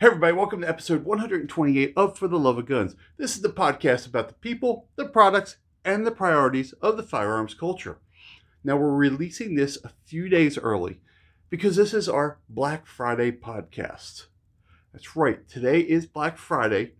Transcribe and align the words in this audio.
Hey, 0.00 0.06
everybody, 0.06 0.32
welcome 0.32 0.60
to 0.60 0.68
episode 0.68 1.04
128 1.04 1.92
of 1.96 2.16
For 2.16 2.28
the 2.28 2.38
Love 2.38 2.56
of 2.56 2.66
Guns. 2.66 2.94
This 3.16 3.34
is 3.34 3.42
the 3.42 3.48
podcast 3.48 4.06
about 4.06 4.28
the 4.28 4.34
people, 4.34 4.86
the 4.94 5.06
products, 5.06 5.56
and 5.84 6.06
the 6.06 6.12
priorities 6.12 6.72
of 6.74 6.96
the 6.96 7.02
firearms 7.02 7.52
culture. 7.52 7.98
Now, 8.62 8.76
we're 8.76 8.94
releasing 8.94 9.56
this 9.56 9.76
a 9.82 9.90
few 10.06 10.28
days 10.28 10.56
early 10.56 11.00
because 11.50 11.74
this 11.74 11.92
is 11.92 12.08
our 12.08 12.38
Black 12.48 12.86
Friday 12.86 13.32
podcast. 13.32 14.26
That's 14.92 15.16
right, 15.16 15.48
today 15.48 15.80
is 15.80 16.06
Black 16.06 16.38
Friday, 16.38 16.92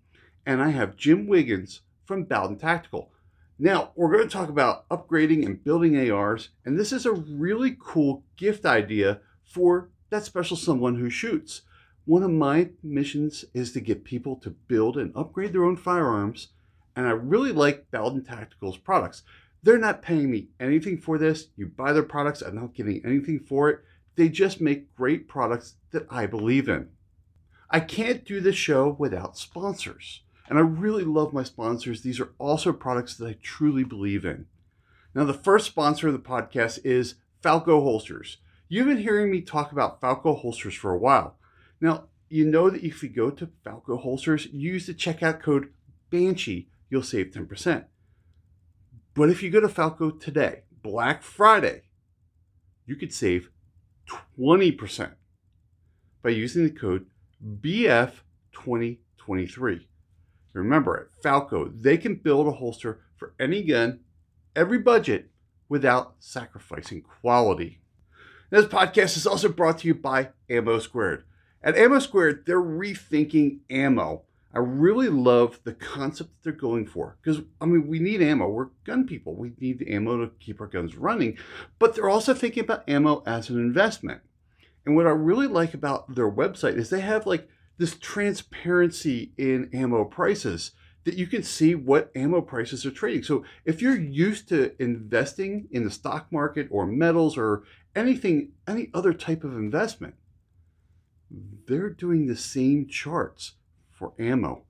and 0.45 0.61
I 0.61 0.71
have 0.71 0.97
Jim 0.97 1.29
Wiggins 1.29 1.83
from 2.05 2.25
Bowden 2.25 2.59
Tactical. 2.59 3.13
Now, 3.61 3.93
we're 3.95 4.11
going 4.11 4.29
to 4.29 4.29
talk 4.29 4.49
about 4.49 4.89
upgrading 4.89 5.47
and 5.47 5.63
building 5.63 6.11
ARs, 6.11 6.49
and 6.65 6.77
this 6.77 6.93
is 6.93 7.07
a 7.07 7.13
really 7.13 7.77
cool 7.79 8.25
gift 8.37 8.67
idea 8.67 9.21
for 9.45 9.91
that 10.11 10.25
special 10.25 10.57
someone 10.57 10.97
who 10.97 11.11
shoots. 11.11 11.63
One 12.09 12.23
of 12.23 12.31
my 12.31 12.71
missions 12.83 13.45
is 13.53 13.73
to 13.73 13.83
get 13.83 14.03
people 14.03 14.37
to 14.37 14.49
build 14.49 14.97
and 14.97 15.15
upgrade 15.15 15.53
their 15.53 15.65
own 15.65 15.77
firearms, 15.77 16.49
and 16.97 17.07
I 17.07 17.11
really 17.11 17.53
like 17.53 17.91
Bowden 17.91 18.25
Tactical's 18.25 18.79
products. 18.79 19.25
They're 19.63 19.77
not 19.77 20.01
paying 20.01 20.31
me 20.31 20.49
anything 20.59 20.97
for 20.97 21.19
this. 21.19 21.49
You 21.55 21.67
buy 21.67 21.93
their 21.93 22.03
products, 22.03 22.41
I'm 22.41 22.55
not 22.55 22.73
getting 22.73 23.05
anything 23.05 23.41
for 23.41 23.69
it. 23.69 23.81
They 24.17 24.31
just 24.31 24.59
make 24.59 24.97
great 24.97 25.29
products 25.29 25.75
that 25.91 26.07
I 26.09 26.25
believe 26.25 26.67
in. 26.67 26.89
I 27.69 27.81
can't 27.81 28.25
do 28.25 28.41
this 28.41 28.57
show 28.57 28.97
without 28.99 29.37
sponsors, 29.37 30.23
and 30.49 30.57
I 30.59 30.63
really 30.63 31.05
love 31.05 31.35
my 31.35 31.43
sponsors. 31.43 32.01
These 32.01 32.21
are 32.21 32.33
also 32.39 32.73
products 32.73 33.17
that 33.17 33.27
I 33.29 33.37
truly 33.43 33.85
believe 33.85 34.25
in. 34.25 34.47
Now, 35.15 35.25
the 35.25 35.35
first 35.35 35.67
sponsor 35.67 36.07
of 36.07 36.15
the 36.15 36.21
podcast 36.21 36.79
is 36.85 37.17
Falco 37.43 37.83
Holsters. 37.83 38.39
You've 38.67 38.87
been 38.87 38.97
hearing 38.97 39.31
me 39.31 39.43
talk 39.43 39.73
about 39.73 40.01
Falco 40.01 40.35
Holsters 40.35 40.75
for 40.75 40.95
a 40.95 40.99
while. 40.99 41.35
Now, 41.81 42.05
you 42.29 42.45
know 42.45 42.71
that 42.71 42.85
if 42.85 43.03
you 43.03 43.09
go 43.09 43.31
to 43.31 43.49
Falco 43.65 43.97
Holsters, 43.97 44.47
use 44.47 44.87
the 44.87 44.95
checkout 44.95 45.41
code 45.41 45.73
Banshee, 46.11 46.69
you'll 46.91 47.03
save 47.03 47.31
10%. 47.31 47.85
But 49.15 49.31
if 49.31 49.43
you 49.43 49.49
go 49.51 49.61
to 49.61 49.69
Falco 49.69 50.11
today, 50.11 50.63
Black 50.83 51.23
Friday, 51.23 51.83
you 52.87 52.97
could 52.97 53.13
save 53.13 53.51
20% 54.39 55.13
by 56.23 56.31
using 56.31 56.65
the 56.65 56.71
code 56.71 57.05
BF2023. 57.45 59.85
Remember, 60.53 60.97
at 60.97 61.23
Falco, 61.23 61.69
they 61.69 61.99
can 61.99 62.17
build 62.17 62.47
a 62.47 62.53
holster 62.53 63.01
for 63.17 63.35
any 63.39 63.63
gun, 63.63 64.01
every 64.57 64.79
budget, 64.79 65.31
without 65.69 66.15
sacrificing 66.19 67.03
quality. 67.03 67.81
This 68.51 68.65
podcast 68.65 69.15
is 69.17 69.27
also 69.27 69.51
brought 69.51 69.81
to 69.81 69.89
you 69.89 69.95
by 69.95 70.31
Ammo 70.49 70.79
Squared. 70.79 71.25
At 71.63 71.77
Ammo 71.77 71.99
Squared, 71.99 72.45
they're 72.47 72.63
rethinking 72.63 73.59
ammo. 73.69 74.23
I 74.55 74.61
really 74.61 75.09
love 75.09 75.61
the 75.65 75.75
concept 75.75 76.31
that 76.31 76.45
they're 76.45 76.53
going 76.53 76.87
for 76.87 77.17
because, 77.21 77.43
I 77.61 77.67
mean, 77.67 77.87
we 77.87 77.99
need 77.99 78.23
ammo. 78.23 78.49
We're 78.49 78.69
gun 78.85 79.07
people. 79.07 79.35
We 79.35 79.53
need 79.59 79.79
the 79.79 79.93
ammo 79.93 80.25
to 80.25 80.33
keep 80.41 80.61
our 80.61 80.67
guns 80.67 80.97
running, 80.97 81.37
but 81.79 81.95
they're 81.95 82.09
also 82.09 82.33
thinking 82.33 82.65
about 82.65 82.89
ammo 82.89 83.23
as 83.27 83.51
an 83.51 83.59
investment. 83.59 84.23
And 84.87 84.97
what 84.97 85.07
I 85.07 85.11
really 85.11 85.49
like 85.49 85.75
about 85.75 86.15
their 86.15 86.31
website 86.31 86.77
is 86.77 86.89
they 86.89 87.01
have 87.01 87.27
like 87.27 87.49
this 87.77 87.97
transparency 87.97 89.33
in 89.37 89.69
ammo 89.73 90.05
prices 90.05 90.73
that 91.05 91.17
you 91.17 91.27
can 91.27 91.43
see 91.43 91.75
what 91.75 92.11
ammo 92.15 92.41
prices 92.41 92.87
are 92.87 92.91
trading. 92.91 93.23
So 93.23 93.45
if 93.65 93.83
you're 93.83 93.99
used 93.99 94.49
to 94.49 94.75
investing 94.83 95.69
in 95.71 95.85
the 95.85 95.91
stock 95.91 96.31
market 96.33 96.69
or 96.71 96.87
metals 96.87 97.37
or 97.37 97.65
anything, 97.95 98.53
any 98.67 98.91
other 98.95 99.13
type 99.13 99.45
of 99.45 99.53
investment, 99.53 100.15
they're 101.31 101.91
doing 101.91 102.27
the 102.27 102.37
same 102.37 102.87
charts 102.89 103.55
for 103.91 104.13
ammo. 104.19 104.65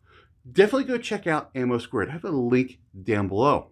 Definitely 0.51 0.85
go 0.85 0.99
check 0.99 1.27
out 1.27 1.51
Ammo 1.55 1.79
Squared. 1.79 2.09
I 2.09 2.13
have 2.13 2.25
a 2.25 2.31
link 2.31 2.79
down 3.03 3.29
below. 3.29 3.71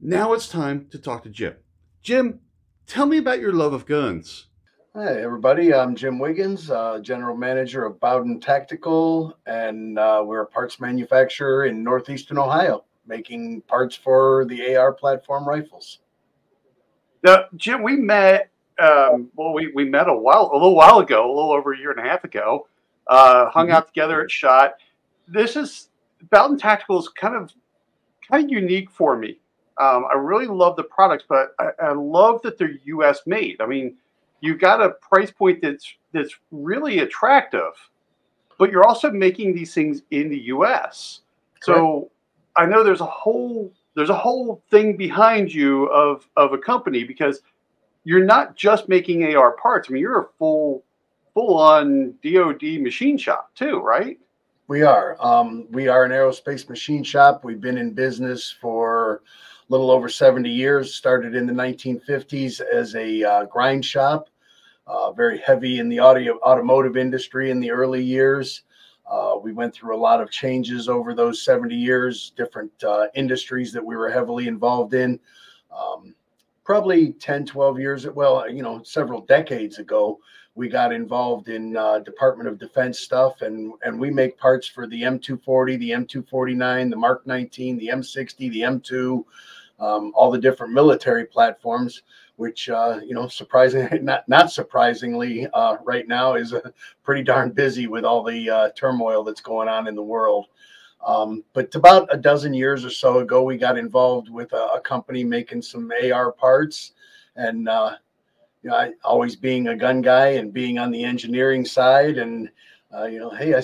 Now 0.00 0.32
it's 0.32 0.48
time 0.48 0.88
to 0.90 0.98
talk 0.98 1.22
to 1.22 1.30
Jim. 1.30 1.54
Jim, 2.02 2.40
tell 2.86 3.06
me 3.06 3.18
about 3.18 3.38
your 3.38 3.52
love 3.52 3.72
of 3.72 3.86
guns. 3.86 4.48
Hi, 4.94 5.22
everybody. 5.22 5.72
I'm 5.72 5.94
Jim 5.94 6.18
Wiggins, 6.18 6.70
uh, 6.70 6.98
General 6.98 7.34
Manager 7.34 7.86
of 7.86 7.98
Bowden 7.98 8.40
Tactical, 8.40 9.38
and 9.46 9.98
uh, 9.98 10.22
we're 10.26 10.42
a 10.42 10.46
parts 10.46 10.80
manufacturer 10.80 11.64
in 11.64 11.82
Northeastern 11.82 12.36
Ohio, 12.36 12.84
making 13.06 13.62
parts 13.62 13.96
for 13.96 14.44
the 14.44 14.76
AR 14.76 14.92
platform 14.92 15.48
rifles. 15.48 16.00
Now, 17.24 17.44
Jim, 17.56 17.82
we 17.82 17.96
met 17.96 18.51
um, 18.82 19.30
well, 19.36 19.52
we, 19.52 19.70
we 19.74 19.84
met 19.84 20.08
a 20.08 20.14
while, 20.14 20.50
a 20.52 20.54
little 20.54 20.74
while 20.74 20.98
ago, 20.98 21.26
a 21.26 21.32
little 21.32 21.52
over 21.52 21.72
a 21.72 21.78
year 21.78 21.92
and 21.92 22.00
a 22.00 22.08
half 22.08 22.24
ago. 22.24 22.66
Uh, 23.06 23.48
hung 23.50 23.66
mm-hmm. 23.66 23.76
out 23.76 23.86
together 23.86 24.22
at 24.22 24.30
Shot. 24.30 24.74
This 25.28 25.56
is 25.56 25.88
Bowden 26.30 26.58
Tactical 26.58 26.98
is 26.98 27.08
kind 27.08 27.34
of 27.34 27.52
kind 28.28 28.44
of 28.44 28.50
unique 28.50 28.90
for 28.90 29.16
me. 29.16 29.38
Um, 29.80 30.04
I 30.10 30.14
really 30.14 30.46
love 30.46 30.76
the 30.76 30.84
products, 30.84 31.24
but 31.28 31.54
I, 31.58 31.70
I, 31.82 31.92
love 31.92 32.42
that 32.42 32.58
they're 32.58 32.78
U.S. 32.84 33.20
made. 33.26 33.60
I 33.60 33.66
mean, 33.66 33.96
you've 34.40 34.60
got 34.60 34.82
a 34.82 34.90
price 34.90 35.30
point 35.30 35.60
that's 35.62 35.94
that's 36.12 36.34
really 36.50 37.00
attractive, 37.00 37.72
but 38.58 38.70
you're 38.70 38.86
also 38.86 39.10
making 39.10 39.54
these 39.54 39.74
things 39.74 40.02
in 40.10 40.28
the 40.28 40.38
U.S. 40.38 41.20
Correct. 41.60 41.78
So 41.78 42.10
I 42.56 42.66
know 42.66 42.84
there's 42.84 43.00
a 43.00 43.06
whole 43.06 43.72
there's 43.94 44.10
a 44.10 44.16
whole 44.16 44.62
thing 44.70 44.96
behind 44.96 45.52
you 45.52 45.86
of 45.86 46.28
of 46.36 46.52
a 46.52 46.58
company 46.58 47.04
because 47.04 47.40
you're 48.04 48.24
not 48.24 48.56
just 48.56 48.88
making 48.88 49.34
AR 49.34 49.52
parts. 49.52 49.88
I 49.88 49.92
mean, 49.92 50.02
you're 50.02 50.22
a 50.22 50.28
full 50.38 50.84
full 51.34 51.56
on 51.56 52.14
DoD 52.22 52.80
machine 52.80 53.16
shop 53.16 53.50
too, 53.54 53.80
right? 53.80 54.18
We 54.68 54.82
are. 54.82 55.16
Um, 55.20 55.66
we 55.70 55.88
are 55.88 56.04
an 56.04 56.12
aerospace 56.12 56.68
machine 56.68 57.02
shop. 57.02 57.44
We've 57.44 57.60
been 57.60 57.78
in 57.78 57.92
business 57.92 58.54
for 58.60 59.22
a 59.68 59.72
little 59.72 59.90
over 59.90 60.08
70 60.08 60.48
years. 60.48 60.94
Started 60.94 61.34
in 61.34 61.46
the 61.46 61.52
1950s 61.52 62.60
as 62.60 62.94
a 62.94 63.22
uh, 63.22 63.44
grind 63.46 63.84
shop. 63.84 64.28
Uh, 64.86 65.12
very 65.12 65.38
heavy 65.38 65.78
in 65.78 65.88
the 65.88 65.98
audio 65.98 66.38
automotive 66.40 66.96
industry 66.96 67.50
in 67.50 67.60
the 67.60 67.70
early 67.70 68.02
years. 68.02 68.62
Uh, 69.10 69.36
we 69.42 69.52
went 69.52 69.74
through 69.74 69.94
a 69.94 69.98
lot 69.98 70.20
of 70.20 70.30
changes 70.30 70.88
over 70.88 71.14
those 71.14 71.44
70 71.44 71.74
years, 71.74 72.32
different 72.36 72.72
uh, 72.82 73.06
industries 73.14 73.72
that 73.72 73.84
we 73.84 73.96
were 73.96 74.10
heavily 74.10 74.48
involved 74.48 74.94
in. 74.94 75.18
Um, 75.70 76.14
probably 76.64 77.12
10 77.14 77.46
12 77.46 77.78
years 77.78 78.06
well 78.08 78.48
you 78.48 78.62
know 78.62 78.82
several 78.82 79.22
decades 79.22 79.78
ago 79.78 80.18
we 80.54 80.68
got 80.68 80.92
involved 80.92 81.48
in 81.48 81.76
uh, 81.76 81.98
department 82.00 82.48
of 82.48 82.58
defense 82.58 83.00
stuff 83.00 83.42
and 83.42 83.72
and 83.82 83.98
we 83.98 84.10
make 84.10 84.38
parts 84.38 84.66
for 84.66 84.86
the 84.86 85.02
m240 85.02 85.78
the 85.78 85.90
m249 85.90 86.90
the 86.90 86.96
mark 86.96 87.26
19 87.26 87.78
the 87.78 87.88
m60 87.88 88.36
the 88.52 88.60
m2 88.60 89.24
um, 89.80 90.12
all 90.14 90.30
the 90.30 90.38
different 90.38 90.72
military 90.72 91.24
platforms 91.24 92.02
which 92.36 92.68
uh, 92.68 93.00
you 93.04 93.14
know 93.14 93.28
surprisingly 93.28 93.98
not 94.02 94.28
not 94.28 94.50
surprisingly 94.50 95.48
uh, 95.54 95.76
right 95.84 96.06
now 96.08 96.34
is 96.34 96.54
pretty 97.02 97.22
darn 97.22 97.50
busy 97.50 97.86
with 97.86 98.04
all 98.04 98.22
the 98.22 98.48
uh, 98.48 98.68
turmoil 98.76 99.24
that's 99.24 99.40
going 99.40 99.68
on 99.68 99.88
in 99.88 99.94
the 99.94 100.02
world 100.02 100.46
um, 101.04 101.42
but 101.52 101.74
about 101.74 102.08
a 102.12 102.16
dozen 102.16 102.54
years 102.54 102.84
or 102.84 102.90
so 102.90 103.18
ago, 103.18 103.42
we 103.42 103.56
got 103.56 103.76
involved 103.76 104.28
with 104.28 104.52
a, 104.52 104.68
a 104.74 104.80
company 104.80 105.24
making 105.24 105.62
some 105.62 105.90
AR 106.12 106.32
parts, 106.32 106.92
and 107.36 107.68
uh, 107.68 107.96
you 108.62 108.70
know, 108.70 108.76
I, 108.76 108.92
always 109.04 109.34
being 109.34 109.68
a 109.68 109.76
gun 109.76 110.00
guy 110.00 110.28
and 110.28 110.52
being 110.52 110.78
on 110.78 110.90
the 110.90 111.02
engineering 111.02 111.64
side, 111.64 112.18
and 112.18 112.48
uh, 112.96 113.04
you 113.04 113.18
know, 113.18 113.30
hey, 113.30 113.54
I 113.54 113.62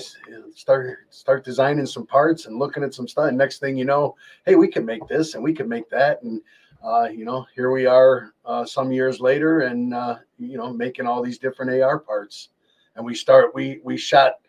start 0.53 0.99
start 1.11 1.45
designing 1.45 1.85
some 1.85 2.05
parts 2.05 2.45
and 2.45 2.59
looking 2.59 2.83
at 2.83 2.93
some 2.93 3.07
stuff. 3.07 3.29
And 3.29 3.37
next 3.37 3.59
thing 3.59 3.77
you 3.77 3.85
know, 3.85 4.15
hey, 4.45 4.55
we 4.55 4.67
can 4.67 4.85
make 4.85 5.07
this 5.07 5.35
and 5.35 5.43
we 5.43 5.53
can 5.53 5.69
make 5.69 5.89
that, 5.89 6.21
and 6.23 6.41
uh, 6.83 7.07
you 7.09 7.23
know, 7.23 7.45
here 7.55 7.71
we 7.71 7.85
are 7.85 8.33
uh, 8.45 8.65
some 8.65 8.91
years 8.91 9.21
later, 9.21 9.61
and 9.61 9.93
uh, 9.93 10.17
you 10.37 10.57
know, 10.57 10.73
making 10.73 11.07
all 11.07 11.21
these 11.21 11.37
different 11.37 11.81
AR 11.81 11.99
parts. 11.99 12.49
And 12.95 13.05
we 13.05 13.15
start 13.15 13.55
we 13.55 13.79
we 13.83 13.95
shot 13.95 14.39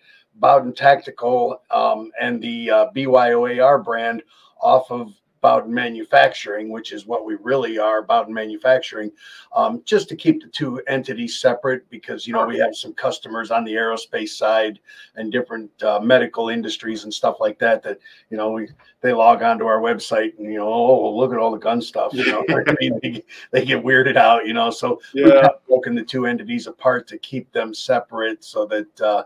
Bowden 0.40 0.72
Tactical 0.72 1.62
um, 1.70 2.10
and 2.20 2.42
the 2.42 2.70
uh, 2.70 2.86
BYOAR 2.94 3.84
brand 3.84 4.22
off 4.60 4.90
of 4.90 5.12
Bowden 5.40 5.72
Manufacturing, 5.72 6.70
which 6.70 6.92
is 6.92 7.06
what 7.06 7.24
we 7.24 7.36
really 7.40 7.78
are, 7.78 8.02
Bowden 8.02 8.34
Manufacturing, 8.34 9.10
um, 9.54 9.82
just 9.84 10.08
to 10.10 10.16
keep 10.16 10.42
the 10.42 10.48
two 10.48 10.80
entities 10.86 11.40
separate 11.40 11.88
because, 11.88 12.26
you 12.26 12.34
know, 12.34 12.46
we 12.46 12.58
have 12.58 12.76
some 12.76 12.92
customers 12.92 13.50
on 13.50 13.64
the 13.64 13.72
aerospace 13.72 14.30
side 14.30 14.80
and 15.16 15.32
different 15.32 15.70
uh, 15.82 15.98
medical 16.00 16.50
industries 16.50 17.04
and 17.04 17.12
stuff 17.12 17.36
like 17.40 17.58
that, 17.58 17.82
that, 17.82 17.98
you 18.28 18.36
know, 18.36 18.50
we, 18.50 18.68
they 19.00 19.12
log 19.12 19.42
onto 19.42 19.64
our 19.66 19.80
website 19.80 20.38
and, 20.38 20.52
you 20.52 20.58
know, 20.58 20.68
oh, 20.68 21.16
look 21.16 21.32
at 21.32 21.38
all 21.38 21.50
the 21.50 21.58
gun 21.58 21.80
stuff, 21.80 22.12
you 22.12 22.26
know, 22.26 22.44
I 22.48 22.74
mean, 22.80 22.98
they, 23.02 23.24
they, 23.50 23.64
get 23.64 23.82
weirded 23.82 24.16
out, 24.16 24.46
you 24.46 24.52
know, 24.52 24.70
so 24.70 25.00
yeah. 25.14 25.24
we've 25.24 25.66
broken 25.68 25.94
the 25.94 26.02
two 26.02 26.26
entities 26.26 26.66
apart 26.66 27.06
to 27.08 27.18
keep 27.18 27.50
them 27.52 27.72
separate 27.72 28.44
so 28.44 28.66
that, 28.66 29.00
uh, 29.00 29.24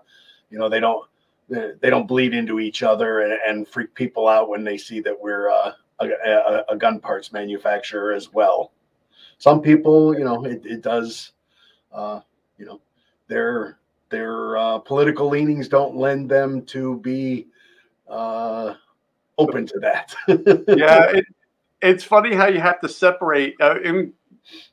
you 0.54 0.60
know 0.60 0.68
they 0.68 0.78
don't 0.78 1.04
they 1.48 1.90
don't 1.90 2.06
bleed 2.06 2.32
into 2.32 2.60
each 2.60 2.84
other 2.84 3.20
and, 3.20 3.38
and 3.46 3.68
freak 3.68 3.92
people 3.94 4.28
out 4.28 4.48
when 4.48 4.62
they 4.62 4.78
see 4.78 5.00
that 5.00 5.20
we're 5.20 5.50
uh, 5.50 5.72
a, 6.00 6.06
a, 6.06 6.64
a, 6.70 6.76
gun 6.76 7.00
parts 7.00 7.32
manufacturer 7.32 8.14
as 8.14 8.32
well. 8.32 8.72
Some 9.38 9.60
people, 9.60 10.16
you 10.16 10.24
know, 10.24 10.44
it, 10.46 10.64
it 10.64 10.80
does, 10.80 11.32
uh, 11.92 12.20
you 12.56 12.64
know, 12.64 12.80
they're 13.26 13.78
their 14.10 14.56
uh, 14.56 14.78
political 14.78 15.28
leanings 15.28 15.68
don't 15.68 15.96
lend 15.96 16.30
them 16.30 16.62
to 16.66 16.98
be 17.00 17.48
uh, 18.08 18.74
open 19.36 19.66
to 19.66 19.78
that. 19.80 20.14
yeah, 20.28 21.10
it, 21.10 21.26
it's 21.82 22.04
funny 22.04 22.32
how 22.34 22.46
you 22.46 22.60
have 22.60 22.80
to 22.80 22.88
separate. 22.88 23.56
Uh, 23.60 23.74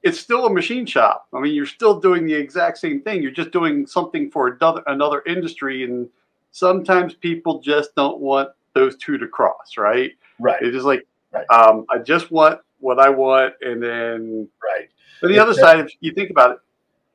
it's 0.04 0.20
still 0.20 0.46
a 0.46 0.54
machine 0.54 0.86
shop. 0.86 1.28
I 1.34 1.40
mean, 1.40 1.54
you're 1.54 1.66
still 1.66 2.00
doing 2.00 2.26
the 2.26 2.34
exact 2.34 2.78
same 2.78 3.02
thing. 3.02 3.22
You're 3.22 3.32
just 3.32 3.52
doing 3.52 3.86
something 3.88 4.30
for 4.32 4.48
another 4.48 4.84
another 4.88 5.24
industry, 5.26 5.84
and 5.84 6.10
sometimes 6.52 7.14
people 7.14 7.60
just 7.60 7.96
don't 7.96 8.20
want 8.20 8.50
those 8.74 8.98
two 8.98 9.18
to 9.18 9.28
cross, 9.28 9.78
right? 9.78 10.12
Right. 10.40 10.62
It's 10.62 10.74
just 10.74 10.86
like, 10.86 11.06
Right. 11.32 11.46
um, 11.50 11.86
I 11.90 12.00
just 12.00 12.30
want 12.32 12.60
what 12.80 13.00
I 13.00 13.10
want, 13.10 13.54
and 13.62 13.82
then 13.82 14.48
right. 14.62 14.90
but 15.22 15.30
the 15.30 15.40
other 15.40 15.54
side, 15.54 15.80
if 15.80 15.94
you 16.02 16.12
think 16.14 16.30
about 16.30 16.52
it, 16.52 16.58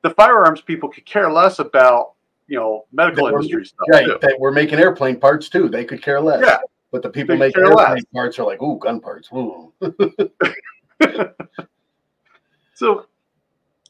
the 0.02 0.10
firearms 0.10 0.60
people 0.62 0.88
could 0.88 1.04
care 1.04 1.30
less 1.30 1.58
about 1.58 2.12
you 2.46 2.56
know 2.58 2.86
medical 2.92 3.26
industry 3.26 3.66
stuff. 3.66 3.86
Right. 3.90 4.06
too. 4.06 4.18
That 4.22 4.36
we're 4.38 4.52
making 4.52 4.78
airplane 4.78 5.20
parts 5.20 5.48
too. 5.50 5.68
They 5.68 5.84
could 5.84 6.00
care 6.00 6.20
less. 6.20 6.42
Yeah. 6.42 6.58
But 6.92 7.02
the 7.02 7.10
people 7.10 7.36
making 7.36 7.62
airplane 7.62 7.94
less. 7.94 8.04
parts 8.14 8.38
are 8.38 8.46
like, 8.46 8.62
ooh, 8.62 8.78
gun 8.78 9.00
parts. 9.00 9.28
Ooh. 9.34 9.72
So, 12.76 13.06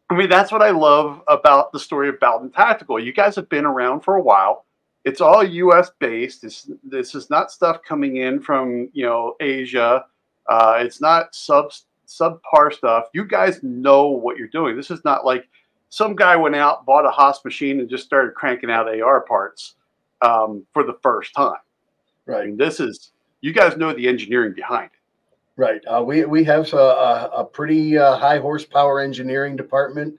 I 0.09 0.15
mean, 0.17 0.31
that's 0.31 0.53
what 0.53 0.63
I 0.63 0.71
love 0.71 1.21
about 1.27 1.73
the 1.73 1.81
story 1.81 2.09
of 2.09 2.21
Bowden 2.21 2.51
Tactical. 2.51 3.01
You 3.01 3.13
guys 3.13 3.35
have 3.35 3.49
been 3.49 3.67
around 3.67 4.03
for 4.03 4.15
a 4.15 4.23
while. 4.23 4.65
It's 5.05 5.21
all 5.21 5.43
U.S. 5.43 5.91
based. 5.99 6.43
This 6.43 6.71
this 6.85 7.15
is 7.17 7.29
not 7.29 7.51
stuff 7.51 7.81
coming 7.87 8.17
in 8.19 8.41
from 8.41 8.89
you 8.93 9.05
know 9.05 9.35
Asia. 9.41 10.05
Uh, 10.49 10.79
it's 10.81 11.01
not 11.01 11.35
sub 11.35 11.73
subpar 12.07 12.73
stuff. 12.73 13.07
You 13.13 13.25
guys 13.25 13.61
know 13.65 14.07
what 14.09 14.37
you're 14.37 14.47
doing. 14.49 14.77
This 14.77 14.93
is 14.93 15.05
not 15.05 15.25
like 15.25 15.49
some 15.89 16.15
guy 16.15 16.37
went 16.37 16.55
out, 16.55 16.87
bought 16.87 17.07
a 17.07 17.11
Haas 17.11 17.45
machine, 17.45 17.81
and 17.81 17.91
just 17.91 18.05
started 18.05 18.35
cranking 18.35 18.71
out 18.71 18.89
AR 18.89 19.23
parts 19.23 19.75
um, 20.23 20.65
for 20.73 20.85
the 20.85 20.97
first 21.03 21.35
time. 21.35 21.55
I 22.29 22.31
Right. 22.31 22.47
mean, 22.47 22.57
this 22.57 22.79
is 22.79 23.11
you 23.41 23.53
guys 23.53 23.77
know 23.77 23.93
the 23.93 24.07
engineering 24.07 24.53
behind 24.55 24.91
it. 24.93 24.96
Right. 25.57 25.81
Uh, 25.87 26.03
we 26.03 26.25
we 26.27 26.45
have 26.45 26.71
a, 26.75 26.77
a, 26.77 27.31
a 27.39 27.45
pretty 27.45 27.97
uh, 27.97 28.17
high 28.17 28.39
horsepower 28.39 29.01
engineering 29.01 29.57
department. 29.57 30.19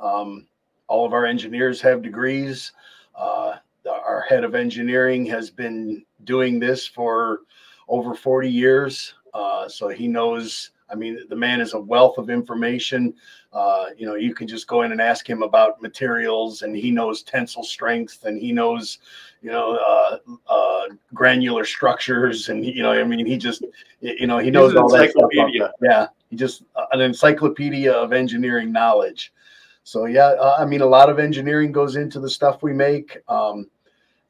Um, 0.00 0.46
all 0.86 1.04
of 1.04 1.12
our 1.12 1.26
engineers 1.26 1.80
have 1.82 2.00
degrees. 2.00 2.72
Uh, 3.14 3.56
our 3.86 4.24
head 4.28 4.44
of 4.44 4.54
engineering 4.54 5.26
has 5.26 5.50
been 5.50 6.04
doing 6.24 6.58
this 6.58 6.86
for 6.86 7.40
over 7.88 8.14
40 8.14 8.50
years. 8.50 9.14
Uh, 9.34 9.68
so 9.68 9.88
he 9.88 10.08
knows, 10.08 10.70
I 10.90 10.94
mean, 10.94 11.18
the 11.28 11.36
man 11.36 11.60
is 11.60 11.74
a 11.74 11.80
wealth 11.80 12.18
of 12.18 12.30
information. 12.30 13.14
Uh, 13.52 13.86
you 13.96 14.06
know, 14.06 14.14
you 14.14 14.34
can 14.34 14.46
just 14.46 14.66
go 14.66 14.82
in 14.82 14.92
and 14.92 15.00
ask 15.00 15.28
him 15.28 15.42
about 15.42 15.80
materials 15.80 16.62
and 16.62 16.76
he 16.76 16.90
knows 16.90 17.22
tensile 17.22 17.64
strength 17.64 18.24
and 18.24 18.38
he 18.38 18.52
knows, 18.52 18.98
you 19.40 19.50
know, 19.50 19.76
uh, 19.76 20.18
uh, 20.48 20.94
granular 21.14 21.64
structures. 21.64 22.50
And, 22.50 22.64
you 22.64 22.82
know, 22.82 22.92
I 22.92 23.04
mean, 23.04 23.24
he 23.24 23.38
just, 23.38 23.64
you 24.00 24.26
know, 24.26 24.38
he 24.38 24.50
knows 24.50 24.76
all 24.76 24.88
that 24.90 25.10
stuff. 25.10 25.30
Yeah. 25.80 26.08
He 26.28 26.36
just, 26.36 26.62
uh, 26.76 26.86
an 26.92 27.00
encyclopedia 27.00 27.90
of 27.90 28.12
engineering 28.12 28.70
knowledge. 28.70 29.32
So 29.88 30.04
yeah, 30.04 30.34
uh, 30.38 30.56
I 30.58 30.66
mean, 30.66 30.82
a 30.82 30.86
lot 30.86 31.08
of 31.08 31.18
engineering 31.18 31.72
goes 31.72 31.96
into 31.96 32.20
the 32.20 32.28
stuff 32.28 32.62
we 32.62 32.74
make. 32.74 33.16
Um, 33.26 33.70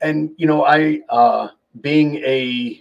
and 0.01 0.31
you 0.37 0.47
know, 0.47 0.65
I 0.65 1.01
uh, 1.09 1.49
being 1.81 2.19
a 2.19 2.81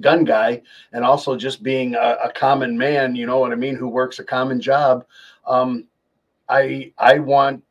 gun 0.00 0.24
guy 0.24 0.62
and 0.92 1.04
also 1.04 1.36
just 1.36 1.62
being 1.62 1.94
a, 1.94 2.16
a 2.24 2.32
common 2.32 2.76
man, 2.76 3.14
you 3.14 3.24
know 3.24 3.38
what 3.38 3.52
I 3.52 3.54
mean, 3.54 3.76
who 3.76 3.86
works 3.86 4.18
a 4.18 4.24
common 4.24 4.60
job. 4.60 5.04
Um, 5.48 5.88
I 6.48 6.92
I 6.98 7.18
want 7.18 7.64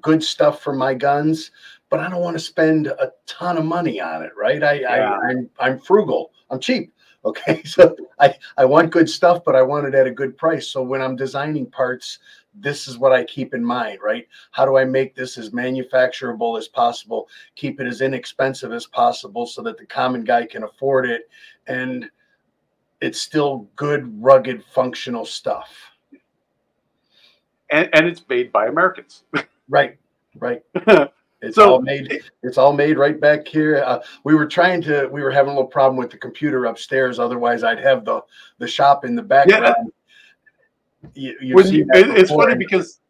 good 0.00 0.22
stuff 0.22 0.62
for 0.62 0.72
my 0.72 0.94
guns, 0.94 1.50
but 1.90 2.00
I 2.00 2.08
don't 2.08 2.22
want 2.22 2.36
to 2.36 2.44
spend 2.44 2.86
a 2.86 3.12
ton 3.26 3.58
of 3.58 3.64
money 3.64 4.00
on 4.00 4.22
it, 4.22 4.32
right? 4.36 4.62
I, 4.62 4.74
Yeah. 4.74 5.10
I 5.10 5.30
I'm 5.30 5.50
I'm 5.58 5.78
frugal. 5.80 6.32
I'm 6.50 6.60
cheap. 6.60 6.92
Okay, 7.26 7.64
so 7.64 7.96
I 8.20 8.36
I 8.56 8.64
want 8.64 8.92
good 8.92 9.10
stuff, 9.10 9.42
but 9.44 9.56
I 9.56 9.62
want 9.62 9.84
it 9.88 9.96
at 9.96 10.06
a 10.06 10.12
good 10.12 10.38
price. 10.38 10.68
So 10.68 10.80
when 10.80 11.02
I'm 11.02 11.16
designing 11.16 11.66
parts, 11.66 12.20
this 12.54 12.86
is 12.86 12.98
what 12.98 13.10
I 13.10 13.24
keep 13.24 13.52
in 13.52 13.64
mind, 13.64 13.98
right? 14.00 14.28
How 14.52 14.64
do 14.64 14.76
I 14.76 14.84
make 14.84 15.16
this 15.16 15.36
as 15.36 15.50
manufacturable 15.50 16.56
as 16.56 16.68
possible, 16.68 17.28
keep 17.56 17.80
it 17.80 17.88
as 17.88 18.00
inexpensive 18.00 18.72
as 18.72 18.86
possible 18.86 19.44
so 19.44 19.60
that 19.62 19.76
the 19.76 19.86
common 19.86 20.22
guy 20.22 20.46
can 20.46 20.62
afford 20.62 21.04
it 21.04 21.28
and 21.66 22.08
it's 23.00 23.20
still 23.20 23.68
good, 23.76 24.22
rugged, 24.22 24.64
functional 24.64 25.24
stuff. 25.24 25.95
And, 27.70 27.88
and 27.92 28.06
it's 28.06 28.22
made 28.28 28.52
by 28.52 28.66
Americans. 28.66 29.24
Right, 29.68 29.96
right. 30.38 30.62
It's 31.42 31.56
So- 31.56 31.72
all 31.74 31.82
made. 31.82 32.22
It's 32.42 32.56
all 32.56 32.72
made 32.72 32.96
right 32.96 33.20
back 33.20 33.46
here. 33.46 33.82
Uh, 33.86 34.02
we 34.24 34.34
were 34.34 34.46
trying 34.46 34.80
to. 34.82 35.06
We 35.12 35.22
were 35.22 35.30
having 35.30 35.50
a 35.50 35.54
little 35.54 35.68
problem 35.68 35.98
with 35.98 36.10
the 36.10 36.16
computer 36.16 36.64
upstairs. 36.64 37.18
Otherwise, 37.18 37.62
I'd 37.62 37.78
have 37.78 38.06
the 38.06 38.22
the 38.58 38.66
shop 38.66 39.04
in 39.04 39.14
the 39.14 39.22
background. 39.22 39.92
You, 41.14 41.36
you've 41.40 41.54
When 41.54 41.66
you, 41.68 41.86
it- 41.94 42.08
it's 42.18 42.30
funny 42.30 42.54
because 42.56 43.00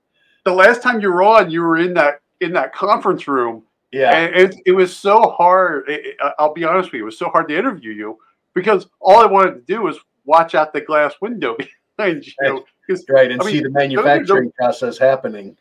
the 0.45 0.53
last 0.53 0.83
time 0.83 1.01
you 1.01 1.11
were 1.13 1.23
on, 1.23 1.51
you 1.53 1.63
were 1.63 1.79
in 1.79 1.95
that 1.95 2.21
in 2.41 2.53
that 2.55 2.75
conference 2.75 3.29
room, 3.29 3.63
yeah, 3.93 4.11
and 4.17 4.35
it, 4.35 4.57
it 4.67 4.73
was 4.73 4.95
so 4.95 5.31
hard. 5.31 5.89
It- 5.89 6.17
I'll 6.39 6.53
be 6.53 6.65
honest 6.65 6.89
with 6.91 6.99
you, 6.99 7.03
it 7.03 7.07
was 7.07 7.19
so 7.19 7.29
hard 7.29 7.49
to 7.49 7.57
interview 7.57 7.93
you 7.93 8.19
because 8.55 8.89
all 9.01 9.21
I 9.21 9.27
wanted 9.27 9.55
to 9.55 9.61
do 9.73 9.83
was 9.83 9.99
watch 10.25 10.57
out 10.57 10.73
the 10.73 10.81
glass 10.81 11.15
window 11.21 11.57
behind 11.97 12.27
you. 12.27 12.33
Right. 12.43 12.63
Right, 13.09 13.31
and 13.31 13.41
I 13.41 13.51
see 13.51 13.61
the 13.61 13.71
manufacturing 13.71 14.53
process 14.53 14.99
happening. 14.99 15.57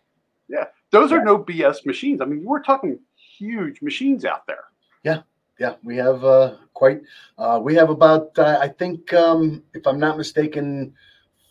Yeah, 0.48 0.66
those 0.92 1.12
are 1.12 1.24
no 1.24 1.38
BS 1.38 1.86
machines. 1.86 2.22
I 2.22 2.26
mean, 2.26 2.44
we're 2.44 2.62
talking 2.62 3.00
huge 3.16 3.82
machines 3.82 4.26
out 4.26 4.46
there. 4.48 4.66
Yeah, 5.04 5.22
yeah, 5.60 5.76
we 5.84 5.98
have 5.98 6.24
uh, 6.24 6.56
quite. 6.74 7.02
Uh, 7.38 7.60
we 7.62 7.76
have 7.76 7.90
about. 7.90 8.38
Uh, 8.38 8.58
I 8.62 8.68
think, 8.68 9.14
um, 9.14 9.64
if 9.74 9.88
I'm 9.88 10.00
not 10.00 10.18
mistaken, 10.18 10.94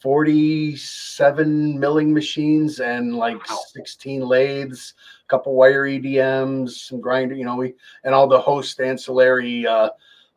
forty-seven 0.01 1.79
milling 1.79 2.13
machines 2.13 2.81
and 2.81 3.17
like 3.17 3.39
Wow. 3.49 3.59
sixteen 3.73 4.23
lathes, 4.23 4.95
a 5.25 5.29
couple 5.29 5.55
wire 5.55 5.85
EDMs, 5.85 6.71
some 6.71 7.01
grinder. 7.01 7.35
You 7.35 7.45
know, 7.45 7.57
we 7.57 7.75
and 8.05 8.15
all 8.15 8.29
the 8.29 8.41
host 8.41 8.81
ancillary 8.81 9.67
uh, 9.67 9.91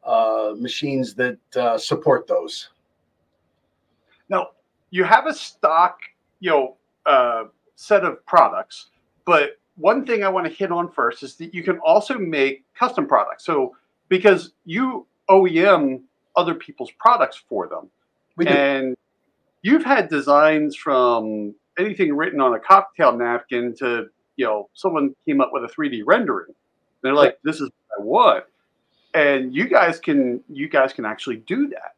uh, 0.03 0.53
machines 0.57 1.13
that 1.15 1.37
uh, 1.55 1.77
support 1.77 2.27
those. 2.27 2.69
Now, 4.29 4.49
you 4.97 5.03
have 5.03 5.27
a 5.27 5.33
stock, 5.33 5.99
you 6.39 6.49
know, 6.49 6.75
uh, 7.05 7.43
set 7.75 8.03
of 8.03 8.25
products, 8.25 8.87
but 9.25 9.59
one 9.75 10.05
thing 10.07 10.23
I 10.23 10.29
want 10.29 10.47
to 10.47 10.51
hit 10.51 10.71
on 10.71 10.91
first 10.91 11.21
is 11.21 11.35
that 11.35 11.53
you 11.53 11.61
can 11.61 11.77
also 11.79 12.17
make 12.17 12.65
custom 12.73 13.05
products. 13.07 13.45
So, 13.45 13.75
because 14.09 14.53
you 14.65 15.05
OEM 15.29 16.01
other 16.35 16.55
people's 16.55 16.89
products 16.97 17.37
for 17.47 17.67
them, 17.67 17.89
We 18.37 18.45
do. 18.45 18.51
and 18.51 18.97
you've 19.61 19.83
had 19.83 20.09
designs 20.09 20.75
from 20.75 21.53
anything 21.77 22.15
written 22.15 22.41
on 22.41 22.55
a 22.55 22.59
cocktail 22.59 23.15
napkin 23.15 23.75
to, 23.75 24.07
you 24.35 24.45
know, 24.45 24.69
someone 24.73 25.15
came 25.27 25.41
up 25.41 25.51
with 25.53 25.63
a 25.63 25.67
3D 25.67 26.01
rendering. 26.07 26.55
They're 27.03 27.13
like, 27.13 27.37
"This 27.43 27.61
is 27.61 27.69
what 27.69 27.99
I 27.99 28.03
want," 28.03 28.45
and 29.13 29.53
you 29.53 29.67
guys 29.67 29.99
can, 29.99 30.43
you 30.49 30.67
guys 30.67 30.91
can 30.91 31.05
actually 31.05 31.37
do 31.37 31.67
that. 31.67 31.95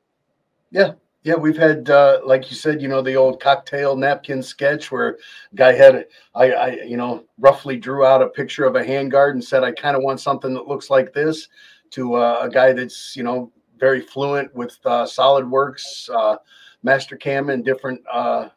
Yeah, 0.71 0.93
we've 1.23 1.57
had, 1.57 1.89
uh, 1.89 2.21
like 2.25 2.49
you 2.49 2.55
said, 2.55 2.81
you 2.81 2.87
know, 2.87 3.01
the 3.01 3.15
old 3.15 3.41
cocktail 3.41 3.95
napkin 3.95 4.41
sketch 4.41 4.91
where 4.91 5.17
guy 5.55 5.73
had, 5.73 6.05
I, 6.33 6.51
I, 6.51 6.67
you 6.83 6.97
know, 6.97 7.25
roughly 7.37 7.77
drew 7.77 8.05
out 8.05 8.21
a 8.21 8.27
picture 8.27 8.65
of 8.65 8.75
a 8.75 8.83
handguard 8.83 9.31
and 9.31 9.43
said, 9.43 9.63
I 9.63 9.71
kind 9.71 9.97
of 9.97 10.03
want 10.03 10.21
something 10.21 10.53
that 10.53 10.67
looks 10.67 10.89
like 10.89 11.13
this 11.13 11.49
to 11.91 12.15
uh, 12.15 12.39
a 12.43 12.49
guy 12.49 12.71
that's, 12.71 13.15
you 13.15 13.23
know, 13.23 13.51
very 13.77 14.01
fluent 14.01 14.53
with 14.55 14.77
uh, 14.85 15.05
SolidWorks, 15.05 16.09
uh, 16.13 16.37
Mastercam, 16.85 17.53
and 17.53 17.65
different 17.65 18.01
uh, 18.11 18.49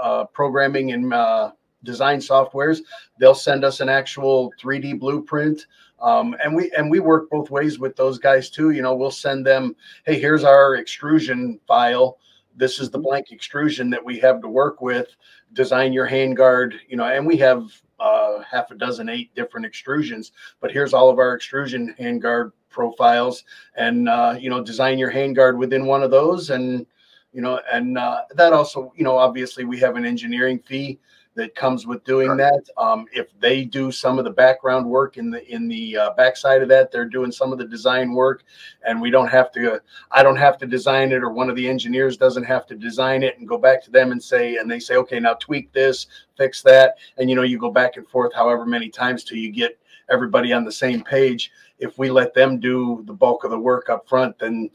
uh, 0.00 0.24
programming 0.24 0.92
and 0.92 1.12
uh, 1.12 1.52
design 1.84 2.18
softwares. 2.18 2.80
They'll 3.18 3.34
send 3.34 3.64
us 3.64 3.80
an 3.80 3.88
actual 3.88 4.52
3D 4.60 4.98
blueprint. 4.98 5.66
Um, 6.00 6.36
and 6.42 6.54
we 6.54 6.70
and 6.76 6.90
we 6.90 7.00
work 7.00 7.28
both 7.30 7.50
ways 7.50 7.78
with 7.78 7.96
those 7.96 8.18
guys 8.18 8.50
too. 8.50 8.70
You 8.70 8.82
know, 8.82 8.94
we'll 8.94 9.10
send 9.10 9.46
them 9.46 9.74
hey, 10.06 10.18
here's 10.18 10.44
our 10.44 10.76
extrusion 10.76 11.58
file. 11.66 12.18
This 12.56 12.78
is 12.78 12.90
the 12.90 12.98
blank 12.98 13.30
extrusion 13.30 13.90
that 13.90 14.04
we 14.04 14.18
have 14.20 14.40
to 14.42 14.48
work 14.48 14.80
with. 14.80 15.08
Design 15.52 15.92
your 15.92 16.08
handguard, 16.08 16.74
you 16.88 16.96
know, 16.96 17.04
and 17.04 17.26
we 17.26 17.36
have 17.38 17.70
uh, 18.00 18.42
half 18.42 18.70
a 18.70 18.74
dozen, 18.74 19.08
eight 19.08 19.34
different 19.34 19.66
extrusions. 19.66 20.32
But 20.60 20.70
here's 20.70 20.92
all 20.92 21.10
of 21.10 21.18
our 21.18 21.34
extrusion 21.34 21.94
handguard 21.98 22.52
profiles, 22.68 23.44
and 23.76 24.08
uh, 24.08 24.36
you 24.38 24.50
know, 24.50 24.62
design 24.62 24.98
your 24.98 25.12
handguard 25.12 25.56
within 25.56 25.86
one 25.86 26.02
of 26.02 26.10
those, 26.10 26.50
and 26.50 26.86
you 27.32 27.42
know, 27.42 27.60
and 27.72 27.98
uh, 27.98 28.22
that 28.34 28.52
also, 28.52 28.92
you 28.96 29.04
know, 29.04 29.16
obviously 29.16 29.64
we 29.64 29.78
have 29.78 29.96
an 29.96 30.04
engineering 30.04 30.58
fee 30.60 30.98
that 31.38 31.54
comes 31.54 31.86
with 31.86 32.02
doing 32.04 32.36
that. 32.36 32.68
Um, 32.76 33.06
if 33.14 33.28
they 33.38 33.64
do 33.64 33.92
some 33.92 34.18
of 34.18 34.24
the 34.24 34.30
background 34.30 34.84
work 34.84 35.16
in 35.16 35.30
the 35.30 35.46
in 35.50 35.68
the 35.68 35.96
uh, 35.96 36.10
backside 36.14 36.62
of 36.62 36.68
that, 36.68 36.90
they're 36.90 37.04
doing 37.04 37.30
some 37.30 37.52
of 37.52 37.58
the 37.58 37.64
design 37.64 38.12
work, 38.12 38.42
and 38.84 39.00
we 39.00 39.10
don't 39.10 39.28
have 39.28 39.52
to. 39.52 39.80
I 40.10 40.22
don't 40.24 40.36
have 40.36 40.58
to 40.58 40.66
design 40.66 41.12
it, 41.12 41.22
or 41.22 41.30
one 41.30 41.48
of 41.48 41.54
the 41.56 41.68
engineers 41.68 42.16
doesn't 42.16 42.42
have 42.42 42.66
to 42.66 42.74
design 42.74 43.22
it 43.22 43.38
and 43.38 43.48
go 43.48 43.56
back 43.56 43.82
to 43.84 43.90
them 43.90 44.10
and 44.10 44.22
say, 44.22 44.56
and 44.56 44.68
they 44.68 44.80
say, 44.80 44.96
okay, 44.96 45.20
now 45.20 45.34
tweak 45.34 45.72
this, 45.72 46.08
fix 46.36 46.60
that, 46.62 46.96
and 47.16 47.30
you 47.30 47.36
know, 47.36 47.42
you 47.42 47.56
go 47.56 47.70
back 47.70 47.96
and 47.96 48.06
forth 48.08 48.34
however 48.34 48.66
many 48.66 48.88
times 48.88 49.22
till 49.22 49.38
you 49.38 49.52
get 49.52 49.78
everybody 50.10 50.52
on 50.52 50.64
the 50.64 50.72
same 50.72 51.02
page. 51.04 51.52
If 51.78 51.98
we 51.98 52.10
let 52.10 52.34
them 52.34 52.58
do 52.58 53.04
the 53.06 53.14
bulk 53.14 53.44
of 53.44 53.52
the 53.52 53.58
work 53.58 53.88
up 53.88 54.08
front, 54.08 54.36
then 54.40 54.70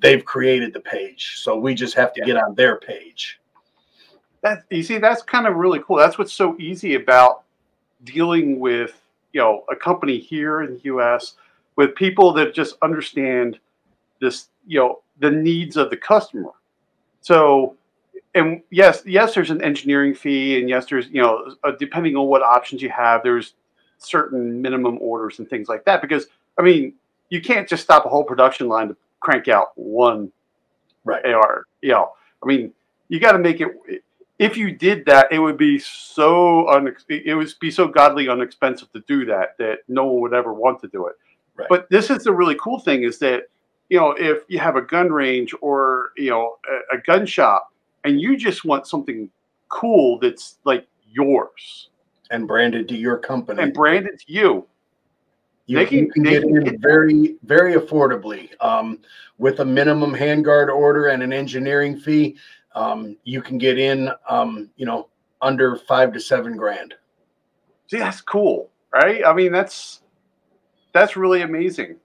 they've 0.00 0.24
created 0.24 0.72
the 0.72 0.80
page, 0.80 1.36
so 1.36 1.56
we 1.56 1.74
just 1.74 1.94
have 1.94 2.12
to 2.14 2.20
Yeah. 2.20 2.26
get 2.26 2.36
on 2.36 2.54
their 2.56 2.76
page. 2.76 3.37
That 4.42 4.64
you 4.70 4.82
see, 4.82 4.98
that's 4.98 5.22
kind 5.22 5.46
of 5.46 5.56
really 5.56 5.80
cool. 5.80 5.96
That's 5.96 6.18
what's 6.18 6.32
so 6.32 6.56
easy 6.58 6.94
about 6.94 7.42
dealing 8.04 8.60
with 8.60 9.00
you 9.32 9.40
know 9.40 9.64
a 9.70 9.76
company 9.76 10.18
here 10.18 10.62
in 10.62 10.74
the 10.74 10.80
U.S. 10.84 11.34
with 11.76 11.94
people 11.94 12.32
that 12.34 12.54
just 12.54 12.76
understand 12.82 13.58
this, 14.20 14.48
you 14.66 14.78
know, 14.78 15.00
the 15.20 15.30
needs 15.30 15.76
of 15.76 15.90
the 15.90 15.96
customer. 15.96 16.50
So, 17.20 17.76
and 18.34 18.62
yes, 18.70 19.02
yes, 19.04 19.34
there's 19.34 19.50
an 19.50 19.62
engineering 19.62 20.14
fee, 20.14 20.58
and 20.60 20.68
yes, 20.68 20.86
there's 20.86 21.08
you 21.08 21.20
know, 21.20 21.54
uh, 21.64 21.72
depending 21.78 22.16
on 22.16 22.26
what 22.26 22.42
options 22.42 22.80
you 22.80 22.90
have, 22.90 23.22
there's 23.22 23.54
certain 23.98 24.62
minimum 24.62 24.98
orders 25.00 25.40
and 25.40 25.50
things 25.50 25.68
like 25.68 25.84
that. 25.84 26.00
Because 26.00 26.26
I 26.58 26.62
mean, 26.62 26.94
you 27.30 27.40
can't 27.40 27.68
just 27.68 27.82
stop 27.82 28.06
a 28.06 28.08
whole 28.08 28.24
production 28.24 28.68
line 28.68 28.88
to 28.88 28.96
crank 29.20 29.48
out 29.48 29.68
one 29.74 30.30
Right. 31.08 31.24
AR. 31.24 31.64
You 31.80 31.92
know, 31.92 32.12
I 32.42 32.46
mean, 32.46 32.72
you 33.08 33.18
got 33.18 33.32
to 33.32 33.38
make 33.38 33.60
it. 33.60 34.02
If 34.38 34.56
you 34.56 34.70
did 34.70 35.04
that, 35.06 35.32
it 35.32 35.38
would 35.40 35.56
be 35.56 35.78
so 35.78 36.66
unex- 36.70 37.04
it 37.08 37.34
would 37.34 37.52
be 37.60 37.70
so 37.70 37.88
godly 37.88 38.28
unexpensive 38.28 38.92
to 38.92 39.00
do 39.08 39.24
that 39.26 39.56
that 39.58 39.78
no 39.88 40.06
one 40.06 40.20
would 40.22 40.34
ever 40.34 40.52
want 40.54 40.80
to 40.82 40.88
do 40.88 41.06
it. 41.08 41.16
Right. 41.56 41.68
But 41.68 41.90
this 41.90 42.08
is 42.10 42.22
the 42.22 42.32
really 42.32 42.54
cool 42.60 42.78
thing 42.78 43.02
is 43.02 43.18
that 43.18 43.44
you 43.88 43.98
know 43.98 44.12
if 44.12 44.44
you 44.48 44.58
have 44.60 44.76
a 44.76 44.82
gun 44.82 45.10
range 45.10 45.54
or 45.60 46.12
you 46.16 46.30
know 46.30 46.56
a, 46.92 46.96
a 46.96 47.00
gun 47.00 47.26
shop 47.26 47.72
and 48.04 48.20
you 48.20 48.36
just 48.36 48.64
want 48.64 48.86
something 48.86 49.28
cool 49.70 50.18
that's 50.20 50.58
like 50.64 50.86
yours 51.10 51.88
and 52.30 52.46
branded 52.46 52.88
to 52.88 52.96
your 52.96 53.18
company. 53.18 53.62
and 53.62 53.72
branded 53.74 54.18
to 54.20 54.32
you, 54.32 54.66
you, 55.66 55.78
they 55.78 55.86
can- 55.86 55.98
you 55.98 56.10
can 56.12 56.22
they 56.22 56.30
get 56.30 56.44
in 56.44 56.64
get 56.64 56.80
very, 56.80 57.36
very 57.42 57.74
affordably 57.74 58.50
um, 58.62 59.00
with 59.38 59.60
a 59.60 59.64
minimum 59.64 60.14
handguard 60.14 60.68
order 60.74 61.06
and 61.08 61.22
an 61.22 61.32
engineering 61.32 61.98
fee. 61.98 62.36
Um, 62.78 63.16
you 63.24 63.42
can 63.42 63.58
get 63.58 63.78
in, 63.78 64.10
um, 64.28 64.70
you 64.76 64.86
know, 64.86 65.08
under 65.42 65.76
five 65.76 66.12
to 66.12 66.20
seven 66.20 66.56
grand. 66.56 66.94
See, 67.88 67.98
that's 67.98 68.20
cool, 68.20 68.70
right? 68.92 69.24
I 69.26 69.32
mean, 69.34 69.50
that's 69.52 70.02
that's 70.92 71.16
really 71.16 71.42
amazing 71.42 71.96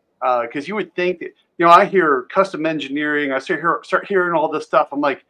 because 0.41 0.67
you 0.67 0.75
would 0.75 0.93
think 0.95 1.19
that 1.19 1.31
you 1.57 1.65
know 1.65 1.69
I 1.71 1.85
hear 1.85 2.23
custom 2.33 2.65
engineering, 2.65 3.31
I 3.31 3.39
start 3.39 3.59
hear, 3.59 3.79
start 3.83 4.07
hearing 4.07 4.33
all 4.33 4.49
this 4.49 4.65
stuff. 4.65 4.87
I'm 4.91 5.01
like, 5.01 5.23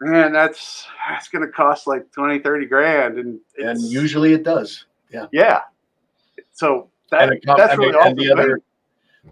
man, 0.00 0.32
that's 0.32 0.86
that's 1.08 1.28
going 1.28 1.44
to 1.44 1.52
cost 1.52 1.86
like 1.86 2.10
20, 2.12 2.38
30 2.38 2.66
grand, 2.66 3.18
and 3.18 3.40
And 3.58 3.80
usually 3.82 4.32
it 4.32 4.42
does. 4.44 4.86
yeah. 5.12 5.26
Yeah. 5.32 5.60
So 6.52 6.88
that, 7.10 7.28
and, 7.30 7.44
com- 7.44 7.56
that's 7.58 7.72
and 7.72 7.78
really 7.80 7.92
the- 7.92 7.98
awesome. 7.98 8.08
and 8.10 8.18
the 8.18 8.32
other, 8.32 8.60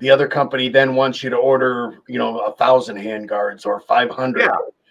the 0.00 0.10
other 0.10 0.28
company 0.28 0.68
then 0.68 0.94
wants 0.94 1.22
you 1.22 1.30
to 1.30 1.36
order, 1.36 1.98
you 2.08 2.18
know, 2.18 2.40
a 2.40 2.52
thousand 2.56 2.96
handguards 2.98 3.64
or 3.66 3.80
500, 3.80 4.40
Yeah. 4.42 4.48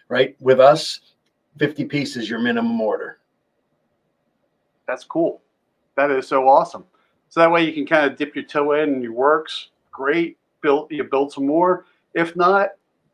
Right? 0.09 0.35
With 0.39 0.59
us, 0.59 0.99
50 1.57 1.85
pieces, 1.85 2.29
your 2.29 2.39
minimum 2.39 2.79
order. 2.81 3.19
that's 4.87 5.03
cool. 5.03 5.41
That 5.95 6.11
is 6.11 6.27
so 6.27 6.47
awesome. 6.47 6.83
So 7.29 7.41
that 7.41 7.51
way 7.51 7.63
you 7.63 7.73
can 7.73 7.85
kind 7.85 8.09
of 8.09 8.17
dip 8.17 8.35
your 8.35 8.45
toe 8.45 8.73
in 8.73 8.89
and 8.95 9.03
it 9.03 9.09
works 9.09 9.69
great. 9.91 10.37
Build 10.61 10.87
you 10.91 11.03
build 11.03 11.31
some 11.31 11.45
more. 11.45 11.85
If 12.13 12.35
not, 12.35 12.69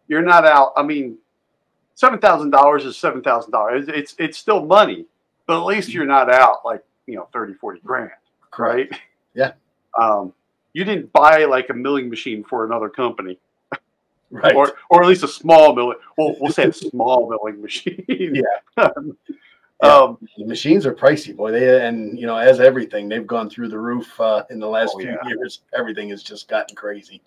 you're 0.08 0.22
not 0.22 0.46
out. 0.46 0.72
I 0.78 0.84
mean, 0.84 1.18
seven 1.96 2.20
thousand 2.20 2.52
dollars 2.52 2.86
is 2.86 2.98
seven 2.98 3.22
thousand 3.22 3.52
dollars. 3.52 3.86
It's 3.88 4.16
it's 4.18 4.38
still 4.38 4.66
money, 4.66 5.06
but 5.48 5.60
at 5.60 5.66
least 5.66 5.94
you're 5.94 6.06
not 6.06 6.32
out 6.32 6.60
like 6.64 6.84
you 7.08 7.16
know 7.16 7.28
30, 7.34 7.56
40 7.56 7.82
grand, 7.82 8.12
right? 8.58 8.90
Yeah. 9.34 9.52
Um, 10.00 10.34
you 10.74 10.84
didn't 10.86 11.12
buy 11.12 11.46
like 11.46 11.70
a 11.70 11.74
milling 11.74 12.10
machine 12.10 12.44
for 12.44 12.66
another 12.66 12.90
company, 12.90 13.40
Right. 14.32 14.56
or 14.56 14.74
or 14.90 15.04
at 15.04 15.08
least 15.08 15.24
a 15.24 15.28
small 15.28 15.74
milling. 15.76 15.98
Well, 16.18 16.36
we'll 16.40 16.52
say 16.52 16.66
a 16.66 16.74
small 16.74 17.30
milling 17.30 17.62
machine. 17.62 18.04
Yeah. 18.78 18.88
um, 19.82 20.18
the 20.38 20.46
machines 20.46 20.86
are 20.86 20.94
pricey, 20.94 21.36
boy. 21.36 21.52
They 21.52 21.86
and 21.86 22.18
you 22.20 22.26
know, 22.26 22.38
as 22.38 22.60
everything, 22.60 23.08
they've 23.10 23.28
gone 23.28 23.50
through 23.50 23.70
the 23.70 23.78
roof 23.78 24.20
uh, 24.20 24.44
in 24.50 24.60
the 24.60 24.68
last 24.68 24.94
Oh, 24.96 25.00
few 25.00 25.10
yeah. 25.10 25.28
years. 25.28 25.62
Everything 25.78 26.10
has 26.10 26.24
just 26.24 26.48
gotten 26.48 26.76
crazy. 26.76 27.22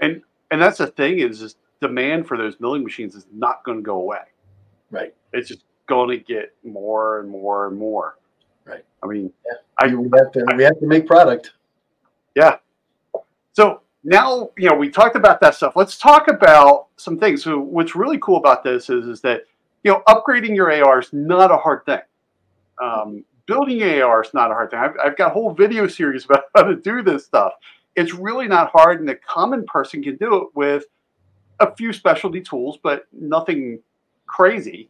and 0.00 0.22
and 0.50 0.60
that's 0.60 0.78
the 0.78 0.86
thing 0.88 1.18
is, 1.20 1.42
is 1.42 1.56
demand 1.80 2.26
for 2.26 2.36
those 2.36 2.58
milling 2.60 2.82
machines 2.82 3.14
is 3.14 3.26
not 3.32 3.62
going 3.64 3.78
to 3.78 3.82
go 3.82 3.96
away. 3.96 4.22
Right. 4.90 5.14
It's 5.32 5.48
just 5.48 5.64
going 5.86 6.08
to 6.10 6.24
get 6.24 6.54
more 6.64 7.20
and 7.20 7.28
more 7.28 7.66
and 7.68 7.76
more. 7.78 8.16
Right. 8.64 8.84
I 9.02 9.06
mean, 9.06 9.32
I, 9.78 9.94
we 9.94 10.08
have 10.16 10.32
to 10.32 10.46
we 10.56 10.62
have 10.64 10.78
to 10.80 10.86
make 10.86 11.06
product. 11.06 11.52
Yeah. 12.34 12.56
So 13.52 13.82
now 14.06 14.50
you 14.56 14.70
know 14.70 14.76
we 14.76 14.88
talked 14.88 15.16
about 15.16 15.40
that 15.40 15.54
stuff. 15.56 15.74
Let's 15.74 15.98
talk 15.98 16.28
about 16.28 16.86
some 16.96 17.18
things. 17.18 17.42
So 17.42 17.58
what's 17.58 17.96
really 17.96 18.18
cool 18.18 18.36
about 18.36 18.62
this 18.62 18.88
is 18.88 19.06
is 19.06 19.20
that 19.22 19.42
you 19.82 19.92
know 19.92 20.02
upgrading 20.08 20.54
your 20.54 20.72
AR 20.72 21.00
is 21.00 21.12
not 21.12 21.50
a 21.50 21.56
hard 21.56 21.84
thing. 21.84 22.00
Um, 22.82 23.24
building 23.46 23.82
AR 23.82 24.22
is 24.22 24.32
not 24.32 24.50
a 24.50 24.54
hard 24.54 24.70
thing. 24.70 24.78
I've, 24.78 24.94
I've 25.04 25.16
got 25.16 25.32
a 25.32 25.34
whole 25.34 25.52
video 25.52 25.88
series 25.88 26.24
about 26.30 26.44
how 26.54 26.62
to 26.62 26.76
do 26.76 27.02
this 27.02 27.26
stuff. 27.26 27.54
It's 27.96 28.14
really 28.14 28.46
not 28.46 28.70
hard, 28.70 29.00
and 29.00 29.08
the 29.08 29.16
common 29.16 29.66
person 29.66 30.02
can 30.02 30.16
do 30.16 30.36
it 30.36 30.48
with 30.54 30.84
a 31.58 31.74
few 31.74 31.92
specialty 31.92 32.40
tools, 32.40 32.78
but 32.80 33.06
nothing 33.12 33.80
crazy. 34.26 34.88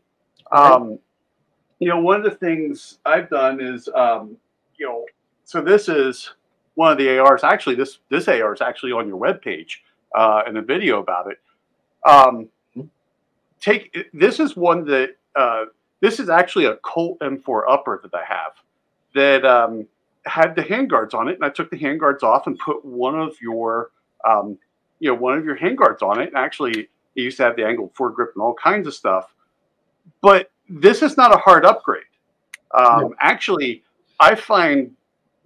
Um, 0.53 0.99
you 1.79 1.89
know, 1.89 2.01
one 2.01 2.17
of 2.17 2.25
the 2.25 2.37
things 2.37 2.99
I've 3.07 3.31
done 3.31 3.61
is, 3.61 3.89
um, 3.95 4.37
you 4.77 4.87
know, 4.87 5.05
so 5.45 5.63
this 5.63 5.89
is 5.89 6.33
one 6.77 6.93
of 6.93 6.99
the 6.99 7.19
ARs. 7.19 7.43
Actually, 7.43 7.75
this 7.75 7.99
this 8.09 8.29
AR 8.29 8.55
is 8.55 8.61
actually 8.61 8.93
on 8.93 9.09
your 9.09 9.19
webpage 9.19 9.79
uh, 10.15 10.43
and 10.47 10.57
a 10.57 10.63
video 10.63 11.01
about 11.01 11.27
it. 11.31 11.39
Um, 12.09 12.49
take 13.61 14.09
this 14.13 14.39
is 14.39 14.57
one 14.57 14.85
that 14.85 15.17
uh, 15.35 15.65
this 16.01 16.21
is 16.21 16.29
actually 16.29 16.67
a 16.67 16.77
Colt 16.77 17.19
M4 17.19 17.63
upper 17.69 18.01
that 18.03 18.15
I 18.15 18.25
have 18.25 18.53
that 19.15 19.45
um, 19.45 19.87
had 20.27 20.55
the 20.55 20.63
handguards 20.63 21.15
on 21.15 21.29
it, 21.29 21.35
and 21.35 21.45
I 21.45 21.49
took 21.49 21.71
the 21.71 21.79
handguards 21.79 22.23
off 22.23 22.47
and 22.47 22.59
put 22.59 22.85
one 22.85 23.19
of 23.19 23.35
your 23.41 23.91
um, 24.29 24.59
you 25.01 25.11
know 25.11 25.17
one 25.17 25.37
of 25.37 25.45
your 25.45 25.57
handguards 25.57 26.03
on 26.03 26.21
it. 26.21 26.29
And 26.29 26.37
actually, 26.37 26.73
it 26.81 26.89
used 27.15 27.39
to 27.39 27.45
have 27.45 27.57
the 27.57 27.67
angled 27.67 27.95
foregrip 27.95 28.35
and 28.35 28.43
all 28.43 28.55
kinds 28.55 28.87
of 28.87 28.95
stuff. 28.95 29.35
But 30.21 30.51
this 30.69 31.03
is 31.03 31.17
not 31.17 31.35
a 31.35 31.39
hard 31.39 31.65
upgrade. 31.65 32.05
Um, 32.75 33.01
No. 33.01 33.15
Actually, 33.21 33.83
I 34.21 34.35
find 34.35 34.95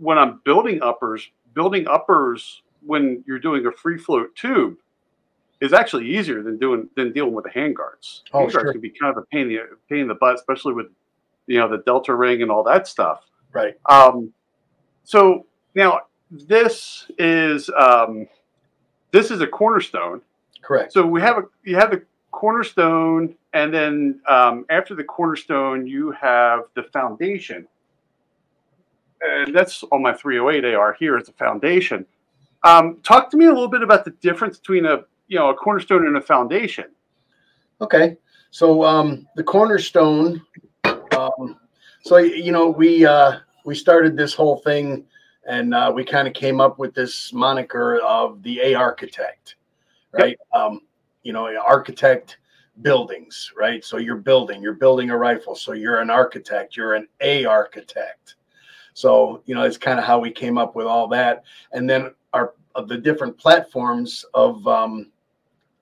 when 0.01 0.19
I'm 0.19 0.41
building 0.45 0.83
uppers, 0.83 1.29
building 1.55 1.87
uppers 1.89 2.63
when 2.85 3.23
you're 3.27 3.39
doing 3.39 3.67
a 3.67 3.73
free 3.73 3.99
float 3.99 4.35
tube 4.35 4.79
is 5.61 5.73
actually 5.73 6.09
easier 6.09 6.43
than 6.43 6.59
doing 6.59 6.89
than 6.97 7.13
dealing 7.13 7.35
with 7.35 7.45
the 7.45 7.51
handguards. 7.51 8.23
Oh, 8.33 8.47
handguards 8.47 8.53
sure. 8.53 8.73
can 8.73 8.81
be 8.81 8.91
kind 8.91 9.17
of 9.17 9.23
a 9.23 9.27
pain 9.27 9.43
in 9.43 9.49
the 9.49 9.77
pain 9.89 10.01
in 10.01 10.09
the 10.09 10.15
butt, 10.15 10.37
especially 10.37 10.73
with 10.73 10.87
you 11.47 11.59
know 11.59 11.69
the 11.69 11.79
delta 11.79 12.15
ring 12.15 12.43
and 12.43 12.51
all 12.51 12.65
that 12.65 12.87
stuff. 12.87 13.25
Right. 13.53 13.75
Um, 13.89 14.33
so 15.05 15.47
now 15.75 16.01
this 16.31 17.11
is 17.19 17.71
um, 17.71 18.27
this 19.13 19.31
is 19.31 19.41
a 19.41 19.47
cornerstone. 19.47 20.23
Correct. 20.63 20.93
So 20.93 21.05
we 21.05 21.21
have 21.21 21.39
a 21.39 21.43
you 21.65 21.77
have 21.77 21.91
the 21.91 22.03
cornerstone, 22.31 23.35
and 23.53 23.75
then 23.75 24.21
um, 24.29 24.65
after 24.71 24.95
the 24.95 25.05
cornerstone, 25.05 25.87
you 25.87 26.13
have 26.13 26.65
the 26.75 26.85
foundation, 26.85 27.67
and 29.23 29.55
that's 29.55 29.83
on 29.93 30.03
my 30.03 30.13
308 30.13 30.75
AR. 30.75 30.95
here 30.95 31.19
is 31.19 31.27
the 31.27 31.33
foundation. 31.33 32.07
Um, 32.63 32.99
talk 33.03 33.31
to 33.31 33.37
me 33.37 33.47
a 33.47 33.53
little 33.53 33.69
bit 33.69 33.83
about 33.83 34.05
the 34.05 34.11
difference 34.13 34.59
between 34.59 34.87
a 34.87 35.05
you 35.29 35.39
know 35.39 35.51
a 35.51 35.55
cornerstone 35.55 36.07
and 36.07 36.17
a 36.17 36.21
foundation. 36.21 36.87
Okay. 37.81 38.17
So 38.51 38.85
um, 38.85 39.27
the 39.37 39.45
cornerstone. 39.45 40.43
Um, 40.85 41.59
so 42.03 42.19
you 42.19 42.53
know 42.53 42.69
we 42.69 43.07
uh, 43.07 43.39
we 43.65 43.75
started 43.75 44.17
this 44.17 44.35
whole 44.35 44.59
thing, 44.59 45.05
and 45.47 45.75
uh, 45.75 45.93
we 45.95 46.05
kind 46.05 46.27
of 46.27 46.35
came 46.35 46.61
up 46.61 46.79
with 46.79 46.95
this 46.95 47.33
moniker 47.33 48.01
of 48.01 48.43
the 48.43 48.61
A 48.61 48.75
architect, 48.75 49.57
right? 50.13 50.39
Um, 50.55 50.81
you 51.23 51.33
know, 51.33 51.49
architect 51.67 52.39
buildings, 52.83 53.53
right? 53.57 53.85
So 53.85 53.99
you're 53.99 54.17
building, 54.17 54.63
you're 54.63 54.75
building 54.75 55.11
a 55.11 55.17
rifle. 55.17 55.55
So 55.55 55.73
you're 55.73 56.01
an 56.01 56.11
architect. 56.11 56.77
You're 56.77 56.95
an 56.95 57.09
A 57.21 57.45
architect. 57.45 58.37
So 59.01 59.43
you 59.47 59.55
know, 59.55 59.63
it's 59.63 59.79
kind 59.79 59.99
of 59.99 60.05
how 60.05 60.19
we 60.19 60.31
came 60.31 60.59
up 60.59 60.75
with 60.77 60.87
all 60.87 61.09
that, 61.09 61.45
and 61.73 61.89
then 61.89 62.15
our 62.33 62.55
of 62.75 62.89
the 62.89 62.99
different 62.99 63.37
platforms 63.37 64.25
of 64.35 64.67
um, 64.67 65.11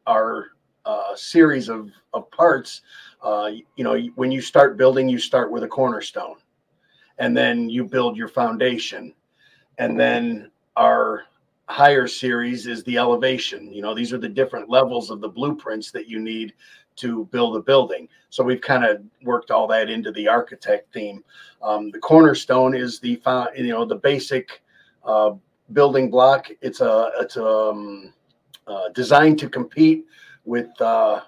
our 0.07 0.53
uh, 0.87 1.15
series 1.15 1.69
of, 1.69 1.91
of 2.15 2.31
parts, 2.31 2.81
uh, 3.23 3.51
you 3.77 3.85
know, 3.85 3.99
when 4.15 4.33
you 4.33 4.41
start 4.41 4.79
building, 4.79 5.09
you 5.09 5.19
start 5.19 5.53
with 5.53 5.65
a 5.65 5.69
cornerstone, 5.69 6.37
and 7.19 7.37
then 7.37 7.69
you 7.69 7.85
build 7.85 8.17
your 8.17 8.29
foundation. 8.29 9.13
And 9.77 10.01
then 10.01 10.51
our 10.77 11.25
higher 11.69 12.07
series 12.07 12.67
is 12.67 12.83
the 12.85 12.97
elevation. 12.97 13.73
You 13.73 13.83
know, 13.83 13.95
these 13.95 14.13
are 14.13 14.19
the 14.19 14.29
different 14.29 14.69
levels 14.69 15.11
of 15.11 15.21
the 15.21 15.29
blueprints 15.29 15.91
that 15.93 16.09
you 16.09 16.19
need 16.19 16.55
to 16.97 17.27
build 17.27 17.57
a 17.57 17.61
building. 17.61 18.09
So 18.31 18.43
we've 18.43 18.61
kind 18.61 18.85
of 18.85 19.03
worked 19.23 19.51
all 19.51 19.67
that 19.69 19.89
into 19.89 20.11
the 20.13 20.29
architect 20.29 20.93
theme. 20.93 21.23
Um, 21.63 21.91
the 21.91 21.99
cornerstone 21.99 22.75
is 22.75 23.01
the 23.01 23.21
you 23.57 23.69
know 23.69 23.85
the 23.85 23.97
basic 23.97 24.63
uh, 25.05 25.33
building 25.73 26.11
block. 26.11 26.49
It's 26.61 26.81
a 26.81 27.11
it's 27.21 27.37
um, 27.37 28.13
uh, 28.67 28.89
designed 28.95 29.39
to 29.41 29.49
compete 29.49 30.07
with 30.45 30.69
uh, 30.81 31.21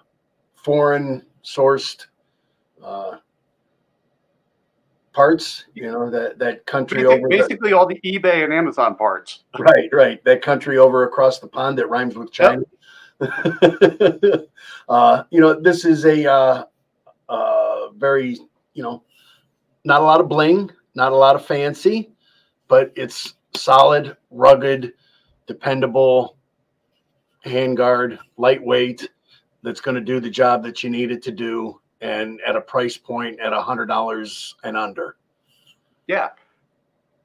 foreign 0.54 1.25
sourced 1.44 2.06
uh, 2.82 3.18
parts. 5.12 5.64
You 5.75 5.90
know 5.90 6.11
that 6.11 6.38
that 6.38 6.67
country 6.67 7.05
over 7.05 7.29
basically 7.29 7.71
the, 7.71 7.79
all 7.79 7.87
the 7.87 8.00
eBay 8.05 8.45
and 8.45 8.52
Amazon 8.52 8.97
parts. 8.97 9.45
Right, 9.59 9.88
right. 9.93 10.25
That 10.25 10.43
country 10.43 10.79
over 10.79 11.05
across 11.05 11.38
the 11.38 11.49
pond 11.49 11.79
that 11.79 11.88
rhymes 11.88 12.17
with 12.17 12.33
China. 12.33 12.62
Yep. 13.21 14.49
uh, 14.88 15.25
you 15.31 15.40
know, 15.40 15.61
this 15.61 15.85
is 15.85 16.05
a 16.05 16.31
uh, 16.31 16.64
uh, 17.29 17.90
very 17.97 18.38
you 18.75 18.83
know, 18.83 19.02
not 19.85 20.00
a 20.00 20.05
lot 20.05 20.21
of 20.21 20.29
bling, 20.29 20.71
not 20.95 21.12
a 21.12 21.17
lot 21.17 21.37
of 21.37 21.45
fancy, 21.45 22.11
but 22.69 22.93
it's 22.97 23.35
solid, 23.55 24.17
rugged, 24.31 24.93
dependable 25.47 26.37
handguard, 27.45 28.19
lightweight, 28.37 29.09
that's 29.62 29.81
going 29.81 29.95
to 29.95 30.00
do 30.00 30.21
the 30.21 30.31
job 30.31 30.62
that 30.62 30.83
you 30.83 30.90
need 30.90 31.11
it 31.11 31.23
to 31.23 31.31
do, 31.31 31.81
and 32.00 32.40
at 32.47 32.57
a 32.57 32.61
price 32.61 32.97
point 32.97 33.38
at 33.40 33.52
a 33.52 33.61
hundred 33.61 33.87
dollars 33.87 34.54
and 34.64 34.76
under. 34.76 35.16
Yeah, 36.07 36.30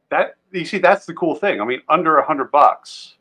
that 0.09 0.35
you 0.51 0.65
see, 0.65 0.77
that's 0.77 1.05
the 1.05 1.13
cool 1.13 1.35
thing. 1.35 1.61
I 1.61 1.65
mean, 1.65 1.81
under 1.89 2.17
a 2.17 2.25
hundred 2.25 2.51
bucks, 2.51 3.15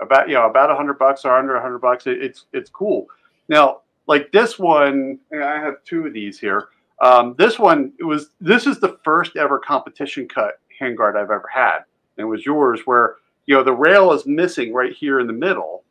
about 0.00 0.28
you 0.28 0.34
know, 0.34 0.46
about 0.46 0.70
a 0.70 0.76
hundred 0.76 0.98
bucks 0.98 1.24
or 1.24 1.36
under 1.36 1.56
a 1.56 1.62
hundred 1.62 1.80
bucks, 1.80 2.06
it, 2.06 2.22
it's 2.22 2.46
it's 2.52 2.70
cool. 2.70 3.06
Now, 3.48 3.80
like 4.06 4.30
this 4.32 4.58
one, 4.58 5.18
I 5.32 5.58
have 5.58 5.82
two 5.84 6.06
of 6.06 6.12
these 6.12 6.38
here. 6.38 6.68
Um, 7.00 7.34
this 7.36 7.58
one, 7.58 7.92
it 7.98 8.04
was 8.04 8.30
this 8.40 8.66
is 8.66 8.78
the 8.78 8.98
first 9.04 9.36
ever 9.36 9.58
competition 9.58 10.28
cut 10.28 10.60
handguard 10.80 11.16
I've 11.16 11.30
ever 11.30 11.48
had. 11.52 11.78
And 12.16 12.24
it 12.24 12.28
was 12.28 12.46
yours, 12.46 12.82
where 12.84 13.16
you 13.46 13.54
know 13.54 13.64
the 13.64 13.72
rail 13.72 14.12
is 14.12 14.26
missing 14.26 14.72
right 14.72 14.92
here 14.92 15.20
in 15.20 15.26
the 15.26 15.32
middle, 15.32 15.84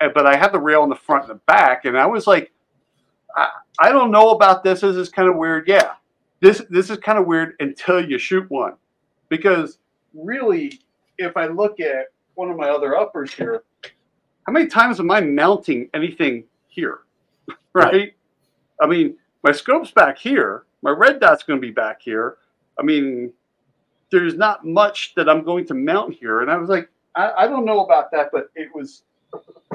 but 0.00 0.26
I 0.26 0.36
had 0.36 0.52
the 0.52 0.60
rail 0.60 0.82
in 0.84 0.88
the 0.88 0.96
front 0.96 1.24
and 1.24 1.32
the 1.32 1.42
back, 1.46 1.84
and 1.84 1.98
I 1.98 2.06
was 2.06 2.26
like, 2.26 2.52
I, 3.36 3.48
I 3.78 3.92
don't 3.92 4.10
know 4.10 4.30
about 4.30 4.64
this. 4.64 4.80
This 4.80 4.96
is 4.96 5.08
kind 5.08 5.28
of 5.28 5.36
weird. 5.36 5.68
Yeah, 5.68 5.92
this 6.40 6.62
this 6.70 6.90
is 6.90 6.98
kind 6.98 7.18
of 7.18 7.26
weird 7.26 7.54
until 7.60 8.04
you 8.04 8.18
shoot 8.18 8.48
one, 8.50 8.74
because 9.28 9.78
really, 10.14 10.80
if 11.18 11.36
I 11.36 11.46
look 11.46 11.80
at 11.80 12.06
one 12.34 12.50
of 12.50 12.56
my 12.56 12.68
other 12.68 12.96
uppers 12.96 13.32
here, 13.32 13.62
how 14.46 14.52
many 14.52 14.66
times 14.66 15.00
am 15.00 15.10
I 15.10 15.20
mounting 15.20 15.90
anything 15.94 16.44
here? 16.68 17.00
right? 17.72 17.92
right. 17.92 18.14
I 18.80 18.86
mean, 18.86 19.16
my 19.42 19.52
scope's 19.52 19.90
back 19.90 20.18
here. 20.18 20.64
My 20.82 20.90
red 20.90 21.20
dot's 21.20 21.42
going 21.42 21.60
to 21.60 21.66
be 21.66 21.72
back 21.72 22.00
here. 22.00 22.36
I 22.78 22.82
mean, 22.82 23.32
there's 24.10 24.34
not 24.34 24.64
much 24.64 25.14
that 25.16 25.28
I'm 25.28 25.42
going 25.42 25.66
to 25.66 25.74
mount 25.74 26.14
here. 26.14 26.40
And 26.40 26.50
I 26.50 26.56
was 26.56 26.68
like, 26.68 26.88
I, 27.16 27.32
I 27.38 27.46
don't 27.48 27.64
know 27.64 27.80
about 27.84 28.10
that, 28.12 28.30
but 28.32 28.50
it 28.54 28.68
was 28.74 29.02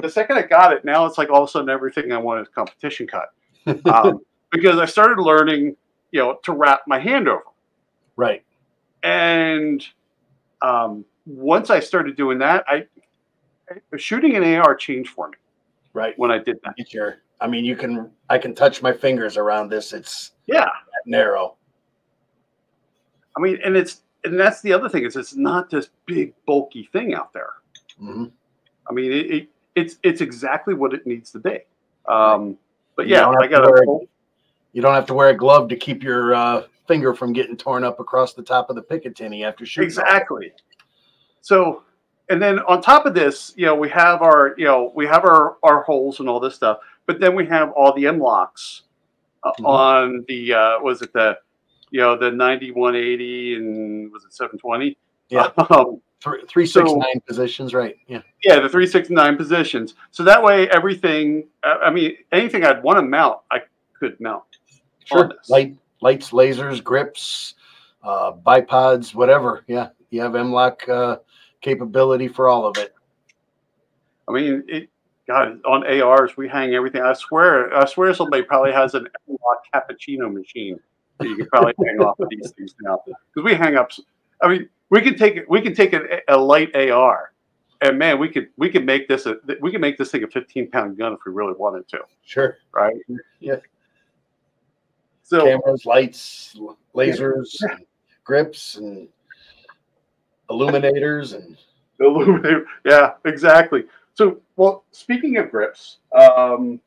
the 0.00 0.10
second 0.10 0.36
I 0.36 0.42
got 0.42 0.72
it, 0.72 0.84
now 0.84 1.06
it's 1.06 1.18
like 1.18 1.30
all 1.30 1.42
of 1.42 1.48
a 1.48 1.52
sudden 1.52 1.68
everything 1.68 2.12
I 2.12 2.18
want 2.18 2.40
is 2.40 2.48
competition 2.52 3.06
cut. 3.06 3.28
Um, 3.66 4.20
because 4.50 4.78
I 4.78 4.86
started 4.86 5.20
learning, 5.20 5.76
you 6.12 6.20
know, 6.20 6.38
to 6.44 6.52
wrap 6.52 6.82
my 6.86 6.98
hand 6.98 7.28
over. 7.28 7.42
Right. 8.16 8.44
And 9.02 9.86
um, 10.62 11.04
once 11.26 11.70
I 11.70 11.80
started 11.80 12.16
doing 12.16 12.38
that, 12.38 12.64
I 12.68 12.86
shooting 13.96 14.36
an 14.36 14.44
AR 14.44 14.74
changed 14.74 15.10
for 15.10 15.28
me. 15.28 15.36
Right. 15.92 16.18
When 16.18 16.30
I 16.30 16.38
did 16.38 16.58
that. 16.64 16.74
Your, 16.92 17.18
I 17.40 17.46
mean, 17.46 17.64
you 17.64 17.76
can 17.76 18.10
I 18.30 18.38
can 18.38 18.54
touch 18.54 18.82
my 18.82 18.92
fingers 18.92 19.36
around 19.36 19.70
this. 19.70 19.92
It's 19.92 20.32
yeah 20.46 20.68
narrow. 21.06 21.56
I 23.36 23.40
mean, 23.40 23.58
and 23.64 23.76
it's 23.76 24.02
and 24.24 24.38
that's 24.38 24.60
the 24.62 24.72
other 24.72 24.88
thing 24.88 25.04
is 25.04 25.16
it's 25.16 25.34
not 25.34 25.70
this 25.70 25.90
big 26.06 26.32
bulky 26.46 26.88
thing 26.92 27.14
out 27.14 27.32
there. 27.32 27.50
Mm-hmm. 28.00 28.26
I 28.88 28.92
mean, 28.92 29.12
it, 29.12 29.30
it, 29.30 29.48
it's 29.74 29.98
it's 30.02 30.20
exactly 30.20 30.74
what 30.74 30.94
it 30.94 31.06
needs 31.06 31.30
to 31.32 31.38
be. 31.38 31.58
Um, 32.08 32.58
but 32.96 33.08
yeah, 33.08 33.28
I 33.28 33.46
got 33.46 33.64
a. 33.64 33.98
You 34.72 34.82
don't 34.82 34.94
have 34.94 35.06
to 35.06 35.14
wear 35.14 35.28
a 35.28 35.36
glove 35.36 35.68
to 35.68 35.76
keep 35.76 36.02
your 36.02 36.34
uh, 36.34 36.64
finger 36.88 37.14
from 37.14 37.32
getting 37.32 37.56
torn 37.56 37.84
up 37.84 38.00
across 38.00 38.34
the 38.34 38.42
top 38.42 38.70
of 38.70 38.76
the 38.76 38.82
Picatinny 38.82 39.44
after 39.44 39.64
shooting. 39.64 39.86
Exactly. 39.86 40.52
So, 41.40 41.82
and 42.28 42.42
then 42.42 42.58
on 42.60 42.82
top 42.82 43.06
of 43.06 43.14
this, 43.14 43.52
you 43.56 43.66
know, 43.66 43.74
we 43.74 43.88
have 43.90 44.22
our, 44.22 44.54
you 44.58 44.64
know, 44.64 44.92
we 44.94 45.06
have 45.06 45.24
our 45.24 45.56
our 45.62 45.82
holes 45.82 46.20
and 46.20 46.28
all 46.28 46.40
this 46.40 46.54
stuff, 46.54 46.78
but 47.06 47.20
then 47.20 47.34
we 47.34 47.46
have 47.46 47.70
all 47.72 47.94
the 47.94 48.06
M-LOKs 48.06 48.82
uh, 49.42 49.50
mm-hmm. 49.50 49.66
on 49.66 50.24
the 50.26 50.54
uh, 50.54 50.80
was 50.80 51.02
it 51.02 51.12
the, 51.12 51.38
you 51.90 52.00
know, 52.00 52.16
the 52.16 52.30
ninety 52.30 52.70
one 52.70 52.96
eighty 52.96 53.54
and 53.54 54.12
was 54.12 54.24
it 54.24 54.32
seven 54.34 54.58
twenty? 54.58 54.96
Yeah. 55.28 55.50
Um, 55.70 56.00
Three, 56.24 56.40
three 56.48 56.64
six 56.64 56.88
so, 56.88 56.96
nine 56.96 57.20
positions, 57.26 57.74
right? 57.74 57.96
Yeah. 58.06 58.22
Yeah, 58.42 58.60
the 58.60 58.68
three 58.70 58.86
six 58.86 59.10
nine 59.10 59.36
positions. 59.36 59.94
So 60.10 60.22
that 60.24 60.42
way, 60.42 60.70
everything. 60.70 61.46
I 61.62 61.90
mean, 61.90 62.16
anything 62.32 62.64
I'd 62.64 62.82
want 62.82 62.98
to 62.98 63.02
mount, 63.02 63.40
I 63.50 63.58
could 63.98 64.18
mount. 64.20 64.44
Sure. 65.04 65.30
Light, 65.50 65.76
lights, 66.00 66.30
lasers, 66.30 66.82
grips, 66.82 67.54
uh, 68.02 68.32
bipods, 68.32 69.14
whatever. 69.14 69.64
Yeah, 69.66 69.88
you 70.08 70.22
have 70.22 70.34
M-LOK 70.34 70.88
uh, 70.88 71.16
capability 71.60 72.28
for 72.28 72.48
all 72.48 72.64
of 72.64 72.78
it. 72.78 72.94
I 74.26 74.32
mean, 74.32 74.64
it, 74.66 74.88
God, 75.28 75.60
on 75.66 75.86
ARs 75.86 76.38
we 76.38 76.48
hang 76.48 76.74
everything. 76.74 77.02
I 77.02 77.12
swear, 77.12 77.76
I 77.76 77.84
swear 77.84 78.14
somebody 78.14 78.44
probably 78.44 78.72
has 78.72 78.94
an 78.94 79.06
M-LOK 79.28 79.58
cappuccino 79.74 80.32
machine 80.32 80.80
that 81.18 81.28
you 81.28 81.36
could 81.36 81.50
probably 81.50 81.74
hang 81.84 82.00
off 82.00 82.18
of 82.18 82.30
these 82.30 82.50
things 82.52 82.74
now 82.80 83.02
because 83.04 83.44
we 83.44 83.54
hang 83.54 83.76
up. 83.76 83.90
I 84.44 84.48
mean, 84.48 84.68
we 84.90 85.00
can 85.00 85.16
take 85.16 85.40
we 85.48 85.60
can 85.60 85.74
take 85.74 85.94
a, 85.94 86.20
a 86.28 86.36
light 86.36 86.74
AR, 86.76 87.32
and 87.80 87.98
man, 87.98 88.18
we 88.18 88.28
could 88.28 88.48
we 88.56 88.68
could 88.68 88.84
make 88.84 89.08
this 89.08 89.26
a 89.26 89.36
we 89.60 89.72
can 89.72 89.80
make 89.80 89.96
this 89.96 90.10
thing 90.10 90.22
a 90.22 90.28
15 90.28 90.70
pound 90.70 90.98
gun 90.98 91.14
if 91.14 91.20
we 91.26 91.32
really 91.32 91.54
wanted 91.54 91.88
to. 91.88 92.00
Sure. 92.24 92.58
Right. 92.72 92.96
Yeah. 93.40 93.56
So 95.22 95.44
cameras, 95.44 95.86
lights, 95.86 96.54
lasers, 96.94 97.56
yeah. 97.62 97.76
grips, 98.24 98.76
and 98.76 99.08
illuminators, 100.50 101.32
and 101.32 101.56
illuminator. 101.98 102.66
Yeah, 102.84 103.14
exactly. 103.24 103.84
So, 104.12 104.40
well, 104.56 104.84
speaking 104.92 105.38
of 105.38 105.50
grips, 105.50 105.98
um, 106.12 106.78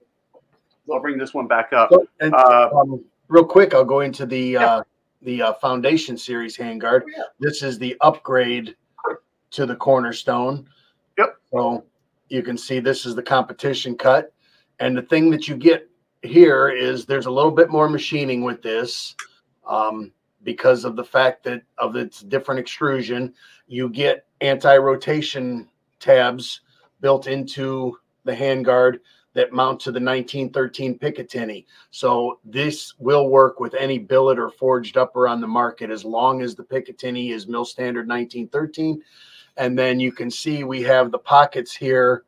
I'll 0.92 1.02
bring 1.02 1.18
this 1.18 1.34
one 1.34 1.48
back 1.48 1.74
up. 1.74 1.90
So, 1.92 2.08
and, 2.22 2.34
uh, 2.34 2.70
um, 2.74 3.04
real 3.28 3.44
quick, 3.44 3.74
I'll 3.74 3.84
go 3.84 4.02
into 4.02 4.26
the 4.26 4.40
yeah. 4.40 4.66
uh, 4.66 4.84
the 5.22 5.42
uh, 5.42 5.54
Foundation 5.54 6.18
Series 6.18 6.58
handguard. 6.58 7.02
Oh, 7.04 7.12
yeah. 7.16 7.24
This 7.40 7.64
is 7.64 7.78
the 7.78 7.96
upgrade 8.02 8.76
to 9.52 9.66
the 9.66 9.76
Cornerstone. 9.76 10.68
Yep. 11.18 11.38
So 11.52 11.86
you 12.30 12.44
can 12.44 12.58
see 12.58 12.80
this 12.80 13.06
is 13.06 13.16
the 13.16 13.24
competition 13.24 13.96
cut. 13.96 14.34
And 14.80 14.96
the 14.96 15.02
thing 15.02 15.32
that 15.32 15.48
you 15.48 15.56
get 15.56 15.90
here 16.22 16.70
is 16.70 17.06
there's 17.06 17.26
a 17.26 17.32
little 17.32 17.52
bit 17.52 17.70
more 17.70 17.90
machining 17.90 18.44
with 18.44 18.62
this 18.62 19.16
um, 19.66 20.12
because 20.44 20.86
of 20.86 20.96
the 20.96 21.04
fact 21.04 21.44
that 21.46 21.64
of 21.78 21.96
its 21.96 22.22
different 22.22 22.60
extrusion. 22.60 23.34
You 23.68 23.90
get 23.90 24.26
anti-rotation 24.42 25.68
tabs 26.00 26.62
built 27.02 27.28
into 27.28 27.98
the 28.24 28.36
handguard 28.36 29.00
that 29.38 29.54
mount 29.54 29.80
to 29.80 29.92
the 29.92 30.00
1913 30.00 30.98
Picatinny. 30.98 31.66
So 31.92 32.40
this 32.44 32.96
will 32.98 33.30
work 33.30 33.60
with 33.60 33.76
any 33.76 34.00
billet 34.00 34.40
or 34.40 34.50
forged 34.50 34.98
upper 34.98 35.28
on 35.28 35.42
the 35.42 35.48
market 35.48 35.92
as 35.92 36.04
long 36.04 36.42
as 36.42 36.56
the 36.56 36.64
Picatinny 36.64 37.32
is 37.32 37.48
mil 37.48 37.64
standard 37.64 38.08
1913. 38.08 39.00
And 39.58 39.78
then 39.78 40.00
you 40.00 40.12
can 40.12 40.32
see 40.32 40.64
we 40.64 40.82
have 40.82 41.12
the 41.12 41.20
pockets 41.20 41.76
here 41.76 42.24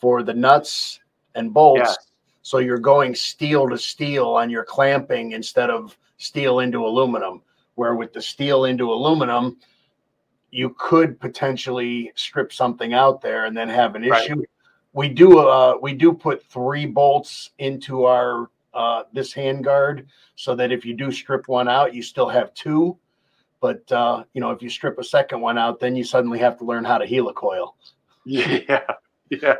for 0.00 0.22
the 0.22 0.32
nuts 0.32 1.00
and 1.34 1.52
bolts. 1.52 1.98
So 2.40 2.58
you're 2.58 2.78
going 2.78 3.14
steel 3.14 3.68
to 3.68 3.76
steel 3.76 4.28
on 4.28 4.48
your 4.48 4.64
clamping 4.64 5.32
instead 5.32 5.68
of 5.68 5.96
steel 6.16 6.60
into 6.60 6.86
aluminum. 6.86 7.42
Where 7.74 7.94
with 7.94 8.14
the 8.14 8.22
steel 8.22 8.64
into 8.64 8.90
aluminum, 8.90 9.58
you 10.50 10.74
could 10.78 11.20
potentially 11.20 12.10
strip 12.14 12.54
something 12.54 12.94
out 12.94 13.20
there 13.20 13.44
and 13.44 13.54
then 13.54 13.68
have 13.68 13.96
an 13.96 14.04
issue. 14.04 14.36
Right 14.36 14.48
we 14.94 15.08
do 15.08 15.38
uh 15.38 15.76
we 15.82 15.92
do 15.92 16.12
put 16.12 16.42
three 16.44 16.86
bolts 16.86 17.50
into 17.58 18.04
our 18.04 18.48
uh 18.72 19.02
this 19.12 19.34
handguard 19.34 20.06
so 20.36 20.54
that 20.54 20.72
if 20.72 20.84
you 20.84 20.94
do 20.94 21.12
strip 21.12 21.46
one 21.48 21.68
out 21.68 21.94
you 21.94 22.02
still 22.02 22.28
have 22.28 22.54
two 22.54 22.96
but 23.60 23.90
uh 23.92 24.24
you 24.32 24.40
know 24.40 24.50
if 24.50 24.62
you 24.62 24.70
strip 24.70 24.98
a 24.98 25.04
second 25.04 25.40
one 25.40 25.58
out 25.58 25.78
then 25.78 25.94
you 25.94 26.04
suddenly 26.04 26.38
have 26.38 26.56
to 26.58 26.64
learn 26.64 26.84
how 26.84 26.96
to 26.96 27.06
helicoil 27.06 27.74
yeah 28.24 28.80
yeah 29.30 29.56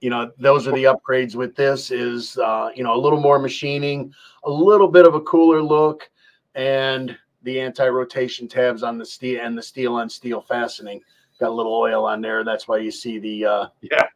you 0.00 0.08
know 0.08 0.30
those 0.38 0.66
are 0.66 0.72
the 0.72 0.84
upgrades 0.84 1.34
with 1.34 1.54
this 1.54 1.90
is 1.90 2.38
uh 2.38 2.70
you 2.74 2.82
know 2.82 2.94
a 2.94 3.00
little 3.00 3.20
more 3.20 3.38
machining 3.38 4.12
a 4.44 4.50
little 4.50 4.88
bit 4.88 5.06
of 5.06 5.14
a 5.14 5.20
cooler 5.20 5.62
look 5.62 6.08
and 6.54 7.16
the 7.46 7.60
anti-rotation 7.60 8.48
tabs 8.48 8.82
on 8.82 8.98
the 8.98 9.06
steel 9.06 9.40
and 9.42 9.56
the 9.56 9.62
steel 9.62 9.94
on 9.94 10.10
steel 10.10 10.40
fastening. 10.40 11.00
Got 11.38 11.50
a 11.50 11.54
little 11.54 11.74
oil 11.74 12.04
on 12.04 12.20
there. 12.20 12.42
That's 12.44 12.66
why 12.66 12.78
you 12.78 12.90
see 12.90 13.18
the 13.18 13.44
uh, 13.44 13.66
Yeah. 13.82 14.08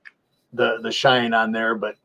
The 0.53 0.79
the 0.83 0.91
shine 0.93 1.35
on 1.35 1.53
there. 1.53 1.75
But 1.75 1.97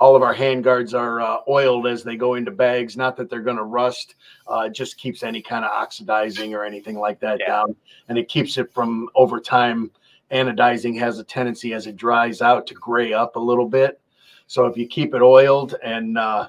all 0.00 0.16
of 0.16 0.22
our 0.22 0.32
hand 0.32 0.64
guards 0.64 0.94
are 0.94 1.20
uh, 1.20 1.38
oiled 1.48 1.86
as 1.86 2.02
they 2.02 2.16
go 2.16 2.34
into 2.34 2.50
bags. 2.50 2.96
Not 2.96 3.16
that 3.16 3.28
they're 3.28 3.42
going 3.42 3.58
to 3.58 3.64
rust. 3.64 4.14
Uh, 4.50 4.60
it 4.66 4.72
just 4.72 4.96
keeps 4.96 5.22
any 5.22 5.42
kind 5.42 5.64
of 5.64 5.70
oxidizing 5.70 6.54
or 6.54 6.64
anything 6.64 6.98
like 6.98 7.20
that 7.20 7.38
Yeah. 7.40 7.48
down, 7.48 7.76
and 8.08 8.16
it 8.16 8.28
keeps 8.28 8.56
it 8.58 8.72
from 8.72 9.08
over 9.14 9.40
time. 9.40 9.90
Anodizing 10.30 10.96
has 10.98 11.18
a 11.18 11.24
tendency 11.24 11.74
as 11.74 11.88
it 11.88 11.96
dries 11.96 12.40
out 12.40 12.64
to 12.68 12.74
gray 12.74 13.12
up 13.12 13.34
a 13.34 13.40
little 13.40 13.68
bit. 13.68 14.00
So 14.46 14.66
if 14.66 14.76
you 14.76 14.86
keep 14.86 15.12
it 15.12 15.22
oiled 15.22 15.74
and 15.82 16.16
uh, 16.16 16.48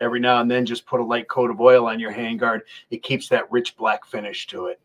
every 0.00 0.18
now 0.20 0.40
and 0.40 0.50
then 0.50 0.66
just 0.66 0.84
put 0.84 1.00
a 1.00 1.04
light 1.04 1.28
coat 1.28 1.50
of 1.50 1.60
oil 1.60 1.86
on 1.86 2.00
your 2.00 2.12
handguard, 2.12 2.62
it 2.90 3.02
keeps 3.04 3.28
that 3.28 3.50
rich 3.52 3.76
black 3.76 4.04
finish 4.04 4.48
to 4.48 4.66
it. 4.66 4.80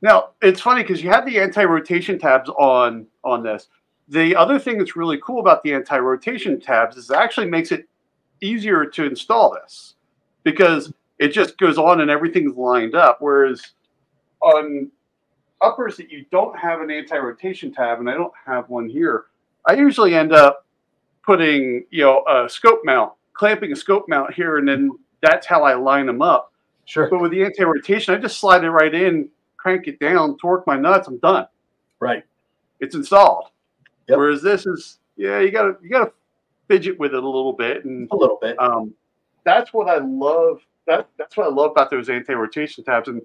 Now 0.00 0.30
it's 0.42 0.60
funny 0.60 0.82
because 0.82 1.02
you 1.02 1.10
have 1.10 1.26
the 1.26 1.40
anti-rotation 1.40 2.18
tabs 2.18 2.50
on 2.50 3.06
on 3.24 3.42
this. 3.42 3.68
The 4.08 4.36
other 4.36 4.58
thing 4.58 4.78
that's 4.78 4.94
really 4.96 5.18
cool 5.22 5.40
about 5.40 5.62
the 5.62 5.72
anti-rotation 5.72 6.60
tabs 6.60 6.96
is 6.96 7.10
it 7.10 7.16
actually 7.16 7.48
makes 7.48 7.72
it 7.72 7.88
easier 8.40 8.84
to 8.84 9.04
install 9.04 9.54
this 9.54 9.94
because 10.44 10.92
it 11.18 11.28
just 11.28 11.58
goes 11.58 11.76
on 11.78 12.00
and 12.00 12.10
everything's 12.10 12.56
lined 12.56 12.94
up. 12.94 13.18
Whereas 13.20 13.72
on 14.40 14.90
uppers 15.60 15.96
that 15.96 16.10
you 16.10 16.24
don't 16.30 16.56
have 16.56 16.80
an 16.80 16.90
anti-rotation 16.90 17.72
tab, 17.72 17.98
and 17.98 18.08
I 18.08 18.14
don't 18.14 18.32
have 18.44 18.68
one 18.68 18.88
here, 18.88 19.24
I 19.66 19.74
usually 19.74 20.14
end 20.14 20.32
up 20.32 20.66
putting 21.24 21.84
you 21.90 22.04
know 22.04 22.24
a 22.28 22.48
scope 22.48 22.82
mount, 22.84 23.12
clamping 23.32 23.72
a 23.72 23.76
scope 23.76 24.04
mount 24.08 24.32
here, 24.34 24.58
and 24.58 24.68
then 24.68 24.92
that's 25.20 25.46
how 25.46 25.64
I 25.64 25.74
line 25.74 26.06
them 26.06 26.22
up. 26.22 26.52
Sure. 26.84 27.08
But 27.10 27.20
with 27.20 27.32
the 27.32 27.42
anti-rotation, 27.42 28.14
I 28.14 28.18
just 28.18 28.38
slide 28.38 28.62
it 28.62 28.70
right 28.70 28.94
in, 28.94 29.28
crank 29.56 29.88
it 29.88 29.98
down, 29.98 30.38
torque 30.38 30.64
my 30.66 30.76
nuts, 30.76 31.08
I'm 31.08 31.18
done. 31.18 31.48
Right. 31.98 32.22
It's 32.78 32.94
installed. 32.94 33.46
Yep. 34.08 34.18
Whereas 34.18 34.42
this 34.42 34.66
is, 34.66 34.98
yeah, 35.16 35.40
you 35.40 35.50
gotta 35.50 35.76
you 35.82 35.88
gotta 35.90 36.12
fidget 36.68 36.98
with 36.98 37.12
it 37.14 37.22
a 37.22 37.26
little 37.28 37.52
bit, 37.52 37.84
and 37.84 38.08
A 38.12 38.16
little 38.16 38.38
bit. 38.40 38.56
um, 38.60 38.94
that's 39.44 39.72
what 39.72 39.88
I 39.88 39.98
love. 39.98 40.60
That 40.86 41.08
that's 41.18 41.36
what 41.36 41.46
I 41.46 41.50
love 41.50 41.72
about 41.72 41.90
those 41.90 42.08
anti-rotation 42.08 42.84
tabs. 42.84 43.08
And 43.08 43.22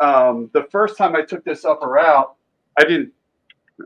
um, 0.00 0.50
the 0.52 0.64
first 0.70 0.96
time 0.96 1.16
I 1.16 1.22
took 1.22 1.44
this 1.44 1.64
upper 1.64 1.98
out, 1.98 2.36
I 2.78 2.84
didn't. 2.84 3.12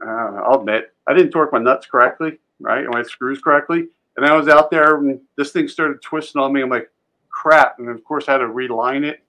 Uh, 0.04 0.40
I'll 0.46 0.60
admit, 0.60 0.92
I 1.06 1.12
didn't 1.14 1.32
torque 1.32 1.52
my 1.52 1.58
nuts 1.58 1.86
correctly, 1.86 2.38
right, 2.60 2.84
and 2.84 2.92
my 2.94 3.02
screws 3.02 3.40
correctly. 3.40 3.88
And 4.16 4.26
I 4.26 4.34
was 4.36 4.48
out 4.48 4.70
there, 4.70 4.96
and 4.96 5.20
this 5.36 5.52
thing 5.52 5.68
started 5.68 6.02
twisting 6.02 6.40
on 6.40 6.52
me. 6.52 6.62
I'm 6.62 6.68
like, 6.70 6.90
crap! 7.28 7.78
And 7.78 7.88
of 7.88 8.02
course, 8.04 8.28
I 8.28 8.32
had 8.32 8.38
to 8.38 8.48
reline 8.48 9.04
it, 9.04 9.22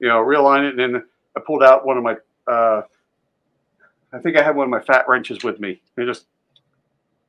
you 0.00 0.08
know, 0.08 0.16
realign 0.24 0.66
it, 0.68 0.78
and 0.78 0.94
then 0.94 1.02
I 1.36 1.40
pulled 1.40 1.62
out 1.62 1.84
one 1.86 1.96
of 1.98 2.02
my. 2.04 2.16
Uh, 2.46 2.82
I 4.12 4.18
think 4.18 4.36
I 4.36 4.42
had 4.42 4.56
one 4.56 4.64
of 4.64 4.70
my 4.70 4.80
fat 4.80 5.06
wrenches 5.08 5.42
with 5.44 5.60
me. 5.60 5.80
I 5.98 6.04
just 6.04 6.26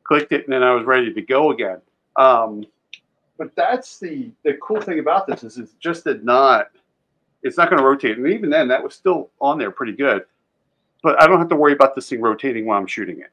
clicked 0.08 0.32
it, 0.32 0.46
and 0.46 0.54
then 0.54 0.64
I 0.64 0.74
was 0.74 0.86
ready 0.86 1.14
to 1.14 1.22
go 1.22 1.52
again. 1.52 1.82
Um, 2.16 2.66
but 3.38 3.56
that's 3.56 4.00
the 4.00 4.32
the 4.44 4.54
cool 4.62 4.82
thing 4.82 5.00
about 5.00 5.28
this 5.28 5.44
is 5.44 5.58
it's 5.58 5.74
just 5.74 6.04
did 6.04 6.24
not 6.26 6.70
it's 7.44 7.56
not 7.58 7.70
going 7.70 7.80
to 7.80 7.88
rotate 7.88 8.18
and 8.18 8.28
even 8.28 8.50
then 8.50 8.68
that 8.68 8.84
was 8.84 8.96
still 8.96 9.30
on 9.40 9.58
there 9.60 9.70
pretty 9.72 9.92
good 9.94 10.24
but 11.04 11.22
i 11.22 11.28
don't 11.28 11.38
have 11.38 11.48
to 11.48 11.56
worry 11.56 11.74
about 11.74 11.94
this 11.94 12.10
thing 12.10 12.20
rotating 12.20 12.66
while 12.66 12.80
i'm 12.80 12.88
shooting 12.88 13.20
it 13.20 13.30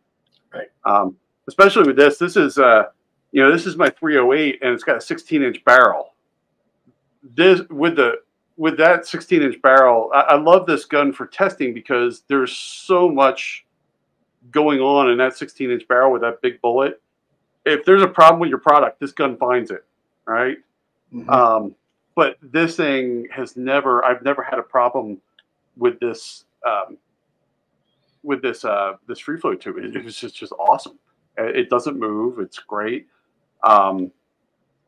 Right. 0.53 0.69
um, 0.85 1.17
especially 1.49 1.85
with 1.87 1.97
this 1.97 2.19
this 2.19 2.37
is 2.37 2.59
uh 2.59 2.85
you 3.33 3.43
know 3.43 3.51
this 3.51 3.67
is 3.67 3.77
my 3.77 3.89
308 3.89 4.59
and 4.63 4.73
it's 4.75 4.85
got 4.85 4.99
a 4.99 5.01
16 5.01 5.43
inch 5.43 5.65
barrel 5.65 6.13
this 7.23 7.63
with 7.71 7.97
the 7.97 8.17
with 8.57 8.77
that 8.77 9.07
16 9.07 9.43
inch 9.43 9.63
barrel 9.63 10.11
I, 10.15 10.21
I 10.21 10.37
love 10.37 10.67
this 10.67 10.85
gun 10.85 11.13
for 11.13 11.27
testing 11.27 11.73
because 11.73 12.25
there's 12.29 12.53
so 12.55 13.09
much 13.09 13.64
going 14.51 14.81
on 14.81 15.11
in 15.11 15.19
that 15.19 15.37
16 15.37 15.71
inch 15.71 15.87
barrel 15.89 16.13
with 16.13 16.23
that 16.23 16.41
big 16.43 16.61
bullet 16.61 17.01
if 17.65 17.85
there's 17.85 18.03
a 18.03 18.09
problem 18.09 18.41
with 18.41 18.51
your 18.51 18.59
product 18.59 19.01
this 19.01 19.13
gun 19.13 19.37
finds 19.37 19.71
it 19.71 19.85
right? 20.27 20.59
Mhm. 21.13 21.29
um, 21.29 21.75
but 22.15 22.37
this 22.43 22.77
thing 22.77 23.27
has 23.31 23.57
never 23.57 24.05
i've 24.05 24.23
never 24.23 24.43
had 24.43 24.59
a 24.59 24.63
problem 24.63 25.21
with 25.77 25.99
this 26.01 26.45
um, 26.67 26.97
with 28.23 28.41
this 28.41 28.65
uh, 28.65 28.95
this 29.07 29.19
free 29.19 29.39
float 29.39 29.61
tube. 29.61 29.77
It, 29.77 29.95
it's 29.97 30.19
just 30.19 30.35
just 30.35 30.53
awesome. 30.53 30.99
It 31.37 31.57
it 31.57 31.71
doesn't 31.71 31.99
move. 31.99 32.39
It's 32.39 32.59
great. 32.59 33.07
Um, 33.65 34.13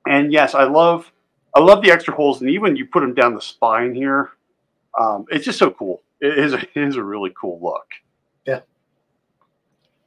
and 0.07 0.33
yes 0.33 0.55
i 0.55 0.63
love 0.65 1.11
i 1.55 1.61
love 1.61 1.83
the 1.83 1.91
extra 1.91 2.15
holes 2.15 2.41
and 2.41 2.49
even 2.49 2.77
you 2.77 2.87
put 2.87 3.01
them 3.01 3.13
down 3.15 3.35
the 3.35 3.41
spine 3.41 3.95
here 3.95 4.31
um, 4.99 5.27
it's 5.31 5.45
just 5.45 5.59
so 5.59 5.71
cool. 5.71 6.03
It 6.21 6.39
is 6.39 6.53
a, 6.53 6.59
it 6.75 6.89
is 6.89 6.97
a 6.97 7.03
really 7.03 7.33
cool 7.39 7.61
look. 7.63 7.87
Yeah. 8.47 8.61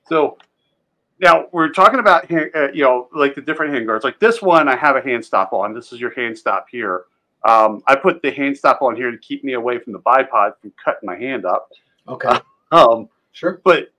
So 0.10 0.38
now 1.22 1.46
we're 1.52 1.70
talking 1.70 2.00
about 2.00 2.26
hand- 2.30 2.52
uh, 2.56 2.72
you 2.74 2.84
know 2.84 3.08
like 3.14 3.36
the 3.36 3.42
different 3.42 3.74
hand 3.74 3.86
guards. 3.88 4.04
Like 4.04 4.20
this 4.20 4.42
one 4.42 4.68
i 4.68 4.76
have 4.76 4.96
a 4.96 5.02
hand 5.02 5.24
stop 5.24 5.54
on. 5.54 5.74
This 5.74 5.92
is 5.94 6.00
your 6.02 6.14
hand 6.14 6.38
stop 6.38 6.68
here. 6.70 7.06
Um, 7.48 7.82
i 7.88 7.96
put 7.96 8.22
the 8.22 8.32
hand 8.32 8.58
stop 8.58 8.82
on 8.82 8.96
here 8.96 9.12
to 9.12 9.18
keep 9.18 9.44
me 9.44 9.54
away 9.54 9.80
from 9.80 9.94
the 9.94 10.00
bipod 10.00 10.54
from 10.62 10.74
cutting 10.84 11.08
my 11.08 11.16
hand 11.18 11.46
up. 11.46 11.72
Okay. 12.08 12.38
um, 12.72 13.08
Sure. 13.32 13.62
but 13.64 13.90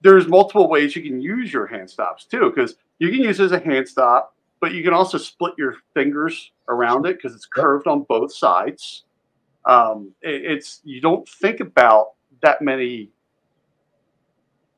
there's 0.00 0.26
multiple 0.28 0.68
ways 0.70 0.94
you 0.94 1.02
can 1.02 1.20
use 1.20 1.52
your 1.52 1.66
hand 1.66 1.90
stops 1.90 2.24
too 2.24 2.50
because 2.54 2.76
you 2.98 3.10
can 3.10 3.18
use 3.20 3.40
it 3.40 3.44
as 3.44 3.52
a 3.52 3.58
hand 3.58 3.86
stop 3.88 4.34
but 4.60 4.72
you 4.72 4.82
can 4.82 4.94
also 4.94 5.18
split 5.18 5.52
your 5.58 5.76
fingers 5.92 6.52
around 6.68 7.04
it 7.04 7.16
because 7.16 7.34
it's 7.34 7.44
curved 7.44 7.86
on 7.86 8.02
both 8.04 8.32
sides. 8.34 9.04
Um, 9.66 10.12
it- 10.22 10.44
it's 10.44 10.80
you 10.84 11.00
don't 11.00 11.28
think 11.28 11.60
about 11.60 12.12
that 12.40 12.62
many 12.62 13.10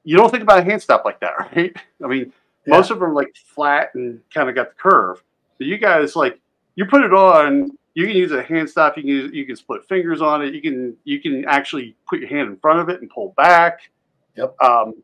you 0.08 0.16
don't 0.16 0.30
think 0.30 0.42
about 0.42 0.58
a 0.58 0.64
hand 0.64 0.80
stop 0.80 1.04
like 1.04 1.20
that 1.20 1.32
right 1.56 1.76
i 2.04 2.06
mean 2.06 2.32
Yeah. 2.66 2.76
most 2.76 2.90
of 2.90 2.98
them 3.00 3.14
like 3.14 3.34
flat 3.54 3.90
and 3.94 4.20
kind 4.32 4.48
of 4.48 4.54
got 4.54 4.68
the 4.70 4.74
curve 4.76 5.22
but 5.58 5.66
you 5.66 5.76
guys 5.78 6.16
like 6.16 6.40
you 6.76 6.86
put 6.86 7.02
it 7.04 7.12
on 7.12 7.70
you 7.94 8.06
can 8.06 8.16
use 8.16 8.32
a 8.32 8.42
hand 8.42 8.68
stop 8.70 8.96
you 8.96 9.02
can 9.02 9.10
use, 9.10 9.32
you 9.32 9.44
can 9.46 9.56
split 9.56 9.82
fingers 9.88 10.20
on 10.22 10.42
it 10.44 10.54
you 10.54 10.62
can 10.62 10.96
you 11.04 11.20
can 11.20 11.44
actually 11.46 11.96
put 12.08 12.20
your 12.20 12.28
hand 12.28 12.48
in 12.48 12.56
front 12.56 12.80
of 12.80 12.88
it 12.88 13.00
and 13.00 13.10
pull 13.10 13.34
back 13.36 13.90
Yep. 14.36 14.54
um, 14.62 14.94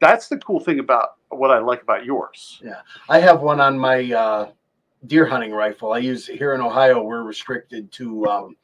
that's 0.00 0.28
the 0.28 0.36
cool 0.38 0.60
thing 0.60 0.78
about 0.78 1.14
what 1.30 1.50
i 1.50 1.58
like 1.58 1.82
about 1.82 2.04
yours 2.04 2.60
Yeah, 2.62 2.80
I 3.08 3.18
have 3.20 3.40
one 3.40 3.60
on 3.60 3.78
my 3.78 4.12
uh, 4.12 4.50
deer 5.06 5.26
hunting 5.26 5.52
rifle. 5.52 5.92
I 5.92 5.98
use 5.98 6.26
here 6.26 6.54
in 6.54 6.60
Ohio. 6.60 7.02
We're 7.02 7.24
restricted 7.24 7.90
to 7.92 8.26
um, 8.26 8.56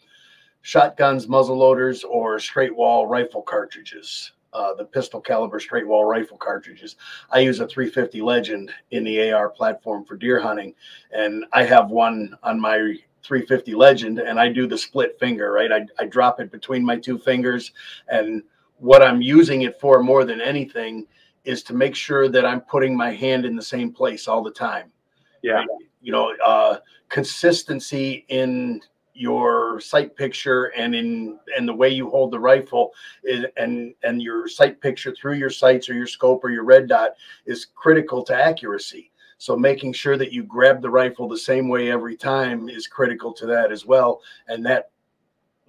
shotguns, 0.63 1.29
muzzle 1.29 1.57
loaders, 1.59 2.05
or 2.05 2.39
straight 2.39 2.75
wall 2.75 3.07
rifle 3.07 3.43
cartridges. 3.43 4.33
Uh, 4.53 4.75
the 4.75 4.85
pistol 4.85 5.21
caliber 5.21 5.61
straight 5.61 5.87
wall 5.87 6.05
rifle 6.05 6.37
cartridges. 6.37 6.97
I 7.31 7.39
use 7.39 7.61
a 7.61 7.69
350 7.69 8.21
Legend 8.21 8.73
in 8.91 9.05
the 9.05 9.31
AR 9.31 9.49
platform 9.49 10.05
for 10.05 10.17
deer 10.17 10.41
hunting, 10.41 10.75
and 11.13 11.45
I 11.53 11.63
have 11.63 11.91
one 11.91 12.37
on 12.43 12.59
my 12.59 12.97
350 13.23 13.75
Legend, 13.77 14.19
and 14.19 14.41
I 14.41 14.49
do 14.49 14.67
the 14.67 14.77
split 14.77 15.17
finger. 15.21 15.53
Right, 15.53 15.71
I, 15.71 15.87
I 16.01 16.07
drop 16.07 16.41
it 16.41 16.51
between 16.51 16.85
my 16.85 16.97
two 16.97 17.17
fingers, 17.17 17.73
and 18.09 18.43
what 18.79 19.03
I'm 19.03 19.23
using 19.23 19.63
it 19.63 19.79
for 19.79 20.03
more 20.03 20.25
than 20.25 20.41
anything 20.41 21.07
is 21.45 21.63
to 21.65 21.75
make 21.75 21.95
sure 21.95 22.29
that 22.29 22.45
I'm 22.45 22.61
putting 22.63 22.97
my 22.97 23.13
hand 23.13 23.45
in 23.45 23.57
the 23.57 23.63
same 23.63 23.93
place 23.93 24.27
all 24.29 24.43
the 24.43 24.51
time. 24.51 24.91
yeah 25.43 25.65
You 26.01 26.13
know, 26.13 26.35
uh, 26.45 26.79
consistency 27.09 28.25
in 28.29 28.81
your 29.15 29.81
sight 29.81 30.17
picture 30.17 30.67
and 30.77 30.95
in 30.95 31.39
and 31.57 31.69
the 31.69 31.75
way 31.75 31.89
you 31.89 32.09
hold 32.09 32.31
the 32.31 32.39
rifle 32.39 32.93
is, 33.25 33.45
and 33.57 33.95
and 34.03 34.23
your 34.23 34.49
sight 34.49 34.81
picture 34.81 35.15
through 35.15 35.35
your 35.35 35.51
sights 35.51 35.89
or 35.89 35.95
your 35.95 36.07
scope 36.07 36.45
or 36.45 36.51
your 36.51 36.65
red 36.65 36.89
dot 36.89 37.13
is 37.47 37.67
critical 37.75 38.23
to 38.25 38.35
accuracy. 38.35 39.11
So 39.39 39.57
making 39.57 39.95
sure 39.95 40.19
that 40.19 40.33
you 40.33 40.43
grab 40.43 40.83
the 40.83 40.91
rifle 40.91 41.27
the 41.27 41.39
same 41.39 41.69
way 41.69 41.91
every 41.91 42.15
time 42.15 42.69
is 42.69 42.87
critical 42.87 43.33
to 43.33 43.47
that 43.47 43.73
as 43.73 43.87
well. 43.87 44.21
And 44.49 44.65
that 44.67 44.90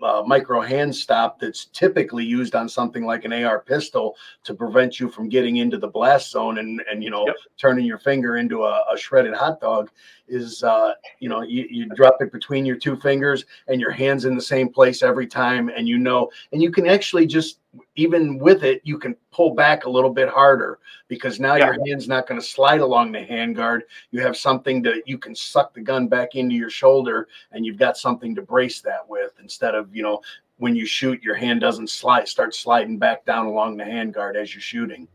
uh, 0.03 0.23
micro 0.25 0.61
hand 0.61 0.95
stop 0.95 1.39
that's 1.39 1.65
typically 1.65 2.25
used 2.25 2.55
on 2.55 2.67
something 2.67 3.05
like 3.05 3.25
an 3.25 3.33
AR 3.33 3.59
pistol 3.59 4.15
to 4.43 4.53
prevent 4.53 4.99
you 4.99 5.09
from 5.09 5.29
getting 5.29 5.57
into 5.57 5.77
the 5.77 5.87
blast 5.87 6.31
zone 6.31 6.57
and 6.57 6.81
and 6.91 7.03
you 7.03 7.09
know 7.09 7.25
Yep. 7.27 7.35
turning 7.57 7.85
your 7.85 7.99
finger 7.99 8.37
into 8.37 8.63
a, 8.63 8.83
a 8.93 8.97
shredded 8.97 9.33
hot 9.33 9.61
dog 9.61 9.89
is 10.27 10.63
uh, 10.63 10.93
you 11.19 11.29
know 11.29 11.41
you, 11.41 11.67
you 11.69 11.85
drop 11.95 12.17
it 12.21 12.31
between 12.31 12.65
your 12.65 12.75
two 12.77 12.95
fingers 12.97 13.45
and 13.67 13.79
your 13.79 13.91
hands 13.91 14.25
in 14.25 14.35
the 14.35 14.41
same 14.41 14.69
place 14.69 15.01
every 15.03 15.27
time 15.27 15.69
and 15.69 15.87
you 15.87 15.97
know 15.97 16.29
and 16.51 16.61
you 16.61 16.71
can 16.71 16.87
actually 16.87 17.25
just 17.25 17.59
even 17.95 18.38
with 18.38 18.63
it 18.63 18.81
you 18.84 18.97
can 18.97 19.15
pull 19.31 19.53
back 19.53 19.86
a 19.86 19.89
little 19.89 20.10
bit 20.10 20.27
harder 20.27 20.79
because 21.07 21.39
now 21.39 21.55
Yeah. 21.55 21.67
your 21.67 21.86
hand's 21.88 22.07
not 22.07 22.27
going 22.27 22.39
to 22.39 22.45
slide 22.45 22.81
along 22.81 23.12
the 23.12 23.19
handguard 23.19 23.81
you 24.12 24.21
have 24.21 24.36
something 24.36 24.81
that 24.81 25.03
you 25.07 25.17
can 25.17 25.34
suck 25.34 25.73
the 25.73 25.79
gun 25.81 26.07
back 26.07 26.36
into 26.36 26.53
your 26.55 26.69
shoulder 26.69 27.27
and 27.53 27.65
you've 27.65 27.77
got 27.77 27.95
something 27.97 28.36
to 28.36 28.41
brace 28.41 28.81
that 28.81 29.07
with 29.07 29.31
instead 29.41 29.73
of 29.73 29.95
you 29.95 30.03
know 30.03 30.21
when 30.57 30.75
you 30.75 30.86
shoot 30.86 31.23
your 31.23 31.36
hand 31.36 31.62
doesn't 31.62 31.89
slide 31.89 32.27
start 32.27 32.53
sliding 32.53 32.97
back 32.97 33.23
down 33.25 33.45
along 33.45 33.77
the 33.77 33.84
handguard 33.86 34.36
as 34.36 34.53
you're 34.53 34.62
shooting 34.62 35.07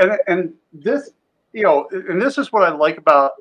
and 0.00 0.12
and 0.26 0.52
this 0.72 1.10
you 1.52 1.62
know 1.62 1.88
and 1.92 2.20
this 2.20 2.38
is 2.38 2.52
what 2.52 2.64
i 2.64 2.70
like 2.70 2.98
about 2.98 3.32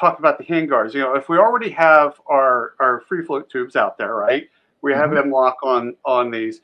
talk 0.00 0.18
about 0.18 0.38
the 0.38 0.44
handguards. 0.44 0.94
You 0.94 1.00
know, 1.00 1.14
if 1.14 1.28
we 1.28 1.36
already 1.38 1.70
have 1.70 2.20
our 2.26 2.72
our 2.80 3.02
free 3.02 3.24
float 3.24 3.48
tubes 3.50 3.76
out 3.76 3.98
there, 3.98 4.16
right? 4.16 4.48
We 4.80 4.92
have 4.94 5.10
Mhm. 5.10 5.26
M-LOK 5.26 5.56
on 5.62 5.94
on 6.04 6.30
these. 6.30 6.62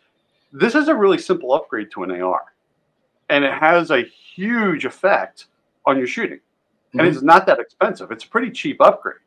This 0.53 0.75
is 0.75 0.89
a 0.89 0.95
really 0.95 1.19
simple 1.19 1.53
upgrade 1.53 1.91
to 1.93 2.03
an 2.05 2.11
AR, 2.11 2.43
and 3.29 3.45
it 3.45 3.53
has 3.53 3.91
a 3.91 4.03
huge 4.03 4.85
effect 4.85 5.47
on 5.87 5.99
your 5.99 6.07
shooting. 6.07 6.41
And 6.93 7.03
Mhm. 7.03 7.09
it's 7.09 7.23
not 7.23 7.47
that 7.47 7.59
expensive. 7.59 8.11
It's 8.11 8.25
a 8.25 8.29
pretty 8.29 8.51
cheap 8.51 8.81
upgrade. 8.81 9.19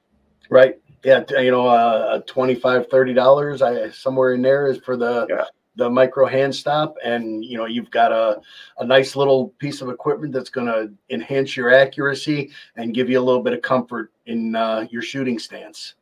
Right. 0.49 0.79
Yeah. 1.03 1.23
You 1.39 1.51
know, 1.51 1.67
uh, 1.67 2.21
25 2.25 2.89
$30, 2.89 3.62
I 3.62 3.89
somewhere 3.89 4.34
in 4.34 4.41
there 4.41 4.67
is 4.67 4.77
for 4.79 4.97
the, 4.97 5.27
Yeah. 5.29 5.45
the 5.75 5.89
micro 5.89 6.25
hand 6.25 6.53
stop. 6.53 6.95
And, 7.03 7.45
you 7.45 7.57
know, 7.57 7.65
you've 7.65 7.91
got 7.91 8.12
a, 8.12 8.41
a 8.79 8.86
nice 8.86 9.15
little 9.15 9.49
piece 9.60 9.81
of 9.81 9.89
equipment 9.89 10.34
that's 10.34 10.49
going 10.49 10.67
to 10.67 10.91
enhance 11.10 11.55
your 11.55 11.71
accuracy 11.73 12.51
and 12.75 12.93
give 12.93 13.10
you 13.10 13.19
a 13.19 13.21
little 13.23 13.41
bit 13.43 13.53
of 13.53 13.62
comfort 13.62 14.12
in 14.25 14.55
uh, 14.55 14.86
your 14.89 15.01
shooting 15.01 15.39
stance. 15.39 15.95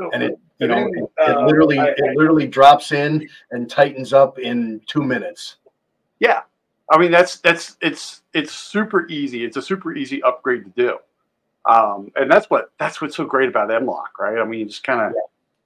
So, 0.00 0.10
And 0.12 0.22
it, 0.22 0.38
you 0.58 0.66
know, 0.66 0.86
it, 0.86 1.10
it 1.18 1.36
uh, 1.36 1.44
literally, 1.46 1.78
I- 1.78 1.88
it 1.96 2.16
literally 2.16 2.46
drops 2.46 2.92
in 2.92 3.28
and 3.50 3.68
tightens 3.68 4.12
up 4.14 4.38
in 4.38 4.80
two 4.86 5.02
minutes. 5.02 5.56
yeah, 6.20 6.42
I 6.90 6.96
mean 6.98 7.10
that's 7.10 7.36
that's 7.40 7.76
it's 7.82 8.22
it's 8.32 8.52
super 8.52 9.06
easy. 9.08 9.44
It's 9.44 9.56
a 9.58 9.62
super 9.62 9.94
easy 9.94 10.22
upgrade 10.22 10.64
to 10.64 10.70
do, 10.70 10.98
um, 11.70 12.10
and 12.16 12.30
that's 12.30 12.48
what 12.48 12.72
that's 12.78 13.00
what's 13.02 13.14
so 13.16 13.24
great 13.24 13.48
about 13.50 13.70
M-LOK, 13.70 14.18
right? 14.18 14.38
I 14.38 14.44
mean, 14.44 14.60
you 14.60 14.66
just 14.66 14.84
kind 14.84 15.00
of. 15.02 15.12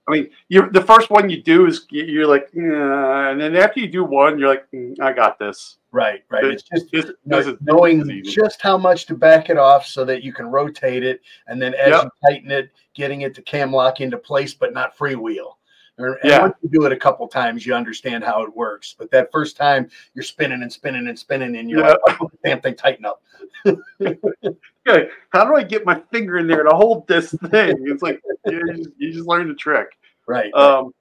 I 0.07 0.11
mean, 0.13 0.31
you're 0.49 0.71
the 0.71 0.83
first 0.83 1.11
one 1.11 1.31
you 1.31 1.43
do 1.43 1.67
is 1.67 1.87
you- 1.91 2.05
you're 2.05 2.27
like, 2.27 2.51
yeah, 2.53 3.31
and 3.31 3.41
then 3.41 3.57
after 3.57 3.81
you 3.81 3.89
do 3.89 4.05
one, 4.05 4.39
you're 4.39 4.49
like, 4.49 4.71
"Mm, 4.71 5.01
I 5.01 5.13
got 5.13 5.39
this. 5.39 5.79
Right. 5.93 6.23
Right. 6.29 6.43
This, 6.43 6.65
It's 6.73 6.83
just, 6.91 6.93
this, 6.93 7.13
know, 7.25 7.37
this 7.39 7.47
is 7.47 7.59
knowing 7.63 8.23
just 8.25 8.61
how 8.61 8.77
much 8.77 9.07
to 9.07 9.15
back 9.15 9.49
it 9.49 9.57
off 9.57 9.87
so 9.87 10.05
that 10.05 10.23
you 10.23 10.33
can 10.33 10.47
rotate 10.47 11.05
it 11.05 11.21
and 11.47 11.63
then 11.63 11.73
as 11.75 11.91
Yep. 11.91 12.03
you 12.05 12.11
tighten 12.29 12.51
it 12.51 12.71
getting 12.95 13.23
it 13.23 13.35
to 13.37 13.43
cam 13.43 13.73
lock 13.73 14.01
into 14.01 14.19
place 14.19 14.53
but 14.55 14.75
not 14.75 14.97
freewheel 14.99 15.55
and 15.99 16.17
Yeah. 16.25 16.41
once 16.43 16.57
you 16.63 16.69
do 16.69 16.85
it 16.85 16.93
a 16.93 16.97
couple 16.97 17.29
times 17.29 17.65
you 17.65 17.75
understand 17.75 18.25
how 18.25 18.43
it 18.43 18.55
works 18.57 18.97
but 18.99 19.09
that 19.13 19.31
first 19.31 19.57
time 19.57 19.89
you're 20.15 20.25
spinning 20.25 20.63
and 20.63 20.73
spinning 20.73 21.07
and 21.07 21.17
spinning 21.17 21.57
and 21.57 21.71
you're 21.71 21.79
Yeah. 21.81 21.95
like 22.09 22.21
oh, 22.21 22.31
damn 22.45 22.61
thing 22.61 22.75
tighten 22.75 23.05
up 23.07 23.23
okay, 24.87 25.09
how 25.31 25.45
do 25.45 25.57
I 25.57 25.63
get 25.63 25.85
my 25.85 26.01
finger 26.13 26.39
in 26.39 26.47
there 26.47 26.63
to 26.63 26.75
hold 26.75 27.07
this 27.07 27.31
thing? 27.51 27.77
It's 27.87 28.03
like 28.03 28.21
you 28.47 28.75
just, 28.75 28.91
you 28.99 29.13
just 29.13 29.27
learn 29.27 29.49
the 29.49 29.55
trick. 29.55 29.89
right 30.27 30.53
Um, 30.55 30.95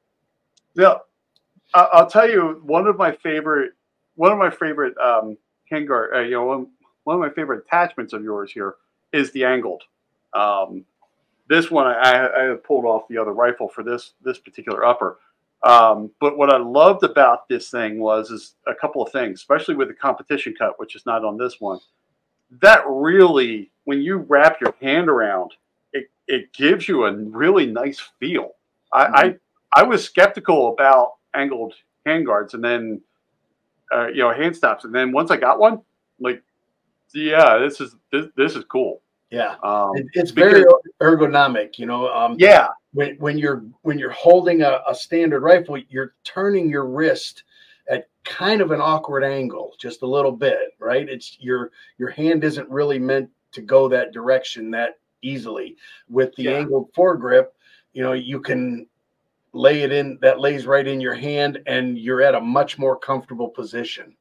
yeah, 0.76 0.96
I, 1.74 1.89
I'll 1.93 2.10
tell 2.10 2.30
you 2.30 2.62
one 2.63 2.88
of 2.88 2.98
my 2.98 3.12
favorite, 3.12 3.74
one 4.15 4.32
of 4.32 4.38
my 4.38 4.50
favorite 4.50 4.98
um, 4.98 5.38
handguard, 5.72 6.15
uh, 6.15 6.19
you 6.19 6.32
know, 6.32 6.46
one, 6.46 6.67
one 7.04 7.15
of 7.15 7.19
my 7.19 7.30
favorite 7.30 7.65
attachments 7.65 8.13
of 8.13 8.24
yours 8.24 8.52
here 8.52 8.76
is 9.12 9.32
the 9.32 9.43
angled. 9.43 9.84
Um, 10.34 10.86
this 11.50 11.69
one 11.69 11.86
I, 11.86 11.93
I 11.93 12.54
I 12.54 12.56
pulled 12.56 12.86
off 12.86 13.08
the 13.10 13.17
other 13.17 13.34
rifle 13.34 13.67
for 13.67 13.84
this 13.84 14.13
this 14.24 14.39
particular 14.39 14.86
upper. 14.86 15.19
Um, 15.63 16.12
but 16.19 16.38
what 16.38 16.50
I 16.50 16.58
loved 16.58 17.04
about 17.04 17.48
this 17.48 17.69
thing 17.69 18.00
was 18.00 18.32
is 18.32 18.56
a 18.67 18.76
couple 18.76 19.02
of 19.02 19.12
things, 19.12 19.39
especially 19.39 19.76
with 19.76 19.88
the 19.88 19.93
competition 19.93 20.54
cut, 20.58 20.78
which 20.78 20.96
is 20.96 21.06
not 21.06 21.24
on 21.24 21.38
this 21.38 21.60
one. 21.60 21.80
That 22.62 22.84
really, 22.88 23.72
when 23.86 24.02
you 24.02 24.17
wrap 24.17 24.60
your 24.62 24.74
hand 24.82 25.10
around, 25.10 25.52
it, 25.91 26.06
it 26.28 26.54
gives 26.54 26.88
you 26.88 27.06
a 27.06 27.13
really 27.13 27.65
nice 27.65 28.00
feel. 28.19 28.52
I, 28.91 29.06
I 29.76 29.82
I 29.82 29.84
was 29.84 30.04
skeptical 30.04 30.72
about 30.74 31.13
angled 31.34 31.74
handguards, 32.06 32.54
and 32.54 32.63
then 32.63 33.02
uh, 33.93 34.08
you 34.08 34.17
know 34.19 34.32
hand 34.34 34.56
stops, 34.56 34.86
and 34.86 34.93
then 34.93 35.12
once 35.12 35.32
I 35.32 35.38
got 35.38 35.60
one, 35.60 35.82
like, 36.19 36.43
yeah, 37.13 37.58
this 37.58 37.82
is 37.82 37.96
this 38.12 38.28
this 38.38 38.56
is 38.56 38.63
cool. 38.65 39.02
yeah. 39.32 39.56
Um, 39.63 39.91
It- 39.96 40.08
it's 40.13 40.32
very 40.32 40.63
ergonomic 41.02 41.78
you 41.80 41.86
know 41.86 42.08
um 42.10 42.36
yeah, 42.39 42.67
when, 42.93 43.15
when 43.17 43.38
you're 43.38 43.63
when 43.82 43.98
you're 44.00 44.12
holding 44.12 44.62
a, 44.62 44.82
a 44.88 44.93
standard 44.96 45.41
rifle 45.41 45.78
you're 45.89 46.13
turning 46.24 46.69
your 46.69 46.86
wrist 46.86 47.43
at 47.89 48.08
kind 48.24 48.62
of 48.62 48.72
an 48.72 48.80
awkward 48.80 49.24
angle 49.24 49.74
just 49.80 50.02
a 50.04 50.08
little 50.08 50.32
bit 50.32 50.76
right? 50.80 51.10
It's 51.10 51.38
your 51.39 51.72
your 51.98 52.10
hand 52.10 52.43
isn't 52.43 52.69
really 52.69 53.00
meant 53.00 53.30
to 53.54 53.62
go 53.62 53.88
that 53.88 54.12
direction 54.12 54.72
that 54.72 55.00
easily 55.22 55.76
with 56.10 56.36
the 56.36 56.44
Yeah. 56.44 56.58
angled 56.58 56.92
foregrip 56.94 57.48
you 57.94 58.04
know 58.04 58.13
you 58.13 58.39
can 58.39 58.86
lay 59.54 59.82
it 59.84 59.92
in 59.92 60.18
that 60.22 60.39
lays 60.39 60.66
right 60.66 60.88
in 60.88 61.00
your 61.00 61.13
hand 61.13 61.62
and 61.68 61.98
you're 61.98 62.22
at 62.22 62.36
a 62.36 62.42
much 62.42 62.78
more 62.78 62.98
comfortable 62.98 63.48
position 63.48 64.16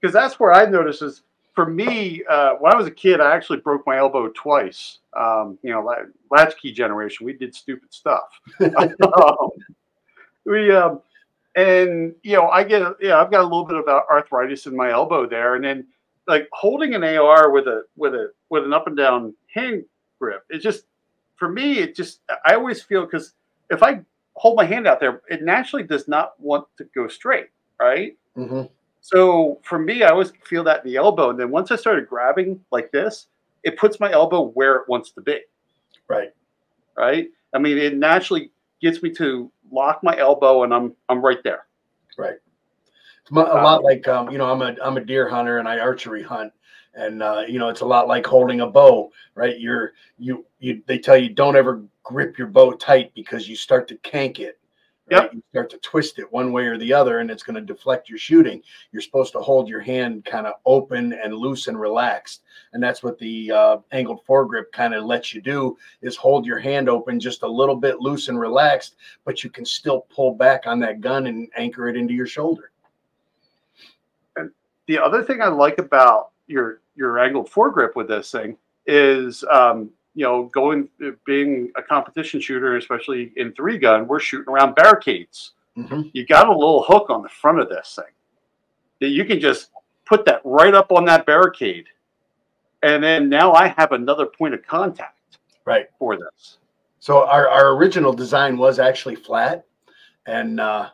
because 0.00 0.12
that's 0.12 0.38
where 0.38 0.52
I 0.52 0.64
noticed 0.66 1.02
is 1.02 1.22
for 1.54 1.66
me 1.66 2.22
uh, 2.30 2.54
when 2.60 2.72
I 2.72 2.76
was 2.76 2.86
a 2.86 2.90
kid, 2.92 3.20
I 3.20 3.34
actually 3.34 3.58
broke 3.58 3.84
my 3.84 3.98
elbow 3.98 4.28
twice. 4.28 4.98
Um, 5.16 5.58
you 5.62 5.72
know, 5.72 5.80
la- 5.80 6.06
latchkey 6.30 6.70
generation, 6.70 7.26
we 7.26 7.32
did 7.32 7.52
stupid 7.52 7.92
stuff. 7.92 8.28
um, 8.60 9.50
we 10.44 10.70
um, 10.70 11.00
and 11.56 12.14
you 12.22 12.36
know, 12.36 12.48
I 12.48 12.62
get 12.62 12.82
yeah, 13.00 13.20
I've 13.20 13.32
got 13.32 13.40
a 13.40 13.42
little 13.42 13.64
bit 13.64 13.76
of 13.76 13.88
arthritis 13.88 14.66
in 14.66 14.76
my 14.76 14.92
elbow 14.92 15.26
there, 15.26 15.56
and 15.56 15.64
then 15.64 15.86
like 16.28 16.48
holding 16.52 16.94
an 16.94 17.02
AR 17.04 17.50
with 17.50 17.66
a 17.66 17.84
with 17.96 18.14
a 18.14 18.32
with 18.50 18.64
an 18.64 18.72
up 18.74 18.86
and 18.86 18.96
down 18.96 19.34
hand 19.54 19.84
grip, 20.20 20.44
it 20.50 20.58
just 20.60 20.84
for 21.36 21.48
me, 21.48 21.78
it 21.78 21.96
just 21.96 22.20
I 22.46 22.54
always 22.54 22.82
feel 22.82 23.04
because 23.04 23.34
if 23.70 23.82
I 23.82 24.00
hold 24.34 24.56
my 24.56 24.64
hand 24.64 24.86
out 24.86 25.00
there, 25.00 25.22
it 25.28 25.42
naturally 25.42 25.84
does 25.84 26.08
not 26.08 26.38
want 26.40 26.66
to 26.78 26.84
go 26.94 27.08
straight, 27.08 27.48
right? 27.80 28.16
hmm 28.36 28.62
So 29.00 29.60
for 29.64 29.78
me, 29.78 30.02
I 30.02 30.10
always 30.10 30.32
feel 30.44 30.64
that 30.64 30.84
in 30.84 30.90
the 30.90 30.96
elbow, 30.96 31.30
and 31.30 31.40
then 31.40 31.50
once 31.50 31.70
I 31.70 31.76
started 31.76 32.08
grabbing 32.08 32.60
like 32.70 32.90
this, 32.92 33.26
it 33.64 33.78
puts 33.78 34.00
my 34.00 34.12
elbow 34.12 34.42
where 34.48 34.76
it 34.76 34.88
wants 34.88 35.10
to 35.12 35.20
be. 35.20 35.40
right 36.08 36.30
Right? 36.96 37.28
I 37.54 37.58
mean, 37.58 37.78
it 37.78 37.96
naturally 37.96 38.50
gets 38.80 39.02
me 39.02 39.10
to 39.14 39.50
lock 39.72 40.02
my 40.02 40.16
elbow, 40.18 40.64
and 40.64 40.74
I'm 40.74 40.94
I'm 41.08 41.24
right 41.24 41.42
there. 41.44 41.66
It's 43.30 43.50
a 43.50 43.62
lot 43.62 43.84
like 43.84 44.06
um, 44.08 44.30
you 44.30 44.38
know 44.38 44.50
I'm 44.50 44.62
a 44.62 44.76
I'm 44.82 44.96
a 44.96 45.04
deer 45.04 45.28
hunter 45.28 45.58
and 45.58 45.68
I 45.68 45.78
archery 45.78 46.22
hunt. 46.22 46.52
And 46.94 47.22
uh, 47.22 47.44
you 47.46 47.58
know 47.58 47.68
it's 47.68 47.82
a 47.82 47.86
lot 47.86 48.08
like 48.08 48.26
holding 48.26 48.60
a 48.60 48.66
bow 48.66 49.12
right? 49.34 49.58
You're 49.58 49.92
you 50.18 50.44
you 50.58 50.82
they 50.86 50.98
tell 50.98 51.16
you 51.16 51.28
don't 51.28 51.56
ever 51.56 51.82
grip 52.02 52.38
your 52.38 52.48
bow 52.48 52.72
tight 52.72 53.12
because 53.14 53.48
you 53.48 53.56
start 53.56 53.86
to 53.88 53.96
kank 53.96 54.40
it 54.40 54.58
right? 55.10 55.22
Yep. 55.22 55.34
you 55.34 55.42
start 55.50 55.70
to 55.70 55.78
twist 55.78 56.18
it 56.18 56.30
one 56.32 56.52
way 56.52 56.64
or 56.64 56.76
the 56.76 56.92
other 56.92 57.20
and 57.20 57.30
it's 57.30 57.42
going 57.42 57.54
to 57.54 57.60
deflect 57.60 58.08
your 58.08 58.18
shooting. 58.18 58.62
You're 58.92 59.02
supposed 59.02 59.32
to 59.32 59.40
hold 59.40 59.68
your 59.68 59.80
hand 59.80 60.24
kind 60.24 60.46
of 60.46 60.54
open 60.66 61.12
and 61.12 61.34
loose 61.34 61.68
and 61.68 61.78
relaxed. 61.78 62.42
And 62.72 62.82
that's 62.82 63.02
what 63.02 63.18
the 63.18 63.50
uh, 63.50 63.78
angled 63.92 64.26
foregrip 64.26 64.70
kind 64.72 64.94
of 64.94 65.04
lets 65.04 65.32
you 65.32 65.40
do 65.40 65.76
is 66.02 66.16
hold 66.16 66.44
your 66.44 66.58
hand 66.58 66.88
open 66.88 67.20
just 67.20 67.42
a 67.42 67.48
little 67.48 67.76
bit 67.76 68.00
loose 68.00 68.28
and 68.28 68.38
relaxed 68.38 68.96
but 69.24 69.42
you 69.42 69.50
can 69.50 69.64
still 69.64 70.02
pull 70.10 70.34
back 70.34 70.66
on 70.66 70.78
that 70.80 71.00
gun 71.00 71.26
and 71.26 71.48
anchor 71.56 71.88
it 71.88 71.96
into 71.96 72.14
your 72.14 72.26
shoulder 72.26 72.70
The 74.88 74.98
other 74.98 75.22
thing 75.22 75.42
I 75.42 75.48
like 75.48 75.78
about 75.78 76.30
your 76.48 76.80
your 76.96 77.18
angled 77.20 77.50
foregrip 77.50 77.94
with 77.94 78.08
this 78.08 78.32
thing 78.32 78.56
is, 78.86 79.44
um, 79.50 79.90
you 80.14 80.24
know, 80.24 80.44
going 80.46 80.88
being 81.24 81.70
a 81.76 81.82
competition 81.82 82.40
shooter, 82.40 82.76
especially 82.76 83.32
in 83.36 83.52
three 83.52 83.78
gun, 83.78 84.08
we're 84.08 84.18
shooting 84.18 84.52
around 84.52 84.74
barricades. 84.74 85.52
Mhm. 85.76 86.10
You 86.14 86.26
got 86.26 86.48
a 86.48 86.52
little 86.52 86.82
hook 86.82 87.10
on 87.10 87.22
the 87.22 87.28
front 87.28 87.60
of 87.60 87.68
this 87.68 87.94
thing 87.94 88.12
that 89.00 89.10
you 89.10 89.24
can 89.26 89.38
just 89.38 89.70
put 90.06 90.24
that 90.24 90.40
right 90.42 90.74
up 90.74 90.90
on 90.90 91.04
that 91.04 91.26
barricade, 91.26 91.86
and 92.82 93.04
then 93.04 93.28
now 93.28 93.52
I 93.52 93.68
have 93.76 93.92
another 93.92 94.24
point 94.24 94.54
of 94.54 94.66
contact 94.66 95.38
right 95.66 95.88
for 95.98 96.16
this. 96.16 96.58
So 96.98 97.26
our, 97.26 97.46
our 97.46 97.76
original 97.76 98.14
design 98.14 98.56
was 98.56 98.78
actually 98.78 99.16
flat, 99.16 99.66
and 100.26 100.58
uh, 100.58 100.88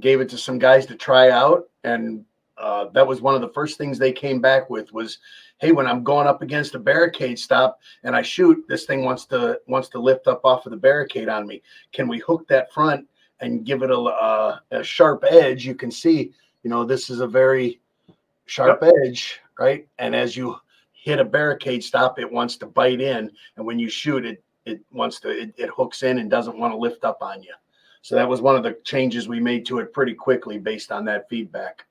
gave 0.00 0.22
it 0.22 0.30
to 0.30 0.38
some 0.38 0.58
guys 0.58 0.86
to 0.86 0.96
try 0.96 1.30
out, 1.30 1.68
and 1.84 2.24
uh, 2.58 2.86
that 2.92 3.06
was 3.06 3.20
one 3.20 3.34
of 3.34 3.40
the 3.40 3.48
first 3.50 3.78
things 3.78 3.98
they 3.98 4.12
came 4.12 4.40
back 4.40 4.68
with 4.68 4.92
was, 4.92 5.18
"Hey, 5.58 5.72
when 5.72 5.86
I'm 5.86 6.02
going 6.02 6.26
up 6.26 6.42
against 6.42 6.74
a 6.74 6.78
barricade 6.78 7.38
stop 7.38 7.80
and 8.04 8.14
I 8.16 8.22
shoot, 8.22 8.64
this 8.68 8.84
thing 8.84 9.04
wants 9.04 9.26
to 9.26 9.60
wants 9.66 9.88
to 9.90 9.98
lift 9.98 10.26
up 10.26 10.40
off 10.44 10.66
of 10.66 10.70
the 10.70 10.76
barricade 10.76 11.28
on 11.28 11.46
me. 11.46 11.62
Can 11.92 12.08
we 12.08 12.18
hook 12.18 12.46
that 12.48 12.72
front 12.72 13.06
and 13.40 13.64
give 13.64 13.82
it 13.82 13.90
a, 13.90 13.96
a, 13.96 14.62
a 14.72 14.82
sharp 14.82 15.24
edge? 15.28 15.64
You 15.64 15.74
can 15.74 15.90
see, 15.90 16.32
you 16.62 16.70
know, 16.70 16.84
this 16.84 17.10
is 17.10 17.20
a 17.20 17.26
very 17.26 17.80
sharp 18.46 18.82
edge, 18.82 19.40
right? 19.58 19.86
And 19.98 20.14
as 20.16 20.36
you 20.36 20.56
hit 20.92 21.20
a 21.20 21.24
barricade 21.24 21.84
stop, 21.84 22.18
it 22.18 22.30
wants 22.30 22.56
to 22.58 22.66
bite 22.66 23.00
in, 23.00 23.30
and 23.56 23.66
when 23.66 23.78
you 23.78 23.88
shoot 23.88 24.24
it, 24.24 24.42
it 24.64 24.80
wants 24.92 25.20
to 25.20 25.30
it, 25.30 25.54
it 25.56 25.70
hooks 25.70 26.02
in 26.02 26.18
and 26.18 26.30
doesn't 26.30 26.58
want 26.58 26.72
to 26.72 26.78
lift 26.78 27.04
up 27.04 27.22
on 27.22 27.42
you. 27.42 27.54
So 28.02 28.14
that 28.14 28.28
was 28.28 28.40
one 28.40 28.56
of 28.56 28.62
the 28.62 28.78
changes 28.84 29.28
we 29.28 29.40
made 29.40 29.66
to 29.66 29.80
it 29.80 29.92
pretty 29.92 30.14
quickly 30.14 30.58
based 30.58 30.92
on 30.92 31.04
that 31.06 31.28
feedback. 31.28 31.84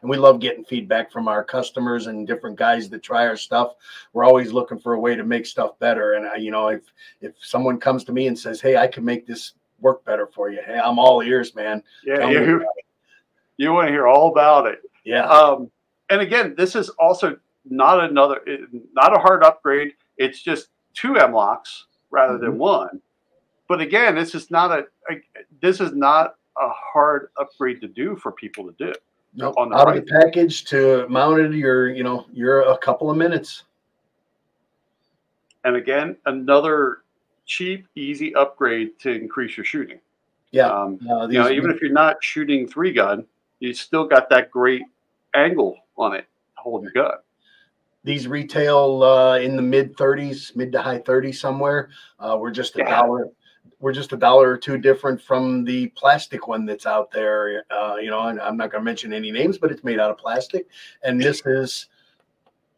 And 0.00 0.10
we 0.10 0.16
love 0.16 0.40
getting 0.40 0.64
feedback 0.64 1.10
from 1.10 1.28
our 1.28 1.42
customers 1.42 2.06
and 2.06 2.26
different 2.26 2.56
guys 2.56 2.88
that 2.90 3.02
try 3.02 3.26
our 3.26 3.36
stuff. 3.36 3.74
We're 4.12 4.24
always 4.24 4.52
looking 4.52 4.78
for 4.78 4.94
a 4.94 5.00
way 5.00 5.16
to 5.16 5.24
make 5.24 5.46
stuff 5.46 5.78
better. 5.78 6.14
And 6.14 6.26
I, 6.26 6.36
you 6.36 6.50
know, 6.50 6.68
if 6.68 6.82
if 7.20 7.34
someone 7.40 7.78
comes 7.78 8.04
to 8.04 8.12
me 8.12 8.26
and 8.28 8.38
says, 8.38 8.60
"Hey, 8.60 8.76
I 8.76 8.86
can 8.86 9.04
make 9.04 9.26
this 9.26 9.54
work 9.80 10.04
better 10.04 10.26
for 10.26 10.50
you," 10.50 10.60
hey, 10.64 10.78
I'm 10.78 10.98
all 10.98 11.22
ears, 11.22 11.54
man. 11.54 11.82
Yeah, 12.04 12.18
Tell 12.18 12.32
you, 12.32 12.66
you 13.56 13.72
want 13.72 13.88
to 13.88 13.92
hear 13.92 14.06
all 14.06 14.30
about 14.30 14.66
it. 14.66 14.80
Yeah, 15.04 15.26
Um, 15.26 15.70
and 16.10 16.20
again, 16.20 16.54
this 16.56 16.74
is 16.76 16.88
also 16.90 17.36
not 17.64 18.02
another, 18.02 18.40
not 18.92 19.14
a 19.14 19.18
hard 19.18 19.42
upgrade. 19.42 19.92
It's 20.16 20.42
just 20.42 20.68
two 20.94 21.16
M-LOKs 21.16 21.84
rather 22.10 22.34
mm-hmm. 22.34 22.44
than 22.44 22.58
one. 22.58 23.00
But 23.68 23.80
again, 23.80 24.14
this 24.14 24.34
is 24.34 24.50
not 24.50 24.70
a, 24.70 24.86
a, 25.10 25.20
this 25.60 25.80
is 25.80 25.92
not 25.92 26.36
a 26.56 26.68
hard 26.70 27.28
upgrade 27.38 27.80
to 27.82 27.88
do 27.88 28.16
for 28.16 28.32
people 28.32 28.64
to 28.70 28.74
do. 28.78 28.92
Nope. 29.34 29.54
On 29.56 29.68
the 29.68 29.76
Out 29.76 29.86
right. 29.86 29.98
of 29.98 30.06
the 30.06 30.10
package 30.10 30.64
to 30.66 31.06
mounted, 31.08 31.52
you're 31.54 31.90
you 31.90 32.02
know 32.02 32.26
you're 32.32 32.62
a 32.62 32.78
couple 32.78 33.10
of 33.10 33.16
minutes. 33.16 33.64
And 35.64 35.76
again, 35.76 36.16
another 36.26 36.98
cheap, 37.46 37.86
easy 37.94 38.34
upgrade 38.34 38.98
to 39.00 39.10
increase 39.10 39.56
your 39.56 39.64
shooting. 39.64 40.00
Yeah, 40.50 40.68
um, 40.68 40.98
uh, 41.08 41.28
you 41.28 41.38
know, 41.38 41.50
even 41.50 41.70
if 41.70 41.80
you're 41.80 41.92
not 41.92 42.16
shooting 42.22 42.66
three 42.66 42.92
gun, 42.92 43.26
you 43.60 43.74
still 43.74 44.06
got 44.06 44.30
that 44.30 44.50
great 44.50 44.82
angle 45.34 45.76
on 45.96 46.14
it 46.14 46.26
to 46.56 46.62
hold 46.62 46.82
your 46.82 46.92
gun. 46.92 47.16
These 48.04 48.28
retail 48.28 49.02
uh, 49.02 49.38
in 49.38 49.56
the 49.56 49.62
mid 49.62 49.96
30s, 49.96 50.56
mid 50.56 50.72
to 50.72 50.80
high 50.80 51.00
30s 51.00 51.34
somewhere. 51.34 51.90
Uh, 52.18 52.38
we're 52.40 52.50
just 52.50 52.76
a 52.76 52.78
yeah. 52.78 53.02
dollar. 53.02 53.28
We're 53.80 53.92
just 53.92 54.12
a 54.12 54.16
dollar 54.16 54.50
or 54.50 54.56
two 54.56 54.76
different 54.76 55.22
from 55.22 55.64
the 55.64 55.88
plastic 55.88 56.48
one 56.48 56.66
that's 56.66 56.86
out 56.86 57.12
there. 57.12 57.64
Uh, 57.70 57.96
you 57.96 58.10
know, 58.10 58.28
and 58.28 58.40
I'm 58.40 58.56
not 58.56 58.72
going 58.72 58.82
to 58.82 58.84
mention 58.84 59.12
any 59.12 59.30
names, 59.30 59.56
but 59.58 59.70
it's 59.70 59.84
made 59.84 60.00
out 60.00 60.10
of 60.10 60.18
plastic, 60.18 60.66
and 61.02 61.20
this 61.20 61.42
is, 61.46 61.86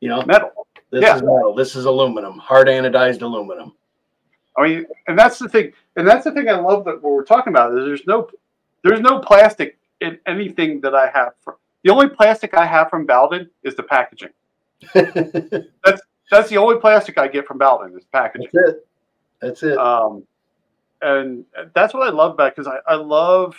you 0.00 0.08
know, 0.08 0.22
metal. 0.22 0.66
This 0.90 1.02
yeah. 1.02 1.16
is 1.16 1.22
metal. 1.22 1.54
This 1.54 1.76
is 1.76 1.84
aluminum, 1.86 2.38
hard 2.38 2.66
anodized 2.66 3.22
aluminum. 3.22 3.72
I 4.58 4.68
mean, 4.68 4.86
and 5.06 5.18
that's 5.18 5.38
the 5.38 5.48
thing, 5.48 5.72
and 5.96 6.06
that's 6.06 6.24
the 6.24 6.32
thing 6.32 6.48
I 6.48 6.58
love 6.58 6.84
that 6.84 7.02
what 7.02 7.12
we're 7.12 7.24
talking 7.24 7.52
about 7.52 7.76
is 7.78 7.84
there's 7.84 8.06
no, 8.06 8.28
there's 8.84 9.00
no 9.00 9.20
plastic 9.20 9.78
in 10.00 10.18
anything 10.26 10.80
that 10.82 10.94
I 10.94 11.08
have. 11.10 11.32
From, 11.42 11.54
the 11.82 11.90
only 11.90 12.08
plastic 12.08 12.54
I 12.54 12.66
have 12.66 12.90
from 12.90 13.06
Bowden 13.06 13.48
is 13.62 13.74
the 13.74 13.82
packaging. 13.82 14.30
that's 14.94 16.02
that's 16.30 16.48
the 16.48 16.56
only 16.56 16.78
plastic 16.78 17.18
I 17.18 17.28
get 17.28 17.46
from 17.46 17.58
Bowden 17.58 17.96
is 17.96 18.04
packaging. 18.12 18.48
That's 18.52 18.68
it. 18.68 18.86
That's 19.40 19.62
it. 19.62 19.78
Um, 19.78 20.24
and 21.02 21.44
that's 21.74 21.94
what 21.94 22.06
I 22.06 22.10
love 22.10 22.32
about 22.32 22.54
because 22.54 22.66
I, 22.66 22.92
I 22.92 22.96
love, 22.96 23.56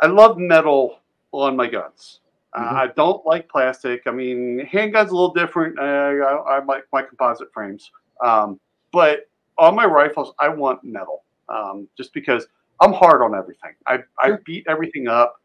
I 0.00 0.06
love 0.06 0.38
metal 0.38 1.00
on 1.32 1.56
my 1.56 1.66
guns. 1.66 2.20
Uh, 2.52 2.60
mm-hmm. 2.60 2.76
Uh, 2.76 2.78
I 2.78 2.86
don't 2.88 3.26
like 3.26 3.48
plastic. 3.48 4.02
I 4.06 4.10
mean, 4.10 4.68
handguns 4.72 5.08
a 5.08 5.12
little 5.12 5.34
different. 5.34 5.78
Uh, 5.78 5.82
I, 5.82 6.58
I 6.58 6.64
like 6.64 6.84
my 6.92 7.02
composite 7.02 7.52
frames, 7.52 7.90
um, 8.24 8.58
but 8.92 9.28
on 9.58 9.74
my 9.74 9.84
rifles, 9.84 10.32
I 10.38 10.48
want 10.48 10.82
metal, 10.84 11.24
um, 11.48 11.88
just 11.96 12.14
because 12.14 12.46
I'm 12.80 12.92
hard 12.92 13.22
on 13.22 13.34
everything. 13.34 13.72
I, 13.86 13.98
I 14.20 14.32
beat 14.44 14.64
everything 14.68 15.08
up, 15.08 15.40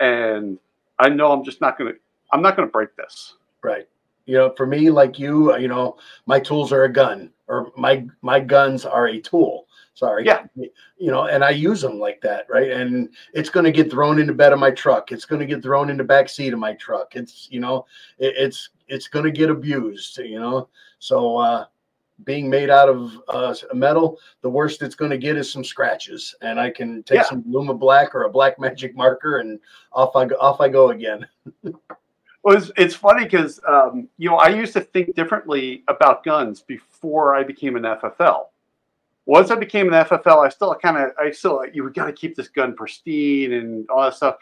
and 0.00 0.58
I 0.98 1.08
know 1.08 1.32
I'm 1.32 1.44
just 1.44 1.60
not 1.60 1.76
gonna. 1.76 1.92
I'm 2.32 2.42
not 2.42 2.56
gonna 2.56 2.68
break 2.68 2.94
this. 2.96 3.34
Right. 3.62 3.88
You 4.26 4.34
know, 4.34 4.54
for 4.56 4.66
me, 4.66 4.90
like 4.90 5.18
you, 5.18 5.56
you 5.58 5.68
know, 5.68 5.96
my 6.26 6.38
tools 6.38 6.72
are 6.72 6.84
a 6.84 6.92
gun, 6.92 7.30
or 7.48 7.72
my 7.76 8.06
my 8.22 8.40
guns 8.40 8.84
are 8.84 9.08
a 9.08 9.20
tool. 9.20 9.66
Sorry. 9.98 10.24
Yeah. 10.24 10.46
You 10.54 11.10
know, 11.10 11.24
and 11.24 11.42
I 11.42 11.50
use 11.50 11.80
them 11.80 11.98
like 11.98 12.20
that, 12.20 12.46
right? 12.48 12.70
And 12.70 13.08
it's 13.34 13.50
going 13.50 13.64
to 13.64 13.72
get 13.72 13.90
thrown 13.90 14.20
in 14.20 14.28
the 14.28 14.32
bed 14.32 14.52
of 14.52 14.60
my 14.60 14.70
truck. 14.70 15.10
It's 15.10 15.24
going 15.24 15.40
to 15.40 15.46
get 15.46 15.60
thrown 15.60 15.90
in 15.90 15.96
the 15.96 16.04
back 16.04 16.28
seat 16.28 16.52
of 16.52 16.60
my 16.60 16.74
truck. 16.74 17.16
It's 17.16 17.48
you 17.50 17.58
know, 17.58 17.84
it, 18.20 18.32
it's 18.36 18.68
it's 18.86 19.08
going 19.08 19.24
to 19.24 19.32
get 19.32 19.50
abused. 19.50 20.18
You 20.18 20.38
know, 20.38 20.68
so 21.00 21.38
uh, 21.38 21.64
being 22.22 22.48
made 22.48 22.70
out 22.70 22.88
of 22.88 23.18
uh, 23.26 23.52
metal, 23.74 24.20
the 24.42 24.48
worst 24.48 24.82
it's 24.82 24.94
going 24.94 25.10
to 25.10 25.18
get 25.18 25.36
is 25.36 25.50
some 25.50 25.64
scratches, 25.64 26.32
and 26.42 26.60
I 26.60 26.70
can 26.70 27.02
take 27.02 27.16
yeah. 27.16 27.24
some 27.24 27.42
Luma 27.44 27.74
Black 27.74 28.14
or 28.14 28.22
a 28.22 28.30
Black 28.30 28.60
Magic 28.60 28.94
marker, 28.94 29.38
and 29.38 29.58
off 29.92 30.14
I 30.14 30.26
go, 30.26 30.36
off 30.36 30.60
I 30.60 30.68
go 30.68 30.90
again. 30.90 31.26
well, 31.64 32.56
it's, 32.56 32.70
it's 32.76 32.94
funny 32.94 33.24
because 33.24 33.58
um, 33.66 34.08
you 34.16 34.30
know 34.30 34.36
I 34.36 34.50
used 34.50 34.74
to 34.74 34.80
think 34.80 35.16
differently 35.16 35.82
about 35.88 36.22
guns 36.22 36.60
before 36.60 37.34
I 37.34 37.42
became 37.42 37.74
an 37.74 37.82
FFL. 37.82 38.44
Once 39.28 39.50
I 39.50 39.56
became 39.56 39.92
an 39.92 40.06
FFL, 40.06 40.46
I 40.46 40.48
still 40.48 40.74
kind 40.74 40.96
of 40.96 41.10
I 41.20 41.30
still 41.30 41.62
you 41.72 41.88
got 41.90 42.06
to 42.06 42.14
keep 42.14 42.34
this 42.34 42.48
gun 42.48 42.74
pristine 42.74 43.52
and 43.52 43.88
all 43.90 44.02
that 44.02 44.14
stuff. 44.14 44.36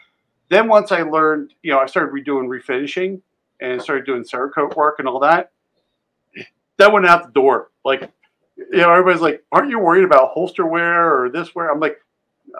Then 0.47 0.69
once 0.69 0.93
I 0.93 1.01
learned, 1.01 1.53
you 1.61 1.73
know, 1.73 1.79
I 1.79 1.87
started 1.87 2.13
redoing 2.13 2.47
refinishing 2.47 3.19
and 3.59 3.81
started 3.81 4.05
doing 4.05 4.23
Cerakote 4.23 4.77
work 4.77 4.99
and 4.99 5.07
all 5.07 5.19
that 5.19 5.51
that 6.77 6.93
went 6.93 7.05
out 7.05 7.25
the 7.25 7.31
door. 7.31 7.71
Like, 7.83 8.09
you 8.55 8.77
know, 8.77 8.89
everybody's 8.89 9.21
like, 9.21 9.43
"Aren't 9.51 9.69
you 9.69 9.77
worried 9.77 10.05
about 10.05 10.29
holster 10.29 10.65
wear 10.65 11.21
or 11.21 11.29
this 11.29 11.53
wear?" 11.53 11.69
I'm 11.69 11.81
like, 11.81 11.97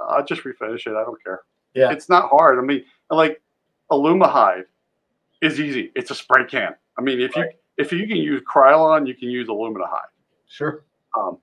"I'll 0.09 0.25
just 0.25 0.43
refinish 0.43 0.85
it. 0.85 0.97
I 0.97 1.05
don't 1.05 1.23
care." 1.23 1.43
Yeah, 1.75 1.91
it's 1.91 2.09
not 2.09 2.29
hard. 2.29 2.59
I 2.59 2.61
mean, 2.61 2.83
like, 3.09 3.41
Aluma-Hyde 3.89 4.65
is 5.41 5.61
easy. 5.61 5.93
It's 5.95 6.11
a 6.11 6.15
spray 6.15 6.45
can. 6.45 6.75
I 6.97 7.01
mean, 7.01 7.21
if 7.21 7.35
right. 7.35 7.51
you 7.77 7.83
if 7.85 7.93
you 7.93 8.05
can 8.05 8.17
use 8.17 8.41
Krylon, 8.41 9.07
you 9.07 9.15
can 9.15 9.29
use 9.29 9.47
Aluma-Hyde. 9.47 10.09
Sure. 10.49 10.83
Um, 11.17 11.37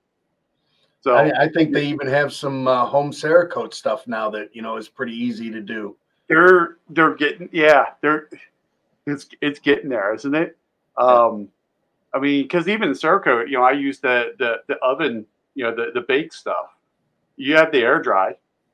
so 1.05 1.13
I, 1.13 1.43
I, 1.43 1.49
think 1.49 1.71
they 1.71 1.85
even 1.85 2.07
have 2.07 2.33
some 2.33 2.67
uh, 2.67 2.83
home 2.83 3.11
Cerakote 3.11 3.75
stuff 3.75 4.07
now 4.07 4.27
that 4.31 4.49
you 4.55 4.63
know 4.63 4.77
is 4.77 4.89
pretty 4.89 5.13
easy 5.13 5.51
to 5.51 5.61
do. 5.61 5.95
They're 6.27 6.77
they're 6.89 7.13
getting 7.13 7.47
yeah 7.51 7.89
they're 8.01 8.27
it's 9.05 9.27
it's 9.39 9.59
getting 9.59 9.87
there, 9.87 10.15
isn't 10.15 10.33
it? 10.33 10.57
Um, 10.97 11.49
I 12.11 12.19
mean, 12.19 12.41
because 12.41 12.67
even 12.67 12.89
Cerakote, 12.89 13.49
you 13.49 13.53
know, 13.53 13.63
I 13.63 13.73
use 13.73 13.99
the 13.99 14.33
the, 14.39 14.63
the 14.65 14.77
oven, 14.77 15.27
you 15.53 15.65
know, 15.65 15.75
the, 15.75 15.91
the 15.93 16.01
bake 16.01 16.33
stuff. 16.33 16.75
You 17.35 17.55
have 17.55 17.71
the 17.71 17.81
air 17.81 18.01
dry, 18.01 18.29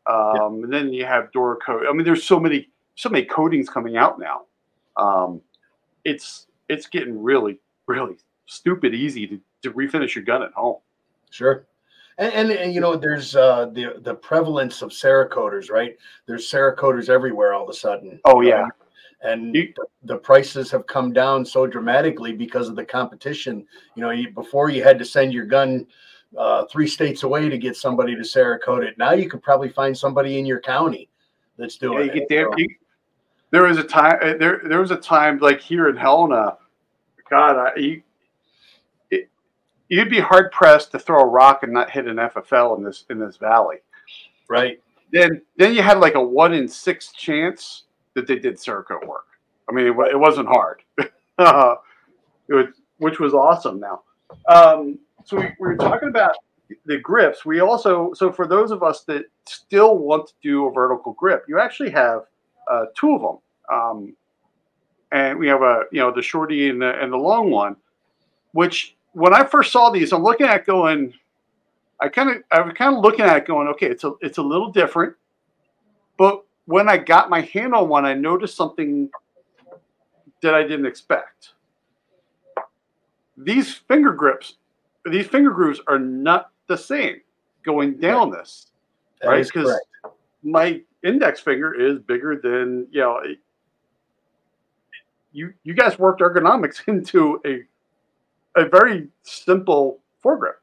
um, 0.10 0.34
yeah. 0.36 0.46
and 0.46 0.72
then 0.72 0.94
you 0.94 1.06
have 1.06 1.34
Duracoat. 1.34 1.86
I 1.86 1.92
mean, 1.92 2.06
there's 2.06 2.24
so 2.24 2.40
many 2.40 2.70
so 2.96 3.10
many 3.10 3.26
coatings 3.26 3.68
coming 3.68 3.98
out 3.98 4.22
now. 4.22 4.44
Um, 4.96 5.42
it's 6.06 6.48
it's 6.70 6.88
getting 6.88 7.22
really 7.22 7.60
really 7.88 8.16
stupid 8.46 8.96
easy 8.96 9.28
to, 9.28 9.42
to 9.64 9.72
refinish 9.72 10.16
your 10.16 10.24
gun 10.24 10.44
at 10.44 10.54
home. 10.54 10.78
Sure. 11.30 11.66
And, 12.18 12.34
and, 12.34 12.52
and, 12.52 12.74
you 12.74 12.82
know, 12.82 12.96
there's 12.96 13.36
uh, 13.36 13.68
the 13.74 14.00
the 14.02 14.14
prevalence 14.14 14.82
of 14.82 14.90
Cerakoters, 14.90 15.70
right? 15.72 15.98
There's 16.26 16.50
Cerakoters 16.50 17.10
everywhere 17.10 17.54
all 17.54 17.64
of 17.64 17.70
a 17.70 17.74
sudden. 17.74 18.20
Oh 18.26 18.42
yeah, 18.42 18.68
and 19.22 19.56
the 20.04 20.18
prices 20.18 20.72
have 20.72 20.86
come 20.88 21.14
down 21.14 21.46
so 21.46 21.66
dramatically 21.68 22.34
because 22.34 22.68
of 22.70 22.76
the 22.76 22.86
competition. 22.86 23.66
You 23.96 24.04
know, 24.04 24.10
you, 24.12 24.32
before 24.32 24.70
you 24.70 24.84
had 24.84 25.00
to 25.00 25.06
send 25.06 25.34
your 25.34 25.46
gun 25.46 25.88
uh, 26.38 26.66
three 26.66 26.88
states 26.88 27.24
away 27.24 27.50
to 27.50 27.58
get 27.58 27.76
somebody 27.76 28.16
to 28.16 28.22
Cerakote 28.22 28.84
it. 28.84 28.98
Now 28.98 29.14
you 29.14 29.30
could 29.30 29.44
probably 29.44 29.70
find 29.70 29.98
somebody 29.98 30.40
in 30.40 30.46
your 30.46 30.60
county 30.60 31.10
that's 31.58 31.78
doing 31.78 32.08
yeah, 32.08 32.22
it. 32.22 32.30
There, 32.30 32.50
you, 32.58 32.68
there 33.52 33.64
was 33.64 33.78
a 33.78 33.84
time. 33.84 34.18
Uh, 34.22 34.34
there, 34.38 34.62
there 34.64 34.80
was 34.80 34.92
a 34.92 34.98
time 34.98 35.40
like 35.40 35.62
here 35.62 35.90
in 35.90 35.98
Helena. 35.98 36.58
God, 37.30 37.58
I, 37.58 37.80
you, 37.80 38.02
you'd 39.92 40.10
be 40.10 40.22
hard 40.22 40.52
pressed 40.54 40.92
to 40.94 41.00
throw 41.00 41.20
a 41.20 41.26
rock 41.26 41.64
and 41.64 41.74
not 41.74 41.92
hit 41.92 42.08
an 42.08 42.16
FFL 42.16 42.78
in 42.78 42.84
this 42.84 43.06
in 43.10 43.20
this 43.20 43.38
valley. 43.38 43.78
Right. 44.50 44.82
Then, 45.12 45.42
then 45.58 45.74
you 45.74 45.82
had 45.82 46.00
like 46.00 46.16
a 46.16 46.24
one 46.24 46.54
in 46.54 46.68
six 46.68 47.12
chance 47.12 47.84
that 48.14 48.26
they 48.26 48.40
did 48.40 48.56
Cerakote 48.56 49.06
work. 49.06 49.26
I 49.70 49.74
mean, 49.74 49.88
it, 49.88 49.96
it 50.12 50.18
wasn't 50.18 50.48
hard, 50.48 50.82
it 50.98 51.10
was, 52.50 52.68
which 52.98 53.20
was 53.20 53.34
awesome. 53.34 53.80
Now, 53.80 54.02
um, 54.48 54.98
so 55.26 55.38
we, 55.38 55.46
we 55.60 55.68
were 55.68 55.78
talking 55.78 56.10
about 56.10 56.36
the 56.86 56.98
grips. 56.98 57.46
We 57.46 57.60
also, 57.60 58.14
so 58.14 58.32
for 58.32 58.48
those 58.48 58.72
of 58.72 58.84
us 58.84 59.04
that 59.04 59.26
still 59.46 59.98
want 59.98 60.28
to 60.28 60.34
do 60.42 60.68
a 60.68 60.72
vertical 60.72 61.14
grip, 61.14 61.44
you 61.48 61.60
actually 61.60 61.92
have 61.92 62.22
uh, 62.70 62.86
two 62.96 63.16
of 63.16 63.22
them. 63.22 63.38
Um, 63.72 64.16
and 65.12 65.38
we 65.38 65.48
have 65.48 65.62
a, 65.62 65.84
you 65.92 66.00
know, 66.00 66.12
the 66.14 66.22
shorty 66.22 66.70
and 66.70 66.82
the, 66.82 67.00
and 67.02 67.12
the 67.12 67.18
long 67.18 67.52
one, 67.52 67.76
which 68.54 68.96
when 69.14 69.34
I 69.34 69.44
first 69.44 69.72
saw 69.72 69.90
these, 69.90 70.14
I'm 70.14 70.24
looking 70.24 70.48
at 70.48 70.66
going, 70.66 71.14
I 72.00 72.08
kind 72.08 72.30
of, 72.30 72.44
I 72.52 72.62
was 72.62 72.74
kind 72.74 72.96
of 72.96 73.04
looking 73.04 73.26
at 73.26 73.38
it 73.38 73.46
going, 73.46 73.68
okay, 73.70 73.88
it's 73.88 74.04
a, 74.04 74.14
it's 74.22 74.38
a 74.38 74.42
little 74.42 74.72
different, 74.72 75.16
but 76.18 76.44
when 76.66 76.88
I 76.88 76.98
got 76.98 77.30
my 77.30 77.42
hand 77.42 77.74
on 77.74 77.90
one, 77.90 78.06
I 78.06 78.14
noticed 78.14 78.56
something 78.56 79.10
that 80.42 80.56
I 80.56 80.64
didn't 80.64 80.86
expect. 80.86 81.54
These 83.38 83.74
finger 83.74 84.14
grips, 84.14 84.56
these 85.06 85.28
finger 85.28 85.52
grooves 85.52 85.80
are 85.88 86.00
not 86.00 86.52
the 86.68 86.78
same 86.78 87.22
going 87.64 87.98
down 87.98 88.32
right. 88.32 88.40
this, 88.40 88.68
that 89.22 89.28
right? 89.28 89.46
Because 89.46 89.80
my 90.44 90.82
index 91.04 91.40
finger 91.40 91.74
is 91.74 92.00
bigger 92.00 92.40
than 92.42 92.88
you 92.92 93.02
know. 93.02 93.22
You 95.34 95.54
you 95.64 95.74
guys 95.74 95.98
worked 95.98 96.22
ergonomics 96.22 96.82
into 96.88 97.42
a 97.46 97.64
a 98.56 98.66
very 98.66 99.08
simple 99.24 100.00
foregrip. 100.24 100.56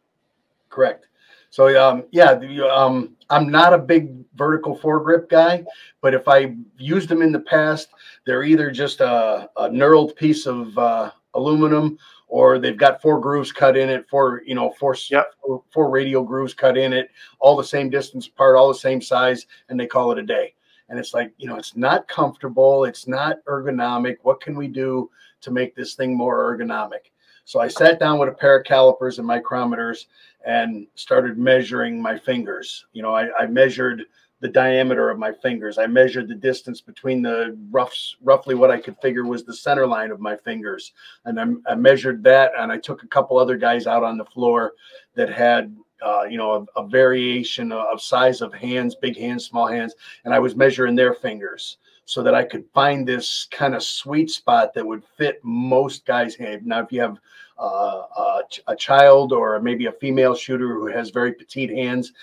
Correct. 0.70 1.06
So 1.50 1.68
um, 1.80 2.04
yeah, 2.10 2.38
um, 2.70 3.16
I'm 3.30 3.50
not 3.50 3.72
a 3.72 3.78
big 3.78 4.12
vertical 4.36 4.76
foregrip 4.78 5.28
guy, 5.28 5.64
but 6.00 6.14
if 6.14 6.28
I 6.28 6.54
used 6.76 7.08
them 7.08 7.22
in 7.22 7.32
the 7.32 7.40
past, 7.40 7.88
they're 8.26 8.42
either 8.42 8.70
just 8.70 9.00
a, 9.00 9.48
a 9.56 9.68
knurled 9.68 10.14
piece 10.16 10.46
of 10.46 10.76
uh, 10.76 11.10
aluminum 11.34 11.98
or 12.26 12.58
they've 12.58 12.76
got 12.76 13.00
four 13.00 13.18
grooves 13.18 13.50
cut 13.50 13.76
in 13.76 13.88
it, 13.88 14.06
four 14.10 14.42
you 14.44 14.54
know 14.54 14.70
four, 14.78 14.94
yep. 15.10 15.32
four 15.40 15.62
four 15.70 15.90
radial 15.90 16.22
grooves 16.22 16.52
cut 16.52 16.76
in 16.76 16.92
it, 16.92 17.10
all 17.40 17.56
the 17.56 17.64
same 17.64 17.88
distance 17.88 18.26
apart, 18.26 18.56
all 18.56 18.68
the 18.68 18.74
same 18.74 19.00
size, 19.00 19.46
and 19.70 19.80
they 19.80 19.86
call 19.86 20.12
it 20.12 20.18
a 20.18 20.22
day. 20.22 20.52
and 20.88 20.98
it's 20.98 21.14
like 21.14 21.32
you 21.38 21.48
know 21.48 21.56
it's 21.56 21.76
not 21.76 22.08
comfortable 22.08 22.84
it's 22.84 23.06
not 23.06 23.44
ergonomic 23.46 24.16
what 24.22 24.40
can 24.40 24.56
we 24.56 24.68
do 24.68 25.10
to 25.40 25.50
make 25.50 25.74
this 25.74 25.94
thing 25.94 26.16
more 26.16 26.56
ergonomic 26.56 27.10
so 27.48 27.60
i 27.60 27.68
sat 27.68 27.98
down 27.98 28.18
with 28.18 28.28
a 28.28 28.32
pair 28.32 28.58
of 28.58 28.64
calipers 28.64 29.18
and 29.18 29.28
micrometers 29.28 30.06
and 30.44 30.86
started 30.94 31.38
measuring 31.38 32.00
my 32.00 32.18
fingers 32.18 32.84
you 32.92 33.02
know 33.02 33.14
i, 33.14 33.28
I 33.38 33.46
measured 33.46 34.04
the 34.40 34.48
diameter 34.48 35.10
of 35.10 35.18
my 35.18 35.32
fingers. 35.32 35.78
I 35.78 35.86
measured 35.86 36.28
the 36.28 36.34
distance 36.34 36.80
between 36.80 37.22
the 37.22 37.56
roughs, 37.70 38.16
roughly 38.22 38.54
what 38.54 38.70
I 38.70 38.80
could 38.80 38.96
figure 39.02 39.24
was 39.24 39.44
the 39.44 39.54
center 39.54 39.86
line 39.86 40.10
of 40.10 40.20
my 40.20 40.36
fingers. 40.36 40.92
And 41.24 41.40
I, 41.40 41.72
I 41.72 41.74
measured 41.74 42.22
that 42.24 42.52
and 42.56 42.70
I 42.70 42.78
took 42.78 43.02
a 43.02 43.08
couple 43.08 43.38
other 43.38 43.56
guys 43.56 43.86
out 43.86 44.04
on 44.04 44.16
the 44.16 44.24
floor 44.24 44.74
that 45.14 45.32
had, 45.32 45.76
uh, 46.02 46.24
you 46.24 46.38
know, 46.38 46.68
a, 46.76 46.80
a 46.82 46.86
variation 46.86 47.72
of 47.72 48.00
size 48.00 48.40
of 48.40 48.54
hands, 48.54 48.94
big 48.94 49.16
hands, 49.16 49.44
small 49.44 49.66
hands. 49.66 49.94
And 50.24 50.32
I 50.32 50.38
was 50.38 50.54
measuring 50.54 50.94
their 50.94 51.14
fingers 51.14 51.78
so 52.08 52.22
that 52.22 52.34
I 52.34 52.42
could 52.42 52.64
find 52.72 53.06
this 53.06 53.46
kind 53.50 53.74
of 53.74 53.82
sweet 53.82 54.30
spot 54.30 54.72
that 54.72 54.86
would 54.86 55.04
fit 55.18 55.40
most 55.44 56.06
guys' 56.06 56.34
hand. 56.34 56.64
Now, 56.64 56.80
if 56.80 56.90
you 56.90 57.02
have 57.02 57.18
uh, 57.58 58.02
a, 58.16 58.42
a, 58.68 58.76
child 58.76 59.30
or 59.30 59.60
maybe 59.60 59.84
a 59.86 59.92
female 59.92 60.34
shooter 60.34 60.68
who 60.68 60.86
has 60.86 61.10
very 61.10 61.34
petite 61.34 61.68
hands, 61.68 62.14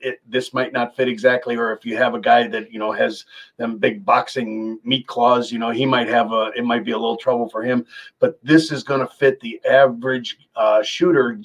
it, 0.00 0.20
this 0.28 0.54
might 0.54 0.72
not 0.72 0.94
fit 0.94 1.08
exactly 1.08 1.56
or 1.56 1.72
if 1.72 1.84
you 1.84 1.96
have 1.96 2.14
a 2.14 2.20
guy 2.20 2.46
that 2.46 2.72
you 2.72 2.78
know 2.78 2.92
has 2.92 3.24
them 3.56 3.76
big 3.76 4.02
boxing 4.02 4.78
meat 4.82 5.06
claws 5.06 5.52
you 5.52 5.58
know 5.58 5.68
he 5.70 5.84
might 5.84 6.08
have 6.08 6.32
a 6.32 6.52
it 6.56 6.64
might 6.64 6.86
be 6.86 6.92
a 6.92 6.98
little 6.98 7.18
trouble 7.18 7.50
for 7.50 7.62
him 7.62 7.84
but 8.18 8.38
this 8.42 8.72
is 8.72 8.82
going 8.82 9.00
to 9.00 9.06
fit 9.06 9.38
the 9.40 9.60
average 9.68 10.38
uh, 10.56 10.82
shooter 10.82 11.38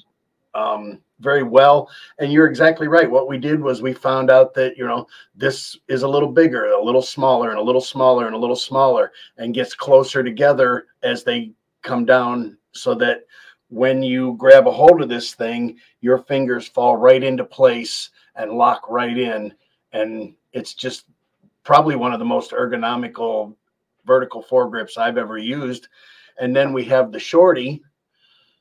um, 0.54 0.98
very 1.20 1.42
well 1.42 1.88
and 2.18 2.32
you're 2.32 2.46
exactly 2.46 2.88
right 2.88 3.10
what 3.10 3.28
we 3.28 3.38
did 3.38 3.60
was 3.60 3.82
we 3.82 3.92
found 3.92 4.30
out 4.30 4.54
that 4.54 4.76
you 4.76 4.86
know 4.86 5.06
this 5.34 5.76
is 5.88 6.02
a 6.02 6.08
little 6.08 6.30
bigger 6.30 6.66
a 6.66 6.82
little 6.82 7.02
smaller 7.02 7.50
and 7.50 7.58
a 7.58 7.62
little 7.62 7.80
smaller 7.80 8.26
and 8.26 8.34
a 8.34 8.38
little 8.38 8.56
smaller 8.56 9.12
and 9.36 9.54
gets 9.54 9.74
closer 9.74 10.22
together 10.22 10.86
as 11.02 11.22
they 11.22 11.52
come 11.82 12.04
down 12.04 12.56
so 12.72 12.94
that 12.94 13.24
when 13.68 14.02
you 14.02 14.34
grab 14.38 14.66
a 14.66 14.70
hold 14.72 15.02
of 15.02 15.08
this 15.08 15.34
thing 15.34 15.78
your 16.00 16.18
fingers 16.18 16.66
fall 16.66 16.96
right 16.96 17.22
into 17.22 17.44
place 17.44 18.10
and 18.40 18.52
lock 18.52 18.88
right 18.88 19.16
in. 19.16 19.54
And 19.92 20.34
it's 20.52 20.74
just 20.74 21.04
probably 21.64 21.96
one 21.96 22.12
of 22.12 22.18
the 22.18 22.24
most 22.24 22.52
ergonomical 22.52 23.54
vertical 24.06 24.42
foregrips 24.42 24.98
I've 24.98 25.18
ever 25.18 25.38
used. 25.38 25.88
And 26.40 26.54
then 26.54 26.72
we 26.72 26.84
have 26.86 27.12
the 27.12 27.18
shorty. 27.18 27.82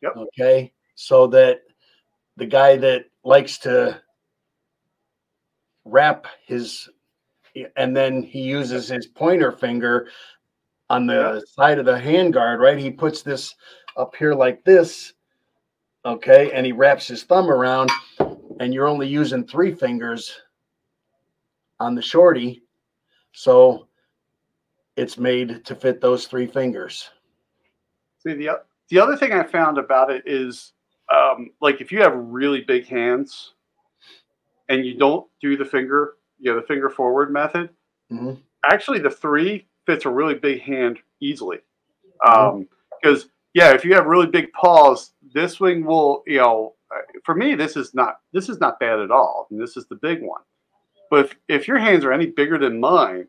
Yep. 0.01 0.17
Okay. 0.17 0.73
So 0.95 1.27
that 1.27 1.61
the 2.39 2.45
guy 2.45 2.77
that 2.77 3.05
likes 3.23 3.57
to 3.59 4.01
wrap 5.85 6.25
his 6.45 6.89
and 7.75 7.95
then 7.95 8.23
he 8.23 8.41
uses 8.41 8.87
his 8.87 9.07
pointer 9.07 9.51
finger 9.51 10.07
on 10.89 11.05
the 11.05 11.45
side 11.53 11.77
of 11.77 11.85
the 11.85 11.99
handguard, 11.99 12.59
right? 12.59 12.77
He 12.77 12.89
puts 12.89 13.21
this 13.21 13.53
up 13.97 14.15
here 14.15 14.33
like 14.33 14.63
this. 14.63 15.13
Okay. 16.05 16.51
And 16.53 16.65
he 16.65 16.71
wraps 16.71 17.07
his 17.07 17.23
thumb 17.23 17.49
around 17.49 17.91
and 18.59 18.73
you're 18.73 18.87
only 18.87 19.07
using 19.07 19.45
three 19.45 19.73
fingers 19.73 20.39
on 21.79 21.95
the 21.95 22.01
shorty. 22.01 22.63
So 23.33 23.87
it's 24.95 25.17
made 25.17 25.65
to 25.65 25.75
fit 25.75 25.99
those 25.99 26.27
three 26.27 26.47
fingers. 26.47 27.09
See, 28.19 28.33
the, 28.33 28.61
the 28.89 28.99
other 28.99 29.17
thing 29.17 29.33
I 29.33 29.43
found 29.43 29.77
about 29.77 30.11
it 30.11 30.23
is 30.25 30.73
um, 31.13 31.51
like 31.61 31.81
if 31.81 31.91
you 31.91 32.01
have 32.01 32.13
really 32.15 32.61
big 32.61 32.87
hands 32.87 33.53
and 34.67 34.85
you 34.85 34.97
don't 34.97 35.27
do 35.41 35.57
the 35.57 35.65
finger, 35.65 36.13
you 36.39 36.51
know, 36.51 36.59
the 36.59 36.67
finger 36.67 36.89
forward 36.89 37.31
method, 37.31 37.69
mm-hmm. 38.11 38.33
actually 38.65 38.99
the 38.99 39.09
three 39.09 39.67
fits 39.85 40.05
a 40.05 40.09
really 40.09 40.35
big 40.35 40.61
hand 40.61 40.99
easily. 41.19 41.57
Because, 42.21 42.65
mm-hmm. 43.03 43.07
um, 43.07 43.29
yeah, 43.53 43.73
if 43.73 43.83
you 43.83 43.95
have 43.95 44.05
really 44.05 44.27
big 44.27 44.51
paws, 44.53 45.13
this 45.33 45.59
wing 45.59 45.85
will, 45.85 46.23
you 46.27 46.37
know, 46.37 46.75
for 47.23 47.35
me, 47.35 47.55
this 47.55 47.75
is 47.75 47.93
not 47.93 48.19
this 48.33 48.49
is 48.49 48.59
not 48.59 48.79
bad 48.79 48.99
at 48.99 49.11
all. 49.11 49.47
And 49.49 49.61
this 49.61 49.77
is 49.77 49.85
the 49.87 49.95
big 49.95 50.21
one. 50.21 50.41
But 51.09 51.25
if, 51.25 51.35
if 51.47 51.67
your 51.67 51.79
hands 51.79 52.05
are 52.05 52.13
any 52.13 52.27
bigger 52.27 52.57
than 52.57 52.79
mine, 52.79 53.27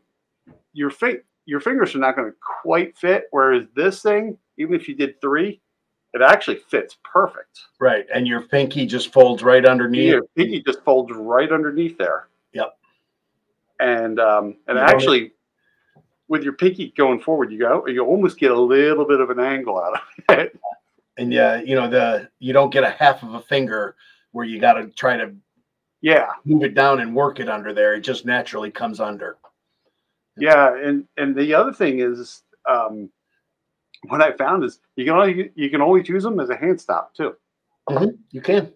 your 0.73 0.89
fi- 0.89 1.21
your 1.45 1.59
fingers 1.59 1.95
are 1.95 1.99
not 1.99 2.15
going 2.15 2.29
to 2.31 2.37
quite 2.63 2.97
fit. 2.97 3.25
Whereas 3.31 3.65
this 3.75 4.01
thing, 4.01 4.37
even 4.57 4.75
if 4.75 4.87
you 4.87 4.95
did 4.95 5.19
three, 5.21 5.61
it 6.13 6.21
actually 6.21 6.57
fits 6.57 6.97
perfect. 7.03 7.61
Right, 7.79 8.05
and 8.13 8.27
your 8.27 8.41
pinky 8.41 8.85
just 8.85 9.11
folds 9.13 9.43
right 9.43 9.65
underneath. 9.65 10.09
Your 10.09 10.23
pinky 10.35 10.61
just 10.61 10.83
folds 10.83 11.11
right 11.13 11.51
underneath 11.51 11.97
there. 11.97 12.27
Yep. 12.53 12.77
And 13.79 14.19
um, 14.19 14.57
and 14.67 14.77
you 14.77 14.83
actually, 14.83 15.31
with 16.27 16.43
your 16.43 16.53
pinky 16.53 16.93
going 16.97 17.19
forward, 17.19 17.51
you 17.51 17.59
go 17.59 17.87
you 17.87 18.05
almost 18.05 18.37
get 18.39 18.51
a 18.51 18.59
little 18.59 19.05
bit 19.05 19.19
of 19.19 19.29
an 19.29 19.39
angle 19.39 19.79
out 19.79 19.93
of 19.93 20.01
it 20.37 20.59
and 21.17 21.31
yeah, 21.31 21.61
you 21.61 21.75
know 21.75 21.89
the 21.89 22.29
you 22.39 22.53
don't 22.53 22.73
get 22.73 22.83
a 22.83 22.89
half 22.89 23.23
of 23.23 23.33
a 23.33 23.41
finger 23.41 23.95
where 24.31 24.45
you 24.45 24.59
got 24.59 24.73
to 24.73 24.87
try 24.87 25.17
to 25.17 25.33
yeah 26.01 26.31
move 26.45 26.63
it 26.63 26.73
down 26.73 26.99
and 26.99 27.15
work 27.15 27.39
it 27.39 27.49
under 27.49 27.73
there. 27.73 27.93
It 27.93 28.01
just 28.01 28.25
naturally 28.25 28.71
comes 28.71 28.99
under. 28.99 29.37
Yeah, 30.37 30.75
and 30.75 31.05
and 31.17 31.35
the 31.35 31.53
other 31.53 31.73
thing 31.73 31.99
is, 31.99 32.43
um, 32.69 33.09
what 34.07 34.21
I 34.21 34.31
found 34.31 34.63
is 34.63 34.79
you 34.95 35.05
can 35.05 35.13
only 35.13 35.51
you 35.55 35.69
can 35.69 35.81
always 35.81 36.07
use 36.07 36.23
them 36.23 36.39
as 36.39 36.49
a 36.49 36.55
hand 36.55 36.79
stop 36.79 37.13
too. 37.13 37.35
Mm-hmm. 37.89 38.15
You 38.31 38.41
can. 38.41 38.71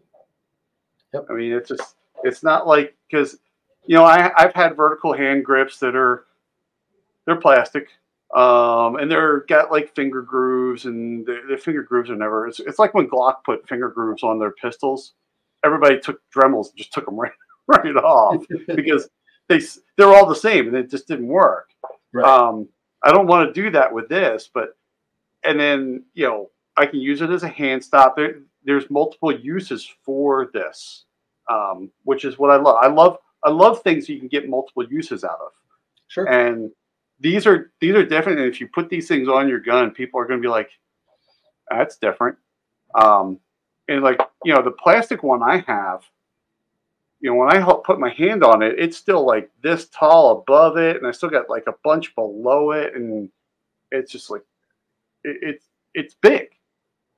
Yep. 1.13 1.25
I 1.29 1.33
mean, 1.33 1.53
it's 1.53 1.69
just 1.69 1.95
it's 2.23 2.43
not 2.43 2.67
like 2.67 2.95
because 3.09 3.37
you 3.85 3.95
know 3.95 4.03
I 4.03 4.31
I've 4.35 4.53
had 4.53 4.75
vertical 4.75 5.13
hand 5.13 5.45
grips 5.45 5.79
that 5.79 5.95
are 5.95 6.25
they're 7.25 7.35
plastic 7.37 7.89
um, 8.33 8.97
and 8.97 9.09
they're 9.09 9.41
got 9.41 9.71
like 9.71 9.95
finger 9.95 10.21
grooves, 10.21 10.85
and 10.85 11.25
the, 11.25 11.57
finger 11.57 11.83
grooves 11.83 12.09
are 12.09 12.17
never. 12.17 12.47
It's, 12.47 12.59
it's 12.59 12.79
like 12.79 12.93
when 12.93 13.07
Glock 13.07 13.43
put 13.45 13.67
finger 13.67 13.89
grooves 13.89 14.23
on 14.23 14.39
their 14.39 14.51
pistols. 14.51 15.13
Everybody 15.63 15.99
took 15.99 16.21
Dremels 16.35 16.69
and 16.69 16.77
just 16.77 16.91
took 16.91 17.05
them 17.05 17.15
right 17.19 17.31
right 17.67 17.95
off 17.95 18.43
because 18.75 19.09
they 19.47 19.61
they're 19.97 20.13
all 20.13 20.25
the 20.25 20.35
same, 20.35 20.67
and 20.67 20.75
it 20.75 20.89
just 20.89 21.07
didn't 21.07 21.27
work. 21.27 21.69
Right. 22.13 22.25
Um, 22.25 22.67
I 23.03 23.11
don't 23.11 23.27
want 23.27 23.47
to 23.47 23.61
do 23.61 23.69
that 23.71 23.93
with 23.93 24.09
this, 24.09 24.49
but 24.53 24.75
and 25.45 25.59
then 25.59 26.03
you 26.13 26.25
know 26.27 26.49
I 26.77 26.85
can 26.85 26.99
use 26.99 27.21
it 27.21 27.29
as 27.29 27.43
a 27.43 27.47
hand 27.47 27.83
stop. 27.83 28.15
There, 28.15 28.39
there's 28.63 28.89
multiple 28.89 29.31
uses 29.31 29.87
for 30.03 30.49
this, 30.53 31.05
um, 31.49 31.91
which 32.03 32.25
is 32.25 32.37
what 32.37 32.51
I 32.51 32.57
love. 32.57 32.77
I 32.81 32.87
love 32.87 33.17
I 33.43 33.49
love 33.49 33.81
things 33.81 34.09
you 34.09 34.19
can 34.19 34.27
get 34.27 34.49
multiple 34.49 34.85
uses 34.89 35.23
out 35.23 35.39
of. 35.39 35.51
Sure. 36.07 36.27
And 36.27 36.71
these 37.19 37.45
are 37.47 37.71
these 37.79 37.95
are 37.95 38.05
different. 38.05 38.39
And 38.39 38.47
if 38.47 38.59
you 38.59 38.67
put 38.67 38.89
these 38.89 39.07
things 39.07 39.27
on 39.27 39.47
your 39.47 39.59
gun, 39.59 39.91
people 39.91 40.19
are 40.19 40.25
going 40.25 40.39
to 40.39 40.45
be 40.45 40.51
like, 40.51 40.69
"That's 41.69 41.97
different." 41.97 42.37
Um, 42.95 43.39
and 43.87 44.03
like 44.03 44.19
you 44.43 44.53
know, 44.53 44.61
the 44.61 44.71
plastic 44.71 45.23
one 45.23 45.41
I 45.43 45.63
have, 45.67 46.03
you 47.19 47.29
know, 47.29 47.35
when 47.35 47.51
I 47.51 47.63
put 47.85 47.99
my 47.99 48.09
hand 48.09 48.43
on 48.43 48.61
it, 48.61 48.75
it's 48.77 48.97
still 48.97 49.25
like 49.25 49.49
this 49.61 49.87
tall 49.89 50.39
above 50.39 50.77
it, 50.77 50.97
and 50.97 51.07
I 51.07 51.11
still 51.11 51.29
got 51.29 51.49
like 51.49 51.67
a 51.67 51.75
bunch 51.83 52.13
below 52.15 52.71
it, 52.71 52.95
and 52.95 53.29
it's 53.91 54.11
just 54.11 54.29
like 54.29 54.43
it's 55.25 55.65
it's 55.93 56.13
big. 56.15 56.49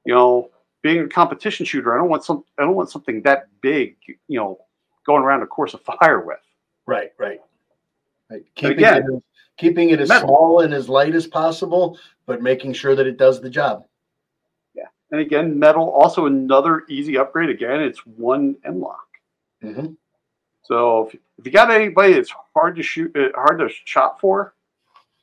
You 0.06 0.14
know, 0.14 0.50
being 0.82 1.00
a 1.00 1.08
competition 1.08 1.66
shooter, 1.66 1.94
I 1.94 1.98
don't 1.98 2.10
want 2.10 2.24
some 2.24 2.44
I 2.58 2.64
don't 2.64 2.76
want 2.76 2.90
something 2.90 3.22
that 3.24 3.48
big. 3.62 3.98
You 4.28 4.40
know, 4.40 4.60
going 5.06 5.24
around 5.24 5.44
a 5.44 5.48
course 5.48 5.74
of 5.74 5.82
fire 5.82 6.22
with. 6.22 6.40
Right, 6.86 7.12
right. 7.18 7.40
Right. 8.30 8.44
Keeping 8.56 8.78
again, 8.78 9.04
it 9.04 9.24
keeping 9.58 9.90
it 9.90 10.00
as 10.00 10.10
metal. 10.10 10.28
small 10.28 10.60
and 10.62 10.74
as 10.74 10.88
light 10.90 11.16
as 11.16 11.28
possible, 11.28 12.00
but 12.26 12.42
making 12.42 12.74
sure 12.74 12.96
that 12.96 13.08
it 13.08 13.18
does 13.18 13.42
the 13.42 13.50
job. 13.50 13.86
Yeah. 14.74 14.88
And 15.12 15.22
again, 15.22 15.58
metal, 15.58 15.90
also 15.90 16.26
another 16.26 16.84
easy 16.90 17.18
upgrade. 17.18 17.50
Again, 17.50 17.82
it's 17.82 18.06
one 18.06 18.56
M-LOK. 18.64 19.08
Mm-hmm. 19.64 19.94
So 20.64 21.08
if, 21.08 21.16
if 21.38 21.46
you 21.46 21.52
got 21.52 21.72
anybody 21.72 22.14
that's 22.14 22.34
hard 22.54 22.76
to 22.76 22.84
shoot, 22.84 23.16
uh, 23.16 23.30
hard 23.34 23.60
to 23.60 23.70
shop 23.86 24.20
for, 24.20 24.54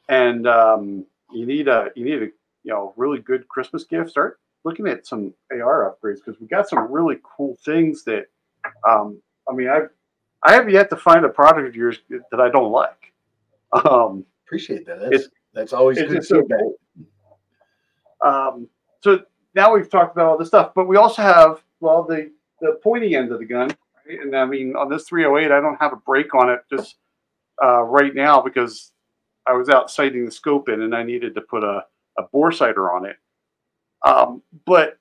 and 0.09 0.47
um, 0.47 1.07
you 1.33 1.47
need 1.47 1.69
a 1.69 1.91
you 1.95 2.05
need 2.05 2.23
a 2.23 2.29
you 2.65 2.73
know 2.73 2.93
really 2.97 3.21
good 3.21 3.47
Christmas 3.49 3.85
gifts, 3.85 4.11
start 4.11 4.41
looking 4.65 4.89
at 4.89 5.07
some 5.07 5.33
AR 5.53 5.95
upgrades 5.95 6.17
because 6.25 6.41
we 6.41 6.47
got 6.47 6.69
some 6.69 6.91
really 6.91 7.19
cool 7.23 7.57
things 7.65 8.03
that 8.05 8.27
um, 8.89 9.21
I 9.49 9.55
mean 9.55 9.69
I've 9.69 9.91
I 10.43 10.55
have 10.55 10.69
yet 10.69 10.91
to 10.91 10.97
find 10.97 11.25
a 11.25 11.29
product 11.29 11.69
of 11.69 11.77
yours 11.77 11.99
that 12.31 12.41
I 12.41 12.51
don't 12.51 12.71
like. 12.71 13.13
Um, 13.73 14.25
Appreciate 14.47 14.87
that. 14.87 15.01
That's, 15.01 15.29
that's 15.55 15.73
always 15.73 15.99
good 15.99 16.25
feedback. 16.25 16.61
So, 16.61 16.77
cool. 18.23 18.31
um, 18.31 18.69
so 19.01 19.21
now 19.55 19.75
we've 19.75 19.89
talked 19.89 20.15
about 20.15 20.27
all 20.27 20.39
this 20.39 20.49
stuff, 20.49 20.73
but 20.75 20.87
we 20.87 20.97
also 20.97 21.23
have 21.23 21.63
well 21.81 22.03
the 22.03 22.31
the 22.61 22.79
pointy 22.83 23.17
end 23.17 23.33
of 23.33 23.39
the 23.39 23.47
gun. 23.47 23.71
Right? 24.07 24.21
And 24.21 24.37
I 24.37 24.45
mean, 24.45 24.77
on 24.77 24.89
this 24.89 25.09
308, 25.09 25.51
I 25.51 25.61
don't 25.61 25.81
have 25.81 25.93
a 25.93 25.97
brake 25.97 26.35
on 26.35 26.51
it 26.51 26.61
just 26.71 26.97
uh, 27.63 27.83
right 27.83 28.15
now 28.15 28.41
because 28.41 28.93
I 29.47 29.55
was 29.55 29.69
out 29.69 29.91
sighting 29.91 30.25
the 30.27 30.31
scope 30.31 30.69
in, 30.69 30.83
and 30.83 30.95
I 30.95 31.03
needed 31.03 31.35
to 31.35 31.41
put 31.41 31.65
a 31.65 31.85
a 32.19 32.23
bore 32.33 32.53
sighter 32.53 32.93
on 32.93 33.07
it. 33.07 33.17
Um, 34.05 34.43
but 34.67 34.99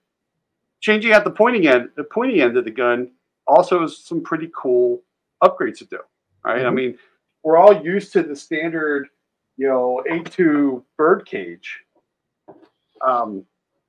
changing 0.82 1.12
out 1.12 1.24
the 1.24 1.32
pointing 1.32 1.68
end, 1.68 1.90
the 1.96 2.04
pointy 2.04 2.42
end 2.42 2.58
of 2.58 2.66
the 2.66 2.72
gun 2.72 3.12
also 3.48 3.84
is 3.84 3.98
some 3.98 4.22
pretty 4.22 4.50
cool 4.56 5.02
upgrades 5.44 5.80
to 5.80 5.86
do. 5.86 6.00
Right? 6.44 6.60
Mm-hmm. 6.60 6.68
I 6.68 6.72
mean, 6.72 6.98
we're 7.44 7.58
all 7.58 7.84
used 7.84 8.14
to 8.14 8.24
the 8.24 8.36
standard, 8.36 9.10
you 9.58 9.68
know, 9.68 10.02
A2 10.10 10.84
bird 10.98 11.26
cage. 11.26 11.80
Um, 13.06 13.46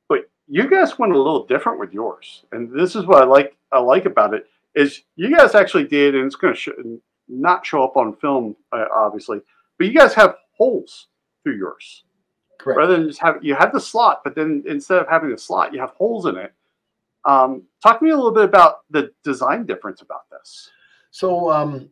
but 0.09 0.29
you 0.49 0.69
guys 0.69 0.99
went 0.99 1.13
a 1.13 1.19
little 1.19 1.47
different 1.47 1.79
with 1.79 1.93
yours, 1.93 2.45
and 2.53 2.71
this 2.77 2.97
is 2.97 3.07
what 3.07 3.23
I 3.23 3.27
like. 3.27 3.57
I 3.73 3.79
like 3.81 4.07
about 4.07 4.35
it 4.35 4.47
is 4.75 5.03
you 5.17 5.35
guys 5.35 5.55
actually 5.55 5.85
did, 5.85 6.15
and 6.15 6.27
it's 6.27 6.37
going 6.37 6.53
to 6.53 6.59
sh- 6.59 6.69
not 7.29 7.65
show 7.65 7.85
up 7.85 7.97
on 7.97 8.15
film, 8.17 8.57
uh, 8.73 8.87
obviously, 8.95 9.41
but 9.79 9.87
you 9.87 9.95
guys 9.95 10.15
have 10.15 10.37
holes 10.57 11.09
through 11.43 11.57
yours. 11.57 12.05
Correct. 12.59 12.79
Rather 12.79 12.97
than 12.97 13.09
just 13.09 13.21
have 13.21 13.43
you 13.43 13.55
have 13.55 13.73
the 13.73 13.81
slot, 13.81 14.23
but 14.25 14.35
then 14.35 14.63
instead 14.67 14.99
of 14.99 15.09
having 15.09 15.31
the 15.31 15.39
slot, 15.39 15.73
you 15.75 15.81
have 15.81 15.91
holes 15.91 16.27
in 16.27 16.37
it. 16.37 16.53
Um, 17.25 17.63
talk 17.83 17.99
to 17.99 18.05
me 18.05 18.11
a 18.11 18.17
little 18.17 18.33
bit 18.33 18.45
about 18.45 18.81
the 18.91 19.11
design 19.23 19.65
difference 19.65 20.03
about 20.03 20.29
this. 20.31 20.71
So 21.11 21.51
um, 21.51 21.91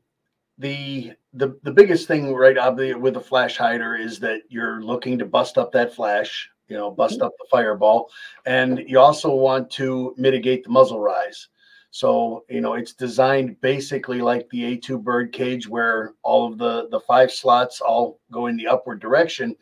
the 0.59 1.13
the 1.35 1.59
the 1.63 1.73
biggest 1.73 2.07
thing 2.07 2.35
right 2.35 2.59
obviously 2.59 3.01
with 3.01 3.17
a 3.17 3.21
flash 3.21 3.57
hider 3.57 3.97
is 3.97 4.19
that 4.21 4.43
you're 4.49 4.83
looking 4.83 5.19
to 5.19 5.25
bust 5.27 5.59
up 5.59 5.73
that 5.73 5.95
flash, 5.95 6.51
you 6.69 6.77
know, 6.77 6.91
bust 6.91 7.17
Mm-hmm. 7.17 7.27
up 7.27 7.33
the 7.39 7.47
fireball, 7.51 8.11
and 8.47 8.85
you 8.87 8.99
also 8.99 9.35
want 9.35 9.71
to 9.73 10.15
mitigate 10.19 10.65
the 10.65 10.71
muzzle 10.71 11.01
rise. 11.01 11.49
So 11.91 12.45
you 12.49 12.61
know 12.61 12.75
it's 12.75 12.93
designed 12.95 13.61
basically 13.61 14.21
like 14.23 14.49
the 14.51 14.77
A2 14.79 15.03
bird 15.03 15.33
cage, 15.33 15.69
where 15.69 16.15
all 16.23 16.51
of 16.51 16.59
the 16.59 16.89
the 16.91 17.01
five 17.01 17.31
slots 17.31 17.81
all 17.81 18.19
go 18.31 18.47
in 18.47 18.57
the 18.57 18.67
upward 18.67 19.01
direction, 19.01 19.57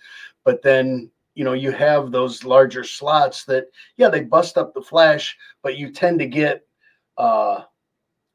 but 0.51 0.63
then 0.63 1.09
you 1.37 1.45
know 1.45 1.53
you 1.53 1.71
have 1.71 2.11
those 2.11 2.43
larger 2.43 2.83
slots 2.83 3.45
that 3.45 3.67
yeah 3.97 4.09
they 4.09 4.23
bust 4.23 4.59
up 4.59 4.75
the 4.75 4.83
flash, 4.83 5.39
but 5.63 5.79
you 5.79 5.93
tend 5.93 6.19
to 6.19 6.27
get 6.27 6.67
uh, 7.19 7.61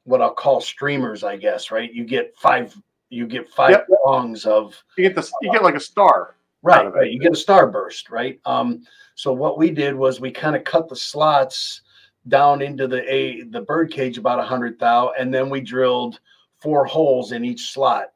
what 0.05 0.21
I'll 0.21 0.33
call 0.33 0.61
streamers, 0.61 1.21
I 1.21 1.35
guess, 1.35 1.71
right? 1.71 1.93
You 1.93 2.05
get 2.05 2.33
five 2.37 2.73
you 3.09 3.27
get 3.27 3.49
five 3.49 3.71
Yep. 3.71 3.87
prongs 4.05 4.45
of 4.45 4.81
You 4.97 5.03
get 5.03 5.13
this. 5.13 5.29
You 5.41 5.51
get 5.51 5.61
like 5.61 5.75
a 5.75 5.79
star. 5.81 6.37
Right, 6.63 6.91
right. 6.93 7.11
You 7.11 7.19
get 7.19 7.33
a 7.33 7.35
starburst, 7.35 8.09
right? 8.09 8.39
Um, 8.45 8.83
so 9.15 9.33
what 9.33 9.57
we 9.57 9.71
did 9.71 9.93
was 9.93 10.21
we 10.21 10.31
kind 10.31 10.55
of 10.55 10.63
cut 10.63 10.87
the 10.87 10.95
slots 10.95 11.81
down 12.29 12.61
into 12.61 12.87
the 12.87 13.03
a 13.13 13.43
the 13.43 13.61
bird 13.61 13.91
cage 13.91 14.17
about 14.17 14.39
a 14.39 14.43
hundred 14.43 14.79
thou, 14.79 15.11
and 15.19 15.33
then 15.33 15.49
we 15.49 15.59
drilled 15.59 16.21
four 16.61 16.85
holes 16.85 17.33
in 17.33 17.43
each 17.43 17.73
slot 17.73 18.13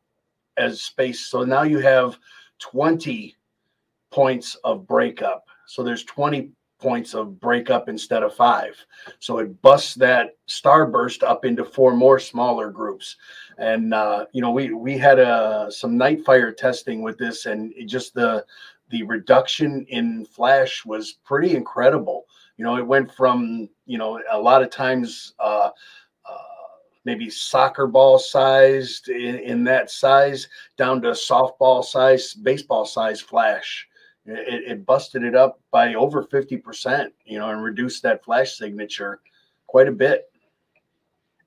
as 0.56 0.82
space. 0.82 1.28
So 1.28 1.44
now 1.44 1.64
you 1.64 1.80
have 1.80 2.18
twenty 2.60 3.36
points 4.20 4.56
of 4.70 4.86
breakup. 4.86 5.40
So 5.66 5.78
there's 5.84 6.04
twenty 6.04 6.42
points 6.80 7.14
of 7.14 7.40
breakup 7.40 7.90
instead 7.90 8.24
of 8.24 8.34
five. 8.34 8.74
So 9.20 9.38
it 9.40 9.62
busts 9.62 9.96
that 9.96 10.38
starburst 10.48 11.24
up 11.24 11.46
into 11.46 11.64
four 11.66 11.94
more 11.94 12.20
smaller 12.20 12.70
groups. 12.72 13.18
And 13.58 13.94
uh, 13.94 14.26
you 14.36 14.42
know, 14.42 14.52
we 14.52 14.74
we 14.74 14.98
had 14.98 15.20
uh, 15.20 15.70
some 15.70 15.98
night 15.98 16.26
fire 16.26 16.52
testing 16.52 17.02
with 17.02 17.18
this, 17.18 17.46
and 17.46 17.74
just 17.86 18.14
the 18.14 18.46
the 18.90 19.04
reduction 19.04 19.86
in 19.90 20.26
flash 20.26 20.86
was 20.86 21.20
pretty 21.30 21.56
incredible. 21.56 22.26
You 22.58 22.66
know, 22.66 22.78
it 22.78 22.88
went 22.94 23.10
from 23.20 23.70
you 23.86 23.98
know 23.98 24.22
a 24.32 24.40
lot 24.50 24.64
of 24.64 24.70
times 24.70 25.34
uh, 25.40 25.70
uh, 26.26 26.60
maybe 27.06 27.30
soccer 27.30 27.88
ball 27.88 28.20
sized 28.20 29.10
in, 29.10 29.36
in 29.52 29.64
that 29.66 29.92
size 29.92 30.50
down 30.78 31.02
to 31.02 31.12
softball 31.12 31.84
size, 31.84 32.34
baseball 32.34 32.86
size 32.86 33.22
flash. 33.22 33.89
It, 34.32 34.72
it 34.72 34.86
busted 34.86 35.24
it 35.24 35.36
up 35.36 35.60
by 35.72 35.94
over 35.94 36.24
fifty 36.24 36.58
percent. 36.58 37.14
You 37.26 37.40
know, 37.40 37.50
and 37.50 37.64
reduced 37.64 38.04
that 38.04 38.24
flash 38.24 38.58
signature 38.58 39.20
quite 39.68 39.88
a 39.88 39.92
bit. 39.92 40.32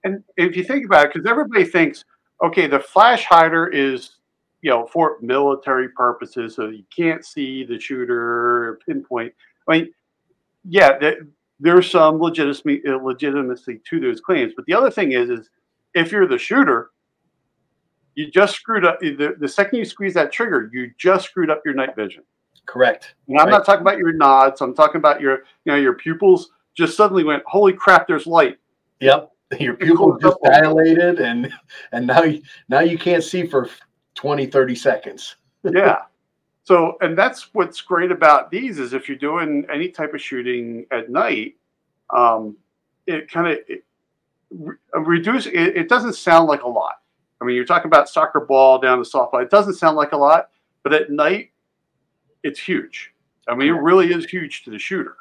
And 0.05 0.25
if 0.37 0.57
you 0.57 0.65
think 0.65 0.85
about 0.85 1.07
it, 1.07 1.13
because 1.13 1.31
everybody 1.31 1.65
thinks, 1.65 2.05
okay, 2.43 2.67
the 2.67 2.81
flash 2.81 3.25
hider 3.25 3.69
is, 3.69 4.17
you 4.61 4.71
know, 4.71 4.87
for 4.87 5.19
military 5.21 5.89
purposes, 5.91 6.57
so 6.57 6.69
you 6.69 6.85
can't 6.95 7.25
see 7.25 7.65
the 7.65 7.79
shooter 7.79 8.81
pinpoint. 8.85 9.33
I 9.69 9.73
mean, 9.73 9.95
yeah, 10.65 10.99
there, 10.99 11.27
there's 11.61 11.89
some 11.89 12.21
legitimacy, 12.21 12.83
legitimacy 12.85 13.81
to 13.89 14.01
those 14.01 14.21
claims. 14.21 14.55
But 14.57 14.67
the 14.67 14.75
other 14.75 14.91
thing 14.91 15.13
is, 15.13 15.31
is 15.31 15.51
if 15.95 16.11
you're 16.11 16.27
the 16.27 16.39
shooter, 16.39 16.91
you 18.17 18.31
just 18.31 18.57
screwed 18.57 18.85
up. 18.85 18.99
The, 19.01 19.37
the 19.39 19.49
second 19.49 19.79
you 19.79 19.85
squeeze 19.85 20.15
that 20.15 20.33
trigger, 20.33 20.69
you 20.73 20.91
just 20.99 21.27
screwed 21.27 21.51
up 21.51 21.63
your 21.65 21.75
night 21.75 21.95
vision. 21.95 22.25
Correct. 22.67 23.15
And 23.29 23.39
I'm 23.39 23.47
Right. 23.47 23.53
not 23.53 23.67
talking 23.67 23.83
about 23.83 23.99
your 23.99 24.13
nods. 24.13 24.61
I'm 24.61 24.75
talking 24.75 24.99
about 24.99 25.21
your, 25.21 25.39
you 25.65 25.73
know, 25.73 25.77
your 25.77 25.95
pupils 25.95 26.51
just 26.75 26.97
suddenly 26.97 27.25
went, 27.25 27.43
holy 27.47 27.73
crap, 27.73 28.07
there's 28.07 28.27
light. 28.27 28.59
Yep. 29.01 29.31
Your 29.61 29.75
pupils 29.75 30.23
just 30.23 30.39
dilated 30.43 31.21
and 31.21 31.53
and 31.93 32.07
now 32.07 32.23
you 32.23 32.41
now 32.71 32.81
you 32.81 32.97
can't 32.97 33.23
see 33.23 33.47
for 33.47 33.69
20, 34.15 34.47
30 34.47 34.75
seconds. 34.75 35.37
yeah. 35.65 36.03
So, 36.65 36.97
and 37.03 37.19
that's 37.19 37.53
what's 37.53 37.83
great 37.83 38.11
about 38.11 38.51
these 38.51 38.79
is 38.79 38.95
if 38.95 39.09
you're 39.09 39.19
doing 39.19 39.67
any 39.71 39.89
type 39.89 40.15
of 40.15 40.23
shooting 40.23 40.87
at 40.91 41.11
night, 41.11 41.57
um, 42.11 42.57
it 43.07 43.31
kind 43.31 43.49
of 43.49 43.59
re- 44.51 44.77
reduce. 44.95 45.47
It, 45.47 45.77
it 45.77 45.89
doesn't 45.91 46.15
sound 46.15 46.47
like 46.49 46.63
a 46.63 46.69
lot. 46.69 46.95
I 47.41 47.45
mean, 47.45 47.57
you're 47.57 47.65
talking 47.67 47.89
about 47.89 48.09
soccer 48.09 48.41
ball 48.41 48.79
down 48.79 48.99
to 48.99 49.05
softball. 49.05 49.43
It 49.43 49.51
doesn't 49.51 49.75
sound 49.75 49.97
like 49.97 50.13
a 50.13 50.17
lot, 50.17 50.49
but 50.83 50.95
at 50.95 51.11
night, 51.11 51.51
it's 52.43 52.61
huge. 52.61 53.13
I 53.49 53.55
mean, 53.55 53.69
it 53.69 53.81
really 53.81 54.13
is 54.13 54.25
huge 54.25 54.63
to 54.65 54.71
the 54.71 54.79
shooter. 54.79 55.17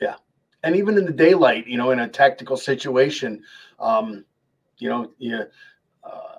Yeah, 0.00 0.16
and 0.64 0.74
even 0.76 0.96
in 0.98 1.04
the 1.04 1.12
daylight, 1.12 1.66
you 1.66 1.76
know, 1.78 1.90
in 1.90 2.00
a 2.00 2.08
tactical 2.08 2.56
situation, 2.56 3.42
um, 3.78 4.24
you 4.78 4.88
know, 4.88 5.10
you, 5.18 5.44
uh, 6.04 6.36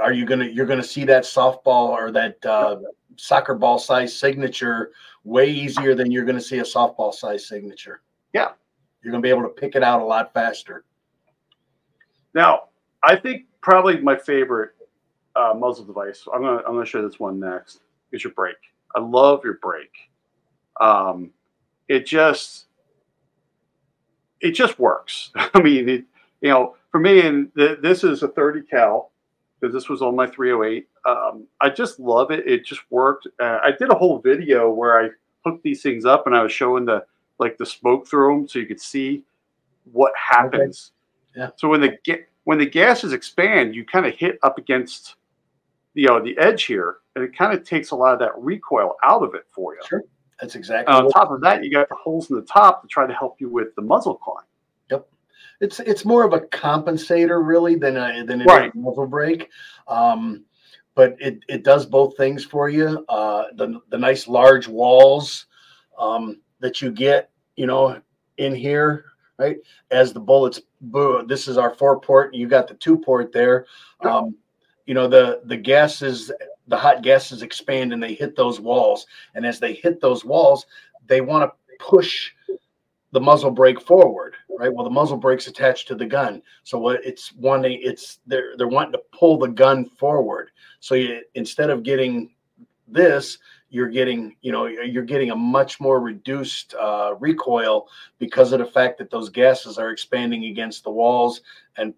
are- 0.00 0.12
you 0.12 0.24
gonna 0.24 0.46
you're 0.46 0.66
gonna 0.66 0.82
see 0.82 1.04
that 1.04 1.24
softball 1.24 1.88
or 1.88 2.10
that 2.12 2.44
uh, 2.46 2.78
soccer 3.16 3.54
ball 3.54 3.78
size 3.78 4.16
signature 4.16 4.92
way 5.24 5.50
easier 5.50 5.94
than 5.94 6.10
you're 6.10 6.24
gonna 6.24 6.40
see 6.40 6.60
a 6.60 6.64
softball 6.64 7.12
size 7.12 7.46
signature. 7.46 8.00
Yeah. 8.32 8.52
You're 9.02 9.10
gonna 9.12 9.22
be 9.22 9.28
able 9.30 9.42
to 9.42 9.48
pick 9.48 9.74
it 9.74 9.82
out 9.82 10.00
a 10.00 10.04
lot 10.04 10.32
faster. 10.32 10.84
Now, 12.34 12.68
I 13.02 13.16
think 13.16 13.46
probably 13.60 14.00
my 14.00 14.16
favorite 14.16 14.70
uh, 15.36 15.54
muzzle 15.56 15.84
device. 15.84 16.26
I'm 16.32 16.42
gonna 16.42 16.58
I'm 16.58 16.74
gonna 16.74 16.86
show 16.86 17.06
this 17.06 17.18
one 17.18 17.38
next. 17.40 17.80
Is 18.12 18.24
your 18.24 18.32
brake. 18.32 18.56
I 18.94 19.00
love 19.00 19.42
your 19.44 19.58
brake. 19.62 20.10
Um, 20.80 21.30
it 21.88 22.06
just 22.06 22.66
it 24.40 24.52
just 24.52 24.78
works. 24.78 25.30
I 25.36 25.62
mean, 25.62 25.88
it, 25.88 26.04
you 26.40 26.48
know, 26.50 26.76
for 26.90 26.98
me, 26.98 27.20
and 27.26 27.54
th- 27.56 27.78
this 27.82 28.04
is 28.04 28.22
a 28.22 28.28
30 28.28 28.62
cal 28.62 29.12
because 29.60 29.74
this 29.74 29.88
was 29.88 30.02
on 30.02 30.16
my 30.16 30.26
308. 30.26 30.88
Um, 31.06 31.46
I 31.60 31.68
just 31.68 32.00
love 32.00 32.30
it. 32.30 32.46
It 32.46 32.64
just 32.64 32.80
worked. 32.90 33.26
Uh, 33.40 33.58
I 33.62 33.72
did 33.78 33.90
a 33.90 33.94
whole 33.94 34.18
video 34.18 34.70
where 34.70 35.04
I 35.04 35.10
hooked 35.44 35.62
these 35.62 35.82
things 35.82 36.04
up 36.04 36.26
and 36.26 36.34
I 36.36 36.42
was 36.42 36.52
showing 36.52 36.84
the 36.84 37.04
like 37.38 37.56
the 37.56 37.66
smoke 37.66 38.06
through 38.06 38.34
them 38.34 38.48
so 38.48 38.58
you 38.58 38.66
could 38.66 38.80
see 38.80 39.24
what 39.92 40.12
happens. 40.16 40.92
Yeah. 41.34 41.50
So 41.56 41.68
when 41.68 41.80
the 41.80 41.96
ga- 42.04 42.26
when 42.44 42.58
the 42.58 42.66
gases 42.66 43.12
expand, 43.12 43.74
you 43.74 43.84
kind 43.84 44.06
of 44.06 44.14
hit 44.14 44.38
up 44.42 44.58
against 44.58 45.16
you 45.94 46.06
know 46.08 46.22
the 46.22 46.36
edge 46.38 46.64
here, 46.64 46.98
and 47.16 47.24
it 47.24 47.36
kind 47.36 47.52
of 47.52 47.64
takes 47.64 47.90
a 47.90 47.96
lot 47.96 48.12
of 48.12 48.18
that 48.20 48.32
recoil 48.36 48.94
out 49.04 49.22
of 49.22 49.34
it 49.34 49.44
for 49.50 49.74
you. 49.74 49.80
Sure. 49.88 50.02
That's 50.40 50.54
exactly 50.54 50.94
And 50.94 51.06
on 51.06 51.12
top 51.12 51.30
of 51.30 51.40
that, 51.42 51.64
you 51.64 51.70
got 51.70 51.88
the 51.88 51.96
holes 51.96 52.30
in 52.30 52.36
the 52.36 52.42
top 52.42 52.82
to 52.82 52.88
try 52.88 53.06
to 53.06 53.12
help 53.12 53.40
you 53.40 53.50
with 53.50 53.74
the 53.74 53.82
muzzle 53.82 54.14
climb. 54.14 54.44
Yep. 54.90 55.06
It's 55.60 55.80
it's 55.80 56.04
more 56.04 56.24
of 56.24 56.32
a 56.32 56.40
compensator 56.40 57.46
really 57.46 57.74
than 57.74 57.96
a 57.96 58.24
than 58.24 58.40
is 58.40 58.46
Right. 58.46 58.72
a 58.74 58.78
muzzle 58.78 59.06
brake. 59.06 59.50
Um, 59.86 60.44
but 60.94 61.16
it 61.20 61.40
it 61.48 61.62
does 61.62 61.84
both 61.84 62.16
things 62.16 62.44
for 62.44 62.68
you. 62.68 63.04
Uh, 63.08 63.44
the 63.56 63.80
the 63.90 63.98
nice 63.98 64.28
large 64.28 64.66
walls 64.66 65.46
um, 65.98 66.40
that 66.60 66.80
you 66.80 66.90
get, 66.90 67.30
you 67.56 67.66
know, 67.66 68.00
in 68.38 68.54
here, 68.54 69.04
right? 69.38 69.58
As 69.90 70.12
the 70.12 70.20
bullets, 70.20 70.60
boo, 70.80 71.24
this 71.26 71.48
is 71.48 71.58
our 71.58 71.74
four 71.74 72.00
port. 72.00 72.34
You 72.34 72.48
got 72.48 72.66
the 72.66 72.74
two 72.74 72.96
port 72.98 73.32
there. 73.32 73.66
Um, 74.00 74.34
you 74.86 74.94
know 74.94 75.06
the 75.06 75.40
the 75.44 75.56
gases, 75.56 76.32
the 76.68 76.76
hot 76.76 77.02
gases 77.02 77.42
expand 77.42 77.92
and 77.92 78.02
they 78.02 78.14
hit 78.14 78.36
those 78.36 78.60
walls, 78.60 79.06
and 79.34 79.44
as 79.44 79.58
they 79.58 79.72
hit 79.72 80.00
those 80.00 80.24
walls, 80.24 80.66
they 81.06 81.20
want 81.20 81.50
to 81.50 81.76
push 81.78 82.32
the 83.12 83.20
muzzle 83.20 83.50
brake 83.50 83.80
forward, 83.80 84.34
right? 84.56 84.72
Well, 84.72 84.84
the 84.84 84.90
muzzle 84.90 85.16
brake's 85.16 85.48
attached 85.48 85.88
to 85.88 85.94
the 85.94 86.06
gun, 86.06 86.42
so 86.62 86.78
what 86.78 87.04
it's 87.04 87.32
wanting, 87.32 87.80
it's 87.82 88.20
they're 88.26 88.56
they're 88.56 88.68
wanting 88.68 88.92
to 88.92 89.02
pull 89.12 89.38
the 89.38 89.48
gun 89.48 89.84
forward. 89.84 90.50
So 90.78 90.94
you 90.94 91.22
instead 91.34 91.70
of 91.70 91.82
getting 91.82 92.34
this, 92.86 93.38
you're 93.70 93.88
getting 93.88 94.36
you 94.42 94.52
know 94.52 94.66
you're 94.66 95.04
getting 95.04 95.30
a 95.30 95.36
much 95.36 95.80
more 95.80 96.00
reduced 96.00 96.74
uh, 96.74 97.14
recoil 97.18 97.88
because 98.18 98.52
of 98.52 98.60
the 98.60 98.66
fact 98.66 98.98
that 98.98 99.10
those 99.10 99.28
gases 99.28 99.78
are 99.78 99.90
expanding 99.90 100.44
against 100.44 100.84
the 100.84 100.90
walls 100.90 101.40
and 101.76 101.94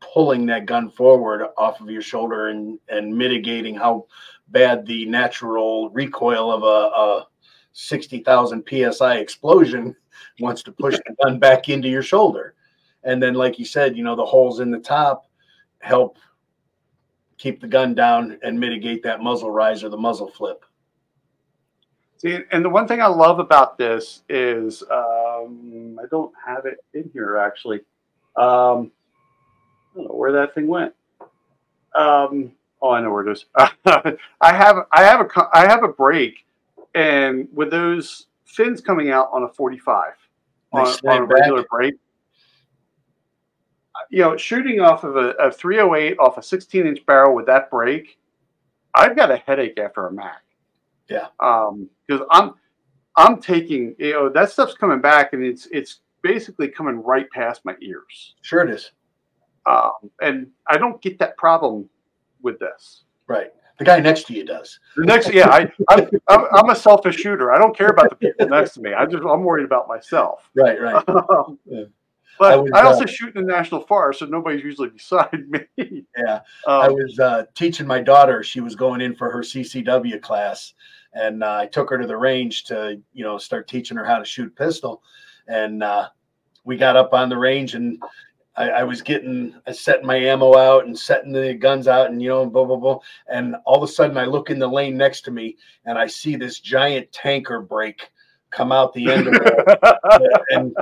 pulling 0.00 0.46
that 0.46 0.66
gun 0.66 0.90
forward 0.90 1.46
off 1.56 1.80
of 1.80 1.90
your 1.90 2.02
shoulder 2.02 2.48
and 2.48 2.78
and 2.88 3.16
mitigating 3.16 3.74
how 3.74 4.06
bad 4.48 4.86
the 4.86 5.06
natural 5.06 5.90
recoil 5.90 6.52
of 6.52 6.62
a, 6.62 6.66
a 6.66 7.26
60,000 7.72 8.64
psi 8.66 9.16
explosion 9.16 9.94
wants 10.40 10.62
to 10.62 10.72
push 10.72 10.96
the 10.96 11.14
gun 11.22 11.38
back 11.38 11.68
into 11.68 11.88
your 11.88 12.02
shoulder. 12.02 12.54
And 13.04 13.22
then, 13.22 13.34
like 13.34 13.58
you 13.58 13.64
said, 13.64 13.96
you 13.96 14.02
know, 14.02 14.16
the 14.16 14.24
holes 14.24 14.60
in 14.60 14.70
the 14.70 14.78
top 14.78 15.26
help 15.80 16.18
keep 17.38 17.60
the 17.60 17.68
gun 17.68 17.94
down 17.94 18.38
and 18.42 18.58
mitigate 18.58 19.02
that 19.02 19.20
muzzle 19.20 19.50
rise 19.50 19.84
or 19.84 19.88
the 19.88 19.96
muzzle 19.96 20.30
flip. 20.30 20.64
See, 22.18 22.38
and 22.50 22.64
the 22.64 22.70
one 22.70 22.88
thing 22.88 23.02
I 23.02 23.06
love 23.06 23.38
about 23.38 23.76
this 23.76 24.22
is 24.28 24.82
um, 24.90 25.98
I 26.02 26.06
don't 26.10 26.32
have 26.44 26.64
it 26.64 26.78
in 26.94 27.10
here 27.12 27.36
actually. 27.36 27.80
Um, 28.36 28.90
I 29.96 30.00
don't 30.00 30.08
know 30.08 30.14
where 30.14 30.32
that 30.32 30.54
thing 30.54 30.66
went. 30.66 30.92
Um, 31.94 32.52
oh, 32.82 32.90
I 32.90 33.00
know 33.00 33.10
where 33.10 33.26
it 33.26 33.32
is. 33.32 33.46
I 33.56 34.16
have 34.42 34.86
I 34.92 35.02
have 35.02 35.20
a 35.20 35.48
I 35.54 35.66
have 35.66 35.82
a 35.84 35.88
brake, 35.88 36.44
and 36.94 37.48
with 37.54 37.70
those 37.70 38.26
fins 38.44 38.82
coming 38.82 39.10
out 39.10 39.30
on 39.32 39.44
a 39.44 39.48
45 39.48 40.12
on, 40.72 40.86
on, 40.86 41.16
a 41.22 41.24
regular 41.24 41.62
back. 41.62 41.70
brake, 41.70 41.94
you 44.10 44.20
know, 44.20 44.36
shooting 44.36 44.80
off 44.80 45.02
of 45.04 45.16
a, 45.16 45.30
a 45.30 45.50
308 45.50 46.18
off 46.18 46.36
a 46.36 46.42
16 46.42 46.86
inch 46.86 47.06
barrel 47.06 47.34
with 47.34 47.46
that 47.46 47.70
brake, 47.70 48.18
I've 48.94 49.16
got 49.16 49.30
a 49.30 49.38
headache 49.38 49.78
after 49.78 50.06
a 50.06 50.12
Mac. 50.12 50.42
Yeah. 51.08 51.28
Um, 51.40 51.88
because 52.06 52.26
I'm 52.30 52.54
I'm 53.16 53.40
taking 53.40 53.94
you 53.98 54.12
know 54.12 54.28
that 54.28 54.50
stuff's 54.50 54.74
coming 54.74 55.00
back 55.00 55.32
and 55.32 55.42
it's 55.42 55.66
it's 55.72 56.00
basically 56.22 56.68
coming 56.68 57.02
right 57.02 57.30
past 57.30 57.64
my 57.64 57.74
ears. 57.80 58.34
Sure 58.42 58.60
it 58.60 58.68
is. 58.70 58.92
Um, 59.66 60.10
and 60.20 60.48
I 60.68 60.78
don't 60.78 61.00
get 61.02 61.18
that 61.18 61.36
problem 61.36 61.88
with 62.42 62.58
this. 62.58 63.04
Right. 63.26 63.52
The 63.78 63.84
guy 63.84 64.00
next 64.00 64.26
to 64.28 64.34
you 64.34 64.44
does. 64.44 64.78
The 64.96 65.04
next, 65.04 65.32
yeah, 65.32 65.50
I, 65.50 65.70
I'm, 65.90 66.08
I'm, 66.28 66.70
a 66.70 66.76
selfish 66.76 67.16
shooter. 67.16 67.52
I 67.52 67.58
don't 67.58 67.76
care 67.76 67.88
about 67.88 68.08
the 68.08 68.16
people 68.16 68.48
next 68.48 68.74
to 68.74 68.80
me. 68.80 68.94
I 68.94 69.04
just 69.04 69.22
I'm 69.22 69.44
worried 69.44 69.66
about 69.66 69.86
myself. 69.86 70.48
Right, 70.54 70.80
right. 70.80 71.06
Um, 71.08 71.58
yeah. 71.66 71.84
But 72.38 72.52
I, 72.52 72.56
was, 72.56 72.70
I 72.72 72.82
also 72.82 73.04
uh, 73.04 73.06
shoot 73.06 73.34
in 73.36 73.46
the 73.46 73.52
national 73.52 73.82
forest, 73.82 74.20
so 74.20 74.26
nobody's 74.26 74.62
usually 74.62 74.88
beside 74.96 75.48
me. 75.48 76.04
Yeah, 76.16 76.40
um, 76.66 76.80
I 76.80 76.88
was 76.88 77.18
uh, 77.18 77.44
teaching 77.54 77.86
my 77.86 78.00
daughter. 78.00 78.42
She 78.42 78.60
was 78.60 78.74
going 78.74 79.00
in 79.00 79.14
for 79.14 79.30
her 79.30 79.40
CCW 79.40 80.20
class, 80.20 80.74
and 81.14 81.42
uh, 81.42 81.58
I 81.60 81.66
took 81.66 81.90
her 81.90 81.98
to 81.98 82.06
the 82.06 82.16
range 82.16 82.64
to 82.64 83.00
you 83.12 83.24
know 83.24 83.38
start 83.38 83.68
teaching 83.68 83.96
her 83.96 84.04
how 84.04 84.18
to 84.18 84.24
shoot 84.24 84.54
pistol. 84.54 85.02
And 85.48 85.82
uh, 85.82 86.08
we 86.64 86.76
got 86.76 86.96
up 86.96 87.14
on 87.14 87.28
the 87.28 87.38
range, 87.38 87.74
and 87.74 88.02
I, 88.56 88.70
I 88.70 88.82
was 88.84 89.02
getting 89.02 89.54
I 89.66 89.72
setting 89.72 90.06
my 90.06 90.16
ammo 90.16 90.56
out 90.56 90.86
and 90.86 90.98
setting 90.98 91.32
the 91.32 91.54
guns 91.54 91.88
out, 91.88 92.10
and 92.10 92.22
you 92.22 92.28
know, 92.28 92.46
blah 92.46 92.64
blah 92.64 92.76
blah. 92.76 92.98
And 93.30 93.56
all 93.64 93.76
of 93.76 93.88
a 93.88 93.92
sudden, 93.92 94.16
I 94.16 94.24
look 94.24 94.50
in 94.50 94.58
the 94.58 94.68
lane 94.68 94.96
next 94.96 95.22
to 95.22 95.30
me, 95.30 95.56
and 95.84 95.98
I 95.98 96.06
see 96.06 96.36
this 96.36 96.60
giant 96.60 97.10
tanker 97.12 97.60
brake 97.60 98.10
come 98.50 98.72
out 98.72 98.94
the 98.94 99.10
end 99.10 99.28
of 99.28 99.34
it, 99.34 100.40
and 100.50 100.74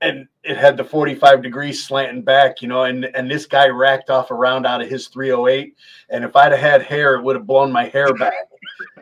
and 0.00 0.28
it 0.44 0.56
had 0.56 0.76
the 0.76 0.84
45 0.84 1.42
degrees 1.42 1.84
slanting 1.84 2.22
back, 2.22 2.62
you 2.62 2.68
know, 2.68 2.84
and 2.84 3.04
and 3.16 3.30
this 3.30 3.46
guy 3.46 3.68
racked 3.68 4.10
off 4.10 4.30
a 4.30 4.34
round 4.34 4.66
out 4.66 4.82
of 4.82 4.88
his 4.88 5.08
308. 5.08 5.74
And 6.10 6.24
if 6.24 6.36
I'd 6.36 6.52
have 6.52 6.60
had 6.60 6.82
hair, 6.82 7.14
it 7.14 7.22
would 7.22 7.36
have 7.36 7.46
blown 7.46 7.72
my 7.72 7.86
hair 7.86 8.12
back. 8.14 8.34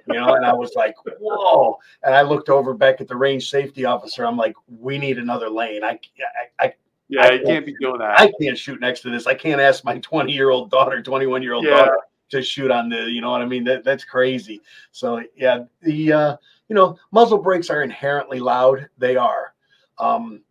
You 0.08 0.20
know, 0.20 0.34
and 0.34 0.46
I 0.46 0.52
was 0.52 0.72
like, 0.76 0.94
whoa. 1.20 1.78
And 2.04 2.14
I 2.14 2.22
looked 2.22 2.48
over 2.48 2.72
back 2.74 3.00
at 3.00 3.08
the 3.08 3.16
range 3.16 3.50
safety 3.50 3.84
officer. 3.84 4.24
I'm 4.24 4.36
like, 4.36 4.54
we 4.68 4.98
need 4.98 5.18
another 5.18 5.50
lane. 5.50 5.82
I 5.82 5.98
I, 6.60 6.66
I 6.66 6.72
yeah, 7.08 7.26
I 7.26 7.38
can't 7.38 7.64
be 7.64 7.74
doing 7.80 7.98
that. 7.98 8.18
I 8.18 8.32
can't 8.40 8.58
shoot 8.58 8.80
next 8.80 9.00
to 9.02 9.10
this. 9.10 9.26
I 9.26 9.34
can't 9.34 9.60
ask 9.60 9.84
my 9.84 9.98
20 10.02 10.32
year 10.32 10.50
old 10.50 10.70
daughter, 10.70 11.02
21 11.02 11.42
year 11.42 11.54
old 11.54 11.64
yeah. 11.64 11.76
daughter 11.76 11.96
to 12.30 12.42
shoot 12.42 12.70
on 12.70 12.88
the, 12.88 13.02
you 13.10 13.20
know 13.20 13.30
what 13.30 13.42
I 13.42 13.46
mean? 13.46 13.64
That 13.64 13.84
that's 13.84 14.04
crazy. 14.04 14.60
So 14.90 15.22
yeah, 15.36 15.64
the 15.82 16.12
uh, 16.12 16.36
you 16.68 16.74
know, 16.74 16.98
muzzle 17.12 17.38
brakes 17.38 17.70
are 17.70 17.82
inherently 17.82 18.40
loud. 18.40 18.88
They 18.98 19.16
are. 19.16 19.54
Um, 19.98 20.42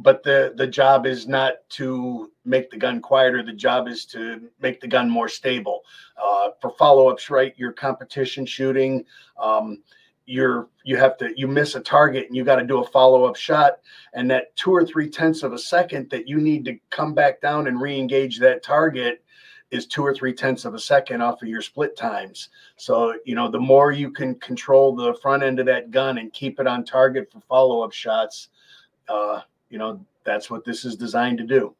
but 0.00 0.22
the 0.22 0.54
the 0.56 0.66
job 0.66 1.06
is 1.06 1.28
not 1.28 1.56
to 1.68 2.30
make 2.44 2.70
the 2.70 2.76
gun 2.76 3.00
quieter 3.00 3.42
the 3.42 3.52
job 3.52 3.86
is 3.86 4.06
to 4.06 4.48
make 4.60 4.80
the 4.80 4.88
gun 4.88 5.08
more 5.10 5.28
stable 5.28 5.82
uh, 6.22 6.48
for 6.60 6.70
follow-ups 6.70 7.30
right 7.30 7.54
your 7.58 7.72
competition 7.72 8.46
shooting 8.46 9.04
um, 9.38 9.82
you're 10.30 10.68
you 10.84 10.96
have 10.96 11.18
to 11.18 11.32
you 11.36 11.48
miss 11.48 11.74
a 11.74 11.80
target 11.80 12.26
and 12.28 12.36
you 12.36 12.44
got 12.44 12.56
to 12.56 12.64
do 12.64 12.80
a 12.80 12.86
follow-up 12.86 13.34
shot. 13.34 13.80
And 14.14 14.30
that 14.30 14.54
two 14.54 14.70
or 14.70 14.84
three 14.84 15.10
tenths 15.10 15.42
of 15.42 15.52
a 15.52 15.58
second 15.58 16.08
that 16.10 16.28
you 16.28 16.38
need 16.38 16.64
to 16.66 16.78
come 16.90 17.14
back 17.14 17.40
down 17.40 17.66
and 17.66 17.80
re-engage 17.80 18.38
that 18.38 18.62
target 18.62 19.24
is 19.72 19.86
two 19.86 20.04
or 20.04 20.14
three 20.14 20.32
tenths 20.32 20.64
of 20.64 20.74
a 20.74 20.78
second 20.78 21.20
off 21.20 21.42
of 21.42 21.48
your 21.48 21.62
split 21.62 21.96
times. 21.96 22.48
So 22.76 23.14
you 23.24 23.34
know 23.34 23.50
the 23.50 23.58
more 23.58 23.90
you 23.90 24.10
can 24.10 24.36
control 24.36 24.94
the 24.94 25.14
front 25.14 25.42
end 25.42 25.58
of 25.58 25.66
that 25.66 25.90
gun 25.90 26.18
and 26.18 26.32
keep 26.32 26.60
it 26.60 26.66
on 26.68 26.84
target 26.84 27.30
for 27.32 27.40
follow-up 27.40 27.92
shots 27.92 28.48
uh, 29.08 29.40
you 29.68 29.78
know 29.78 30.04
that's 30.22 30.48
what 30.48 30.64
this 30.64 30.84
is 30.84 30.94
designed 30.94 31.38
to 31.38 31.44
do. 31.44 31.74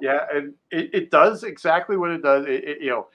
Yeah 0.00 0.26
and 0.32 0.54
it, 0.70 0.94
it 0.94 1.10
does 1.10 1.42
exactly 1.42 1.96
what 1.96 2.12
it 2.12 2.22
does. 2.22 2.46
It, 2.46 2.64
it, 2.64 2.80
you 2.80 2.90
know 2.90 3.08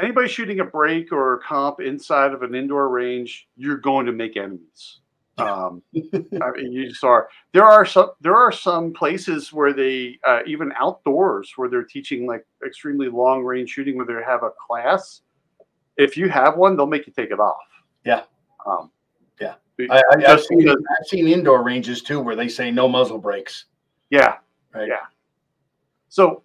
anybody 0.00 0.28
shooting 0.28 0.60
a 0.60 0.64
brake 0.64 1.12
or 1.12 1.34
a 1.34 1.40
comp 1.40 1.80
inside 1.80 2.32
of 2.32 2.42
an 2.42 2.54
indoor 2.54 2.88
range 2.88 3.48
you're 3.56 3.78
going 3.78 4.06
to 4.06 4.12
make 4.12 4.36
enemies 4.36 5.00
um, 5.38 5.82
I 5.94 6.50
mean, 6.56 6.72
you 6.72 6.88
just 6.88 7.04
are. 7.04 7.28
There 7.52 7.64
are 7.64 7.86
some. 7.86 8.10
There 8.20 8.34
are 8.34 8.50
some 8.50 8.92
places 8.92 9.52
where 9.52 9.72
they 9.72 10.18
uh, 10.26 10.40
even 10.48 10.72
outdoors 10.76 11.52
where 11.54 11.68
they're 11.68 11.84
teaching 11.84 12.26
like 12.26 12.44
extremely 12.66 13.08
long 13.08 13.44
range 13.44 13.70
shooting, 13.70 13.96
where 13.96 14.04
they 14.04 14.14
have 14.14 14.42
a 14.42 14.50
class. 14.66 15.20
If 15.96 16.16
you 16.16 16.28
have 16.28 16.56
one, 16.56 16.76
they'll 16.76 16.88
make 16.88 17.06
you 17.06 17.12
take 17.12 17.30
it 17.30 17.38
off. 17.38 17.62
Yeah. 18.04 18.22
Um, 18.66 18.90
I, 19.90 20.02
have 20.26 20.42
seen, 20.42 20.68
I've 20.68 21.06
seen 21.06 21.28
indoor 21.28 21.62
ranges 21.62 22.02
too 22.02 22.20
where 22.20 22.36
they 22.36 22.48
say 22.48 22.70
no 22.70 22.88
muzzle 22.88 23.18
brakes. 23.18 23.66
Yeah. 24.10 24.36
Right. 24.74 24.88
Yeah. 24.88 25.06
So, 26.08 26.42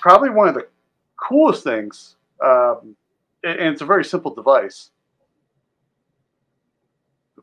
probably 0.00 0.30
one 0.30 0.48
of 0.48 0.54
the 0.54 0.68
coolest 1.16 1.64
things, 1.64 2.16
um, 2.44 2.96
and 3.42 3.60
it's 3.60 3.82
a 3.82 3.86
very 3.86 4.04
simple 4.04 4.34
device. 4.34 4.90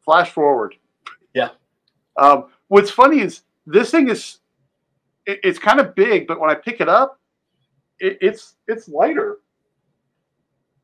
Flash 0.03 0.31
forward. 0.31 0.75
Yeah. 1.33 1.49
Um, 2.17 2.45
what's 2.69 2.89
funny 2.89 3.19
is 3.19 3.41
this 3.65 3.91
thing 3.91 4.09
is 4.09 4.39
it, 5.25 5.39
it's 5.43 5.59
kind 5.59 5.79
of 5.79 5.95
big, 5.95 6.27
but 6.27 6.39
when 6.39 6.49
I 6.49 6.55
pick 6.55 6.79
it 6.79 6.87
up, 6.87 7.19
it, 7.99 8.17
it's 8.21 8.55
it's 8.67 8.87
lighter. 8.87 9.39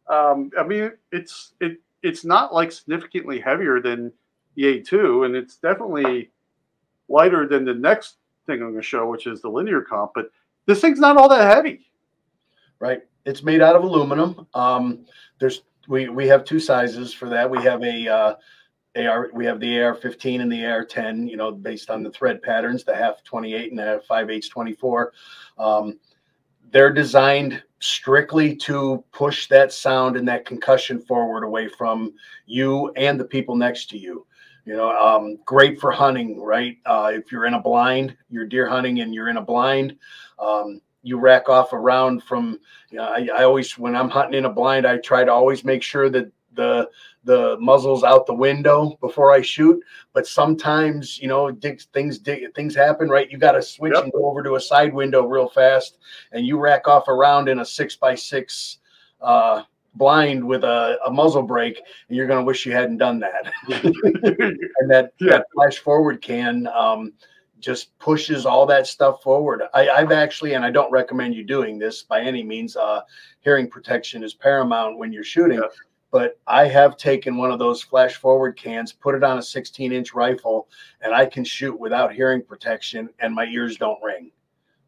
Um, 0.10 0.52
I 0.60 0.64
mean, 0.64 0.92
it's 1.12 1.54
it 1.62 1.78
it's 2.02 2.26
not 2.26 2.54
like 2.54 2.72
significantly 2.72 3.40
heavier 3.40 3.82
than 3.82 4.12
the 4.56 4.64
A2, 4.64 5.26
and 5.26 5.36
it's 5.36 5.56
definitely 5.56 6.30
lighter 7.08 7.48
than 7.48 7.66
the 7.66 7.74
next 7.74 8.18
thing 8.46 8.56
I'm 8.56 8.72
going 8.72 8.76
to 8.76 8.82
show, 8.82 9.10
which 9.10 9.26
is 9.26 9.42
the 9.42 9.50
linear 9.50 9.82
comp. 9.82 10.12
But 10.14 10.32
this 10.66 10.82
thing's 10.82 11.00
not 11.00 11.18
all 11.18 11.30
that 11.30 11.56
heavy. 11.56 11.88
Right. 12.80 13.02
It's 13.26 13.44
made 13.44 13.62
out 13.62 13.76
of 13.76 13.84
aluminum. 13.84 14.48
Um, 14.54 15.06
there's 15.40 15.62
we 15.88 16.10
we 16.10 16.28
have 16.28 16.44
two 16.46 16.60
sizes 16.60 17.14
for 17.14 17.30
that. 17.30 17.50
We 17.50 17.62
have 17.64 17.84
a 17.84 18.08
uh, 18.08 18.36
AR. 18.96 19.30
We 19.34 19.46
have 19.46 19.60
the 19.60 19.82
AR-15 19.82 20.42
and 20.42 20.52
the 20.52 20.66
AR-10. 20.66 21.30
You 21.30 21.38
know, 21.38 21.52
based 21.52 21.90
on 21.90 22.04
the 22.04 22.12
thread 22.12 22.42
patterns, 22.42 22.84
the 22.84 22.96
half 22.96 23.24
28 23.24 23.72
and 23.72 23.80
the 23.80 24.02
5 24.08 24.30
8 24.30 24.46
24. 24.50 25.14
Um, 25.58 26.00
they're 26.72 26.92
designed 26.92 27.62
strictly 27.80 28.56
to 28.56 29.04
push 29.12 29.48
that 29.48 29.72
sound 29.72 30.18
and 30.18 30.28
that 30.28 30.46
concussion 30.46 31.00
forward 31.00 31.44
away 31.44 31.68
from 31.68 32.14
you 32.46 32.92
and 32.96 33.20
the 33.20 33.26
people 33.26 33.56
next 33.56 33.90
to 33.90 33.98
you 33.98 34.26
you 34.66 34.74
know 34.74 34.90
um, 34.98 35.38
great 35.46 35.80
for 35.80 35.92
hunting 35.92 36.40
right 36.40 36.78
uh, 36.86 37.12
if 37.14 37.32
you're 37.32 37.46
in 37.46 37.56
a 37.56 37.62
blind 37.62 38.16
you're 38.30 38.46
deer 38.46 38.68
hunting 38.68 39.02
and 39.02 39.14
you're 39.14 39.28
in 39.28 39.38
a 39.38 39.42
blind 39.42 39.98
um, 40.40 40.80
you 41.04 41.20
rack 41.20 41.50
off 41.50 41.74
around 41.74 42.24
from 42.24 42.60
you 42.90 42.98
know, 42.98 43.04
I, 43.04 43.28
I, 43.36 43.44
always 43.44 43.78
when 43.78 43.96
i'm 43.96 44.10
hunting 44.10 44.38
in 44.38 44.46
a 44.46 44.50
blind 44.50 44.88
i 44.88 44.98
try 44.98 45.24
to 45.24 45.32
always 45.32 45.64
make 45.64 45.84
sure 45.84 46.10
that 46.10 46.32
the 46.54 46.90
the 47.26 47.58
muzzle's 47.60 48.04
out 48.04 48.26
the 48.26 48.34
window 48.34 48.98
before 49.02 49.32
i 49.32 49.42
shoot 49.42 49.84
but 50.14 50.28
sometimes 50.28 51.20
you 51.20 51.28
know 51.28 51.52
things 51.62 51.88
things 51.94 52.76
happen 52.76 53.10
right 53.10 53.32
you 53.32 53.38
got 53.38 53.54
to 53.54 53.62
switch 53.62 53.94
yep. 53.94 54.04
and 54.04 54.14
go 54.14 54.26
over 54.30 54.44
to 54.44 54.56
a 54.56 54.62
side 54.62 54.94
window 54.94 55.26
real 55.26 55.50
fast 55.50 55.98
and 56.32 56.46
you 56.46 56.60
rack 56.60 56.88
off 56.88 57.08
around 57.08 57.50
in 57.50 57.60
a 57.60 57.66
six 57.66 57.96
by 57.96 58.16
six 58.16 58.80
uh, 59.22 59.64
blind 59.96 60.44
with 60.44 60.64
a, 60.64 60.98
a 61.06 61.12
muzzle 61.12 61.44
brake, 61.44 61.82
and 62.08 62.18
you're 62.18 62.28
going 62.28 62.40
to 62.40 62.46
wish 62.46 62.66
you 62.66 62.72
hadn't 62.72 62.98
done 62.98 63.20
that 63.20 63.52
and 63.68 64.90
that, 64.90 65.14
yeah. 65.20 65.38
that 65.38 65.46
flash 65.54 65.80
forward 65.80 66.22
can 66.22 66.68
um, 66.68 67.14
just 67.64 67.98
pushes 67.98 68.46
all 68.46 68.66
that 68.66 68.86
stuff 68.86 69.24
forward 69.24 69.64
I, 69.74 69.86
have 69.86 70.12
actually 70.12 70.54
and 70.54 70.66
i 70.66 70.70
don't 70.70 70.92
recommend 70.92 71.34
you 71.34 71.44
doing 71.44 71.80
this 71.80 72.04
by 72.04 72.22
any 72.22 72.44
means 72.44 72.76
uh, 72.76 73.02
hearing 73.40 73.70
protection 73.70 74.24
is 74.24 74.34
paramount 74.34 74.98
when 74.98 75.12
you're 75.12 75.24
shooting 75.24 75.60
yeah. 75.60 75.70
but 76.12 76.38
i 76.46 76.68
have 76.68 76.98
taken 76.98 77.38
one 77.38 77.52
of 77.52 77.60
those 77.60 77.82
flash 77.82 78.16
forward 78.16 78.58
cans 78.58 78.92
put 78.92 79.16
it 79.16 79.24
on 79.24 79.38
a 79.38 79.42
16 79.42 79.92
inch 79.92 80.14
rifle 80.14 80.68
and 81.02 81.14
i 81.14 81.26
can 81.26 81.44
shoot 81.44 81.80
without 81.80 82.14
hearing 82.14 82.42
protection 82.42 83.10
and 83.20 83.34
my 83.34 83.46
ears 83.46 83.78
don't 83.78 84.02
ring 84.04 84.32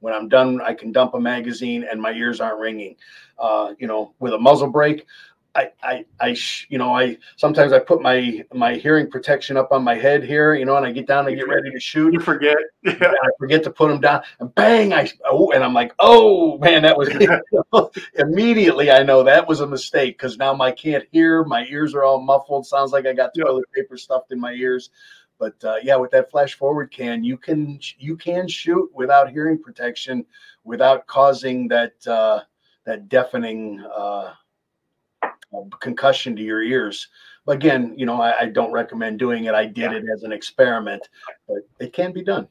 when 0.06 0.14
I'm 0.14 0.30
done, 0.30 0.62
I 0.62 0.76
can 0.76 0.92
dump 0.92 1.16
a 1.16 1.20
magazine 1.20 1.84
and 1.90 2.00
my 2.00 2.12
ears 2.12 2.40
aren't 2.40 2.60
ringing. 2.60 2.96
Uh, 3.40 3.74
you 3.80 3.88
know, 3.88 4.14
with 4.20 4.34
a 4.34 4.38
muzzle 4.38 4.70
brake, 4.70 5.08
I, 5.56 5.72
I, 5.82 6.06
I, 6.20 6.34
sh- 6.34 6.68
you 6.70 6.78
know, 6.78 6.94
I 6.94 7.18
sometimes 7.38 7.72
I 7.72 7.80
put 7.80 8.02
my 8.02 8.44
my 8.54 8.76
hearing 8.76 9.10
protection 9.10 9.56
up 9.56 9.72
on 9.72 9.84
my 9.84 9.96
head 9.96 10.24
here, 10.24 10.54
you 10.54 10.66
know, 10.66 10.76
and 10.76 10.86
I 10.86 10.92
get 10.92 11.08
down 11.08 11.28
and 11.28 11.36
get 11.36 11.48
ready 11.48 11.72
to 11.72 11.80
shoot. 11.80 12.14
You 12.14 12.20
forget. 12.20 12.58
and 12.84 13.02
I 13.02 13.30
forget 13.40 13.64
to 13.64 13.72
put 13.72 13.88
them 13.88 14.02
down, 14.02 14.24
and 14.40 14.54
bang! 14.54 14.94
I 14.94 15.10
oh, 15.26 15.52
and 15.52 15.64
I'm 15.64 15.74
like, 15.74 15.94
oh 16.00 16.58
man, 16.58 16.84
that 16.84 16.98
was 16.98 17.10
immediately. 18.16 18.92
I 18.92 19.04
know 19.04 19.24
that 19.24 19.48
was 19.48 19.62
a 19.62 19.68
mistake 19.68 20.18
because 20.18 20.38
now 20.38 20.60
I 20.60 20.72
can't 20.72 21.06
hear. 21.12 21.46
My 21.46 21.66
ears 21.66 21.96
are 21.96 22.04
all 22.04 22.20
muffled. 22.20 22.68
Sounds 22.68 22.92
like 22.92 23.06
I 23.06 23.14
got 23.14 23.32
toilet 23.34 23.66
paper 23.74 23.98
stuffed 23.98 24.32
in 24.32 24.40
my 24.40 24.52
ears. 24.54 24.90
But 25.40 25.56
uh, 25.64 25.76
yeah, 25.84 25.96
with 25.96 26.12
that 26.12 26.32
flash 26.32 26.56
forward 26.56 26.92
can, 26.92 27.24
you 27.24 27.38
can 27.38 27.80
you 27.98 28.18
can 28.18 28.48
shoot 28.48 28.90
without 28.94 29.32
hearing 29.32 29.62
protection, 29.62 30.26
without 30.64 31.08
causing 31.08 31.68
that 31.70 31.94
uh, 32.08 32.42
that 32.86 33.08
deafening. 33.08 33.82
Uh, 33.82 34.34
concussion 35.80 36.36
to 36.36 36.42
your 36.42 36.64
ears. 36.64 37.08
Again, 37.48 37.94
you 37.96 38.06
know, 38.06 38.20
I, 38.20 38.42
I 38.42 38.46
don't 38.48 38.72
recommend 38.72 39.20
doing 39.20 39.46
it. 39.46 39.54
I 39.54 39.66
did 39.66 39.94
it 39.94 40.04
as 40.12 40.24
an 40.24 40.32
experiment, 40.32 41.08
but 41.48 41.58
it 41.80 41.94
can 41.94 42.12
be 42.12 42.24
done. 42.24 42.48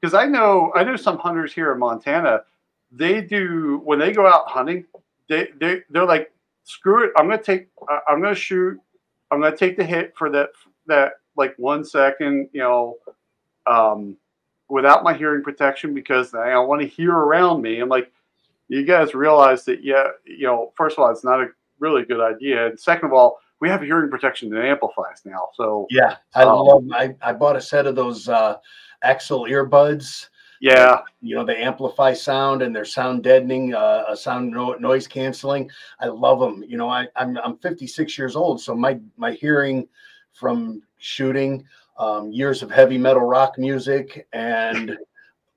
Because 0.00 0.12
I 0.14 0.26
know 0.26 0.70
I 0.74 0.84
know 0.84 0.96
some 0.96 1.18
hunters 1.18 1.54
here 1.54 1.72
in 1.72 1.78
Montana, 1.78 2.42
they 2.92 3.22
do 3.22 3.80
when 3.84 3.98
they 3.98 4.12
go 4.12 4.26
out 4.26 4.48
hunting, 4.48 4.84
they 5.28 5.48
they 5.58 5.82
they're 5.88 6.04
like, 6.04 6.32
screw 6.64 7.04
it, 7.04 7.12
I'm 7.16 7.28
gonna 7.28 7.42
take, 7.42 7.68
I'm 8.06 8.20
gonna 8.20 8.34
shoot, 8.34 8.78
I'm 9.30 9.40
gonna 9.40 9.56
take 9.56 9.78
the 9.78 9.84
hit 9.84 10.14
for 10.16 10.28
that 10.30 10.50
that 10.86 11.14
like 11.36 11.54
one 11.56 11.84
second, 11.84 12.50
you 12.52 12.60
know, 12.60 12.98
um, 13.66 14.16
without 14.68 15.04
my 15.04 15.14
hearing 15.14 15.42
protection 15.42 15.94
because 15.94 16.34
I 16.34 16.56
want 16.58 16.82
to 16.82 16.86
hear 16.86 17.12
around 17.12 17.62
me. 17.62 17.80
I'm 17.80 17.88
like, 17.88 18.12
you 18.68 18.84
guys 18.84 19.14
realize 19.14 19.64
that, 19.64 19.82
yeah, 19.82 20.08
you 20.24 20.46
know, 20.46 20.72
first 20.76 20.98
of 20.98 21.04
all, 21.04 21.10
it's 21.10 21.24
not 21.24 21.40
a 21.40 21.48
really 21.84 22.04
good 22.04 22.20
idea. 22.20 22.66
And 22.66 22.80
second 22.80 23.06
of 23.06 23.12
all, 23.12 23.38
we 23.60 23.68
have 23.68 23.82
hearing 23.82 24.10
protection 24.10 24.50
that 24.50 24.64
amplifies 24.64 25.22
now. 25.24 25.48
So 25.54 25.86
yeah, 25.90 26.16
I 26.34 26.42
um, 26.42 26.58
love. 26.58 26.84
I, 26.92 27.14
I 27.22 27.32
bought 27.32 27.56
a 27.56 27.60
set 27.60 27.86
of 27.86 27.94
those 27.94 28.28
uh, 28.28 28.56
AXIL 29.04 29.48
earbuds. 29.48 30.28
Yeah, 30.60 31.00
you 31.20 31.34
know 31.34 31.44
they 31.44 31.62
amplify 31.62 32.14
sound 32.14 32.62
and 32.62 32.74
they're 32.74 32.84
sound 32.84 33.22
deadening, 33.22 33.74
uh, 33.74 34.14
sound 34.16 34.50
no, 34.50 34.72
noise 34.74 35.06
canceling. 35.06 35.70
I 36.00 36.06
love 36.06 36.40
them. 36.40 36.64
You 36.66 36.78
know, 36.78 36.88
I, 36.88 37.06
I'm 37.16 37.36
I'm 37.38 37.58
56 37.58 38.16
years 38.16 38.34
old, 38.34 38.60
so 38.60 38.74
my 38.74 38.98
my 39.16 39.32
hearing 39.32 39.86
from 40.32 40.82
shooting, 40.98 41.64
um, 41.98 42.30
years 42.32 42.62
of 42.62 42.70
heavy 42.70 42.98
metal 42.98 43.22
rock 43.22 43.58
music, 43.58 44.26
and 44.32 44.96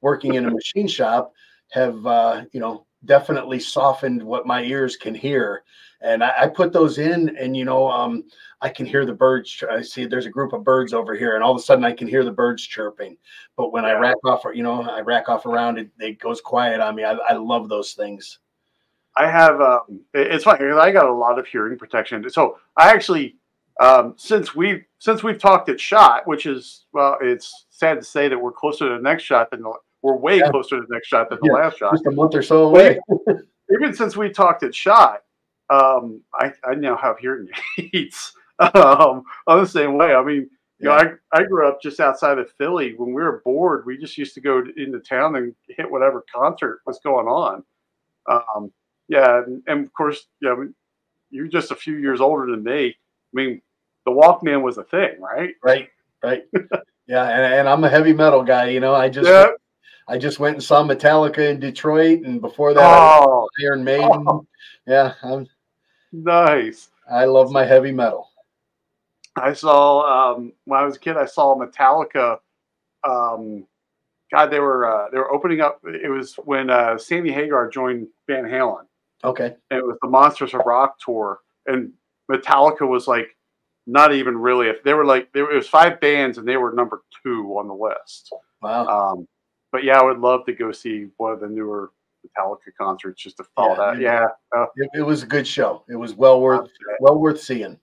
working 0.01 0.33
in 0.35 0.45
a 0.45 0.51
machine 0.51 0.87
shop 0.87 1.33
have 1.71 2.05
uh, 2.05 2.43
you 2.51 2.59
know 2.59 2.86
definitely 3.05 3.59
softened 3.59 4.21
what 4.21 4.47
my 4.47 4.63
ears 4.63 4.95
can 4.95 5.13
hear. 5.13 5.63
And 6.01 6.23
I, 6.23 6.33
I, 6.41 6.47
put 6.47 6.73
those 6.73 6.99
in 6.99 7.35
and 7.37 7.57
you 7.57 7.65
know 7.65 7.89
um, 7.89 8.23
i 8.61 8.69
can 8.69 8.85
hear 8.85 9.03
the 9.03 9.13
birds 9.13 9.63
i 9.71 9.81
see 9.81 10.05
there's 10.05 10.27
a 10.27 10.31
group 10.31 10.53
of 10.53 10.63
birds 10.63 10.93
over 10.93 11.15
here 11.15 11.33
and 11.33 11.43
all 11.43 11.51
of 11.51 11.57
a 11.57 11.61
sudden 11.61 11.83
i 11.83 11.91
can 11.91 12.07
hear 12.07 12.23
the 12.23 12.31
birds 12.31 12.63
chirping. 12.63 13.17
But 13.55 13.71
when 13.71 13.83
i 13.83 13.93
rack 13.93 14.17
off 14.23 14.43
you 14.53 14.61
know 14.63 14.83
i 14.83 15.01
rack 15.01 15.27
off 15.27 15.45
around 15.45 15.79
it 15.79 15.89
it 15.99 16.19
goes 16.19 16.41
quiet 16.41 16.81
on 16.81 16.95
me. 16.95 17.03
I, 17.03 17.13
I 17.13 17.33
love 17.33 17.67
those 17.67 17.93
things. 17.93 18.39
I 19.15 19.27
have 19.27 19.59
um, 19.59 20.01
it's 20.13 20.43
funny 20.43 20.59
because 20.59 20.77
i 20.77 20.91
got 20.91 21.07
a 21.07 21.13
lot 21.13 21.39
of 21.39 21.47
hearing 21.47 21.77
protection. 21.77 22.29
So 22.29 22.59
i 22.75 22.91
actually 22.91 23.35
um, 23.79 24.15
since 24.17 24.55
we've 24.55 24.83
since 24.99 25.23
we've 25.23 25.39
talked 25.39 25.69
at 25.69 25.79
shot 25.79 26.27
which 26.27 26.45
is 26.45 26.85
well 26.93 27.17
it's 27.21 27.65
sad 27.71 27.95
to 27.95 28.03
say 28.03 28.27
that 28.27 28.37
we're 28.37 28.51
closer 28.51 28.87
to 28.89 28.95
the 28.95 29.01
next 29.01 29.23
shot 29.23 29.49
than 29.49 29.61
the, 29.61 29.73
we're 30.01 30.15
way 30.15 30.39
yeah. 30.39 30.49
closer 30.49 30.77
to 30.77 30.81
the 30.81 30.93
next 30.93 31.07
shot 31.07 31.29
than 31.29 31.39
the 31.41 31.47
yeah, 31.47 31.53
last 31.53 31.77
shot 31.77 31.93
just 31.93 32.05
a 32.05 32.11
month 32.11 32.35
or 32.35 32.41
so 32.41 32.67
away 32.67 32.99
even 33.73 33.93
since 33.93 34.15
we 34.15 34.29
talked 34.29 34.63
at 34.63 34.73
shot 34.73 35.21
um, 35.69 36.21
I, 36.33 36.51
I 36.63 36.75
now 36.75 36.95
have 36.97 37.17
hearing 37.17 37.49
aids 37.93 38.33
um, 38.59 39.23
on 39.47 39.59
the 39.59 39.67
same 39.67 39.97
way. 39.97 40.13
I 40.13 40.23
mean, 40.23 40.49
you 40.79 40.89
yeah. 40.89 41.03
know, 41.03 41.15
I, 41.33 41.39
I 41.39 41.43
grew 41.43 41.67
up 41.67 41.81
just 41.81 41.99
outside 41.99 42.37
of 42.37 42.51
Philly. 42.51 42.93
When 42.95 43.09
we 43.09 43.21
were 43.21 43.41
bored, 43.43 43.85
we 43.85 43.97
just 43.97 44.17
used 44.17 44.33
to 44.35 44.41
go 44.41 44.63
into 44.77 44.99
town 44.99 45.35
and 45.35 45.55
hit 45.67 45.89
whatever 45.89 46.23
concert 46.33 46.81
was 46.85 46.99
going 46.99 47.27
on. 47.27 47.63
Um, 48.27 48.71
yeah, 49.07 49.43
and, 49.43 49.63
and, 49.67 49.85
of 49.85 49.93
course, 49.93 50.27
yeah, 50.41 50.55
you're 51.29 51.47
just 51.47 51.71
a 51.71 51.75
few 51.75 51.95
years 51.95 52.21
older 52.21 52.49
than 52.51 52.63
me. 52.63 52.87
I 52.89 52.93
mean, 53.33 53.61
the 54.05 54.11
Walkman 54.11 54.61
was 54.61 54.77
a 54.77 54.83
thing, 54.83 55.19
right? 55.19 55.55
Right, 55.63 55.89
right. 56.21 56.45
yeah, 57.07 57.23
and, 57.23 57.53
and 57.53 57.69
I'm 57.69 57.83
a 57.83 57.89
heavy 57.89 58.13
metal 58.13 58.43
guy. 58.43 58.69
You 58.69 58.79
know, 58.79 58.93
I 58.93 59.09
just 59.09 59.27
yeah. 59.27 59.47
I 60.07 60.17
just 60.17 60.39
went 60.39 60.55
and 60.55 60.63
saw 60.63 60.83
Metallica 60.83 61.49
in 61.49 61.59
Detroit, 61.59 62.21
and 62.21 62.39
before 62.39 62.73
that, 62.73 62.99
oh. 62.99 63.47
Iron 63.63 63.83
Maiden. 63.83 64.25
Oh. 64.27 64.45
Yeah, 64.85 65.13
I'm 65.21 65.47
Nice. 66.11 66.89
I 67.09 67.25
love 67.25 67.51
my 67.51 67.63
heavy 67.63 67.91
metal. 67.91 68.29
I 69.35 69.53
saw 69.53 70.33
um, 70.35 70.53
when 70.65 70.79
I 70.79 70.83
was 70.83 70.95
a 70.95 70.99
kid. 70.99 71.17
I 71.17 71.25
saw 71.25 71.55
Metallica. 71.55 72.39
Um, 73.07 73.65
God, 74.31 74.47
they 74.47 74.59
were 74.59 74.85
uh, 74.85 75.09
they 75.11 75.17
were 75.17 75.31
opening 75.31 75.61
up. 75.61 75.79
It 75.85 76.09
was 76.09 76.35
when 76.45 76.69
uh, 76.69 76.97
Sammy 76.97 77.31
Hagar 77.31 77.69
joined 77.69 78.07
Van 78.27 78.43
Halen. 78.43 78.85
Okay. 79.23 79.55
And 79.69 79.79
it 79.79 79.85
was 79.85 79.97
the 80.01 80.09
Monsters 80.09 80.53
of 80.53 80.61
Rock 80.65 80.97
tour, 81.03 81.39
and 81.65 81.91
Metallica 82.31 82.87
was 82.87 83.07
like 83.07 83.35
not 83.85 84.13
even 84.13 84.37
really. 84.37 84.67
If 84.67 84.83
they 84.83 84.93
were 84.93 85.05
like 85.05 85.31
there 85.33 85.45
was 85.45 85.67
five 85.67 85.99
bands, 86.01 86.37
and 86.37 86.47
they 86.47 86.57
were 86.57 86.73
number 86.73 87.03
two 87.23 87.55
on 87.57 87.67
the 87.67 87.73
list. 87.73 88.33
Wow. 88.61 88.87
Um, 88.87 89.27
but 89.77 89.83
yeah, 89.83 89.99
I 89.99 90.03
would 90.03 90.17
love 90.17 90.43
to 90.47 90.53
go 90.53 90.71
see 90.71 91.05
one 91.17 91.31
of 91.31 91.39
the 91.39 91.47
newer 91.47 91.91
Metallica 92.25 92.73
concerts 92.81 93.21
just 93.21 93.37
to 93.37 93.43
follow 93.55 93.75
yeah, 93.75 93.93
that. 93.93 94.01
Yeah, 94.01 94.27
uh, 94.57 94.65
it, 94.75 94.89
it, 94.95 95.01
was 95.03 95.21
a 95.21 95.27
good 95.27 95.45
show. 95.45 95.83
It 95.87 95.95
was 95.95 96.15
well 96.15 96.41
worth 96.41 96.71
well 96.99 97.19
worth 97.19 97.39
seeing. 97.39 97.77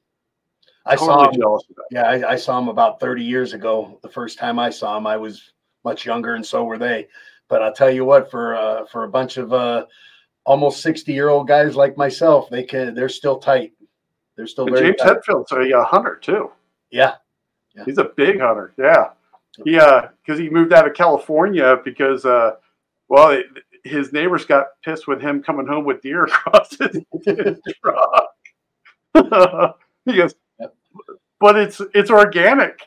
I 0.87 0.97
totally 0.97 1.39
saw 1.41 1.55
him. 1.55 1.63
Yeah, 1.93 2.03
I, 2.03 2.33
I, 2.33 2.37
saw 2.37 2.59
him 2.59 2.67
about 2.67 2.99
30 2.99 3.23
years 3.23 3.53
ago. 3.53 4.01
The 4.03 4.09
first 4.09 4.41
time 4.41 4.59
I 4.59 4.71
saw 4.71 4.99
him, 4.99 5.07
I 5.07 5.17
was 5.17 5.53
much 5.85 6.05
younger, 6.05 6.35
and 6.35 6.45
so 6.45 6.65
were 6.65 6.79
they. 6.79 7.07
But 7.47 7.63
I'll 7.63 7.73
tell 7.73 7.93
you 7.93 8.05
what, 8.05 8.29
for 8.29 8.57
uh, 8.57 8.87
for 8.87 9.05
a 9.05 9.09
bunch 9.09 9.37
of 9.37 9.53
uh, 9.53 9.87
almost 10.45 10.83
60 10.83 11.13
year 11.13 11.29
old 11.29 11.47
guys 11.47 11.77
like 11.77 11.97
myself, 11.97 12.51
they 12.51 12.65
can 12.65 12.97
they're 12.97 13.09
still 13.09 13.39
tight. 13.39 13.73
They're 14.35 14.49
still 14.49 14.67
very 14.67 14.89
James 14.89 14.97
tight. 15.01 15.19
Hetfield, 15.29 15.45
so 15.47 15.61
a 15.61 15.85
hunter 15.85 16.19
too. 16.21 16.51
Yeah. 16.91 17.15
yeah. 17.77 17.85
he's 17.85 17.99
a 17.99 18.11
big 18.17 18.41
hunter. 18.41 18.75
Yeah, 18.77 19.11
yeah, 19.65 20.09
because 20.25 20.39
he 20.39 20.49
moved 20.49 20.73
out 20.73 20.87
of 20.87 20.95
California 20.95 21.79
because, 21.85 22.25
uh, 22.25 22.53
well, 23.09 23.31
it, 23.31 23.47
his 23.85 24.13
neighbors 24.13 24.45
got 24.45 24.67
pissed 24.83 25.07
with 25.07 25.21
him 25.21 25.43
coming 25.43 25.67
home 25.67 25.85
with 25.85 26.01
deer 26.03 26.25
across 26.25 26.77
his, 26.77 27.61
truck. 27.83 28.31
he 30.05 30.17
goes, 30.17 30.35
but 31.39 31.57
it's 31.57 31.81
it's 31.95 32.11
organic, 32.11 32.81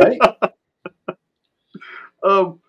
right? 0.00 0.18
um, 2.24 2.60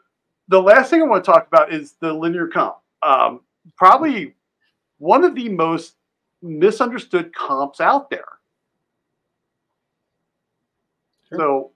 the 0.49 0.61
last 0.61 0.89
thing 0.89 1.01
I 1.01 1.05
want 1.05 1.23
to 1.23 1.31
talk 1.31 1.47
about 1.47 1.73
is 1.73 1.93
the 1.99 2.13
linear 2.13 2.47
comp. 2.47 2.77
Um, 3.01 3.41
probably 3.75 4.35
one 4.97 5.23
of 5.23 5.33
the 5.35 5.49
most 5.49 5.95
misunderstood 6.41 7.33
comps 7.33 7.81
out 7.81 8.09
there. 8.09 8.25
Sure. 11.29 11.37
So 11.37 11.71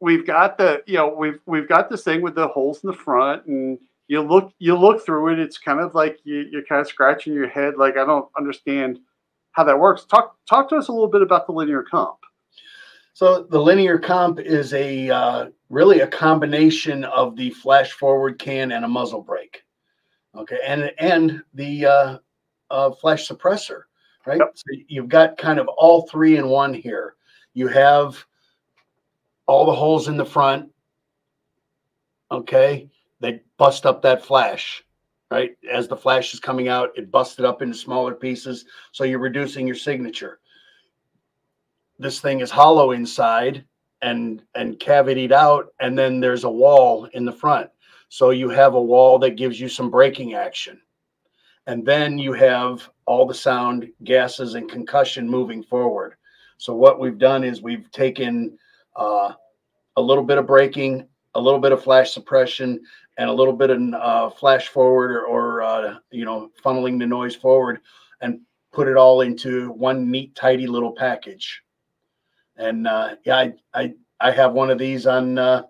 we've 0.00 0.26
got 0.26 0.58
the 0.58 0.82
you 0.86 0.94
know 0.94 1.14
we've 1.14 1.38
we've 1.46 1.68
got 1.68 1.90
this 1.90 2.02
thing 2.02 2.22
with 2.22 2.34
the 2.34 2.48
holes 2.48 2.82
in 2.82 2.88
the 2.88 2.96
front 2.96 3.44
and 3.46 3.78
you 4.08 4.20
look 4.20 4.52
you 4.58 4.76
look 4.76 5.04
through 5.04 5.32
it 5.32 5.38
it's 5.38 5.58
kind 5.58 5.80
of 5.80 5.94
like 5.94 6.18
you, 6.24 6.48
you're 6.50 6.64
kind 6.64 6.80
of 6.80 6.88
scratching 6.88 7.32
your 7.32 7.48
head 7.48 7.74
like 7.76 7.96
i 7.96 8.04
don't 8.04 8.28
understand 8.36 8.98
how 9.52 9.64
that 9.64 9.78
works. 9.78 10.04
Talk 10.04 10.36
talk 10.48 10.68
to 10.70 10.76
us 10.76 10.88
a 10.88 10.92
little 10.92 11.08
bit 11.08 11.22
about 11.22 11.46
the 11.46 11.52
linear 11.52 11.82
comp. 11.82 12.18
So 13.12 13.42
the 13.42 13.60
linear 13.60 13.98
comp 13.98 14.40
is 14.40 14.72
a 14.72 15.10
uh, 15.10 15.46
really 15.68 16.00
a 16.00 16.06
combination 16.06 17.04
of 17.04 17.36
the 17.36 17.50
flash 17.50 17.92
forward 17.92 18.38
can 18.38 18.72
and 18.72 18.84
a 18.84 18.88
muzzle 18.88 19.22
brake. 19.22 19.62
Okay 20.36 20.58
and 20.66 20.92
and 20.98 21.42
the 21.54 21.86
uh, 21.86 22.18
uh, 22.70 22.90
flash 22.92 23.28
suppressor 23.28 23.82
right? 24.26 24.38
Yep. 24.38 24.52
so 24.54 24.64
you've 24.86 25.08
got 25.08 25.38
kind 25.38 25.58
of 25.58 25.66
all 25.68 26.06
three 26.06 26.36
in 26.36 26.48
one 26.48 26.74
here. 26.74 27.14
You 27.54 27.68
have 27.68 28.24
all 29.50 29.66
the 29.66 29.74
holes 29.74 30.08
in 30.08 30.16
the 30.16 30.24
front 30.24 30.70
okay 32.30 32.88
they 33.20 33.42
bust 33.58 33.86
up 33.86 34.02
that 34.02 34.24
flash, 34.24 34.82
right? 35.30 35.56
As 35.70 35.86
the 35.86 35.96
flash 35.96 36.34
is 36.34 36.40
coming 36.40 36.68
out, 36.68 36.90
it 36.96 37.10
busted 37.10 37.44
up 37.44 37.62
into 37.62 37.76
smaller 37.76 38.14
pieces. 38.14 38.64
So 38.92 39.04
you're 39.04 39.18
reducing 39.18 39.66
your 39.66 39.76
signature. 39.76 40.40
This 41.98 42.20
thing 42.20 42.40
is 42.40 42.50
hollow 42.50 42.92
inside 42.92 43.64
and 44.02 44.42
and 44.54 44.80
cavitied 44.80 45.32
out, 45.32 45.74
and 45.80 45.96
then 45.96 46.20
there's 46.20 46.44
a 46.44 46.50
wall 46.50 47.04
in 47.12 47.26
the 47.26 47.32
front. 47.32 47.70
So 48.08 48.30
you 48.30 48.48
have 48.48 48.74
a 48.74 48.82
wall 48.82 49.18
that 49.18 49.36
gives 49.36 49.60
you 49.60 49.68
some 49.68 49.90
braking 49.90 50.34
action. 50.34 50.80
And 51.66 51.86
then 51.86 52.18
you 52.18 52.32
have 52.32 52.88
all 53.04 53.26
the 53.26 53.34
sound, 53.34 53.88
gases, 54.02 54.54
and 54.54 54.68
concussion 54.68 55.28
moving 55.28 55.62
forward. 55.62 56.14
So 56.56 56.74
what 56.74 56.98
we've 56.98 57.18
done 57.18 57.44
is 57.44 57.62
we've 57.62 57.90
taken 57.92 58.58
uh, 58.96 59.32
a 59.96 60.00
little 60.00 60.24
bit 60.24 60.38
of 60.38 60.46
braking, 60.46 61.06
a 61.34 61.40
little 61.40 61.60
bit 61.60 61.72
of 61.72 61.82
flash 61.82 62.12
suppression, 62.12 62.80
and 63.18 63.28
a 63.28 63.32
little 63.32 63.52
bit 63.52 63.70
of 63.70 63.80
uh, 63.94 64.30
flash 64.30 64.68
forward 64.68 65.10
or, 65.12 65.26
or 65.26 65.62
uh, 65.62 65.96
you 66.10 66.24
know 66.24 66.50
funneling 66.64 66.98
the 66.98 67.06
noise 67.06 67.36
forward 67.36 67.80
and 68.20 68.40
put 68.72 68.88
it 68.88 68.96
all 68.96 69.20
into 69.22 69.72
one 69.72 70.10
neat, 70.10 70.34
tidy 70.34 70.66
little 70.66 70.92
package. 70.92 71.62
And 72.56 72.86
uh, 72.86 73.16
yeah, 73.24 73.36
I, 73.36 73.52
I 73.74 73.94
I 74.20 74.30
have 74.30 74.52
one 74.52 74.70
of 74.70 74.78
these 74.78 75.06
on 75.06 75.38
uh, 75.38 75.62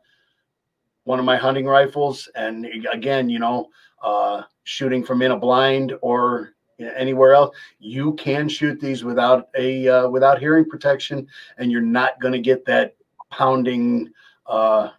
one 1.05 1.18
of 1.18 1.25
my 1.25 1.37
hunting 1.37 1.66
rifles, 1.66 2.29
and 2.35 2.66
again, 2.93 3.29
you 3.29 3.39
know, 3.39 3.68
uh, 4.03 4.43
shooting 4.64 5.05
from 5.05 5.23
in 5.23 5.31
a 5.31 5.37
blind 5.37 5.95
or 6.03 6.55
anywhere 6.97 7.35
else, 7.35 7.55
you 7.79 8.14
can 8.14 8.49
shoot 8.49 8.81
these 8.81 9.05
without 9.05 9.49
a 9.57 9.89
uh, 9.89 10.09
without 10.09 10.39
hearing 10.39 10.64
protection, 10.64 11.27
and 11.59 11.71
you're 11.71 11.81
not 11.81 12.21
going 12.21 12.33
to 12.33 12.41
get 12.41 12.64
that 12.64 12.97
pounding, 13.31 14.12
uh, 14.47 14.91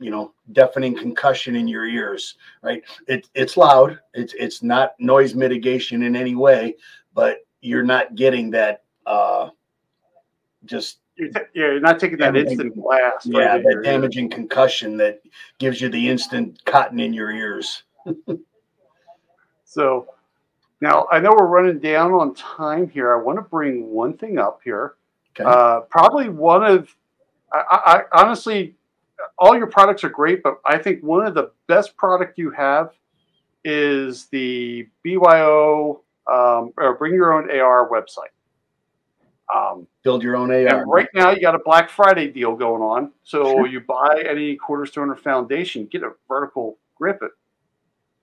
you 0.00 0.10
know, 0.10 0.32
deafening 0.52 0.96
concussion 0.96 1.56
in 1.56 1.68
your 1.68 1.86
ears. 1.86 2.36
Right? 2.62 2.82
It, 3.06 3.28
it's 3.34 3.56
loud. 3.56 3.98
It's 4.14 4.34
it's 4.34 4.62
not 4.62 4.92
noise 4.98 5.34
mitigation 5.34 6.02
in 6.02 6.16
any 6.16 6.34
way, 6.34 6.76
but 7.14 7.38
you're 7.60 7.84
not 7.84 8.14
getting 8.14 8.50
that. 8.50 8.82
Uh, 9.06 9.50
just 10.64 10.98
you're, 11.16 11.30
t- 11.30 11.40
yeah, 11.54 11.66
you're 11.66 11.80
not 11.80 11.98
taking 11.98 12.18
that 12.18 12.36
instant 12.36 12.76
blast. 12.76 13.26
Yeah, 13.26 13.38
right 13.38 13.62
that 13.62 13.82
damaging 13.82 14.30
concussion 14.30 14.96
that 14.98 15.20
gives 15.58 15.80
you 15.80 15.88
the 15.88 16.08
instant 16.08 16.64
cotton 16.64 17.00
in 17.00 17.12
your 17.12 17.30
ears. 17.30 17.82
so 19.64 20.06
now 20.80 21.06
I 21.10 21.18
know 21.18 21.30
we're 21.36 21.46
running 21.46 21.78
down 21.80 22.12
on 22.12 22.34
time 22.34 22.88
here. 22.88 23.12
I 23.12 23.20
want 23.20 23.38
to 23.38 23.42
bring 23.42 23.88
one 23.90 24.16
thing 24.16 24.38
up 24.38 24.60
here. 24.62 24.94
Okay. 25.38 25.48
Uh, 25.48 25.80
probably 25.80 26.28
one 26.28 26.64
of, 26.64 26.88
I, 27.52 28.02
I, 28.12 28.22
honestly, 28.22 28.74
all 29.38 29.56
your 29.56 29.66
products 29.66 30.04
are 30.04 30.08
great, 30.08 30.42
but 30.42 30.60
I 30.64 30.78
think 30.78 31.02
one 31.02 31.26
of 31.26 31.34
the 31.34 31.50
best 31.66 31.96
product 31.96 32.38
you 32.38 32.50
have 32.50 32.92
is 33.64 34.26
the 34.26 34.88
BYO 35.02 36.02
um, 36.26 36.72
or 36.76 36.96
Bring 36.98 37.14
Your 37.14 37.32
Own 37.32 37.50
AR 37.50 37.88
website. 37.88 38.32
Um, 39.54 39.86
Build 40.02 40.22
your 40.22 40.36
own 40.36 40.50
AR. 40.50 40.86
right 40.86 41.08
now, 41.14 41.30
you 41.30 41.40
got 41.40 41.54
a 41.54 41.60
Black 41.60 41.88
Friday 41.88 42.28
deal 42.28 42.54
going 42.54 42.82
on. 42.82 43.12
So 43.24 43.44
sure. 43.44 43.66
you 43.66 43.80
buy 43.80 44.22
any 44.28 44.56
Cornerstone 44.56 45.08
or 45.08 45.16
Foundation, 45.16 45.86
get 45.86 46.02
a 46.02 46.12
vertical 46.28 46.78
grip. 46.96 47.20
It. 47.22 47.30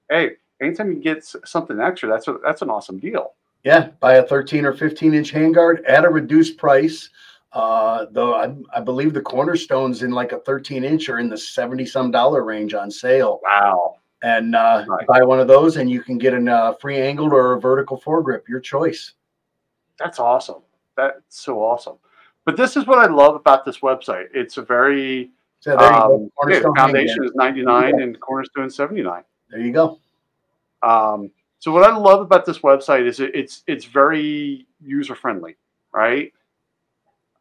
Hey, 0.10 0.32
anytime 0.62 0.92
you 0.92 1.00
get 1.00 1.26
something 1.26 1.80
extra, 1.80 2.10
that's 2.10 2.28
a, 2.28 2.38
that's 2.44 2.62
an 2.62 2.70
awesome 2.70 3.00
deal. 3.00 3.34
Yeah, 3.64 3.90
buy 4.00 4.16
a 4.16 4.24
13 4.24 4.66
or 4.66 4.74
15 4.74 5.16
inch 5.16 5.34
handguard 5.34 5.82
at 5.88 6.06
a 6.06 6.10
reduced 6.10 6.58
price. 6.58 7.10
Uh, 7.56 8.06
though 8.12 8.36
I, 8.36 8.54
I 8.76 8.82
believe 8.82 9.14
the 9.14 9.22
cornerstones 9.22 10.04
in 10.04 10.12
like 10.12 10.34
a 10.34 10.40
13 10.40 10.84
inch 10.84 11.08
are 11.08 11.20
in 11.20 11.30
the 11.30 11.38
70 11.38 11.86
some 11.86 12.12
dollar 12.12 12.44
range 12.44 12.74
on 12.74 12.92
sale. 12.92 13.40
Wow. 13.44 14.00
And 14.22 14.56
uh, 14.56 14.84
right. 14.88 15.08
buy 15.08 15.24
one 15.24 15.40
of 15.40 15.48
those, 15.48 15.78
and 15.78 15.90
you 15.90 16.02
can 16.02 16.18
get 16.18 16.34
a 16.34 16.52
uh, 16.52 16.74
free 16.74 16.98
angled 16.98 17.32
or 17.32 17.54
a 17.54 17.62
vertical 17.62 18.00
foregrip, 18.00 18.48
your 18.50 18.60
choice. 18.60 19.14
That's 19.98 20.20
awesome. 20.20 20.64
That's 20.98 21.22
so 21.30 21.62
awesome. 21.62 21.96
But 22.44 22.58
this 22.58 22.76
is 22.76 22.88
what 22.88 23.00
I 23.00 23.12
love 23.12 23.36
about 23.36 23.64
this 23.64 23.80
website. 23.80 24.26
It's 24.34 24.58
a 24.58 24.62
very 24.62 25.32
so 25.62 25.78
um, 25.78 26.30
foundation 26.76 27.24
is 27.24 27.32
99 27.36 28.02
and 28.02 28.20
cornerstone 28.20 28.70
79. 28.70 29.24
There 29.50 29.60
you 29.60 29.72
go. 29.72 30.00
Um, 30.84 31.32
so 31.60 31.72
what 31.72 31.90
I 31.90 31.96
love 31.96 32.20
about 32.22 32.46
this 32.46 32.60
website 32.60 33.08
is 33.08 33.20
it, 33.20 33.34
it's 33.34 33.64
it's 33.66 33.86
very 33.86 34.68
user 34.80 35.16
friendly, 35.16 35.56
right? 35.94 36.32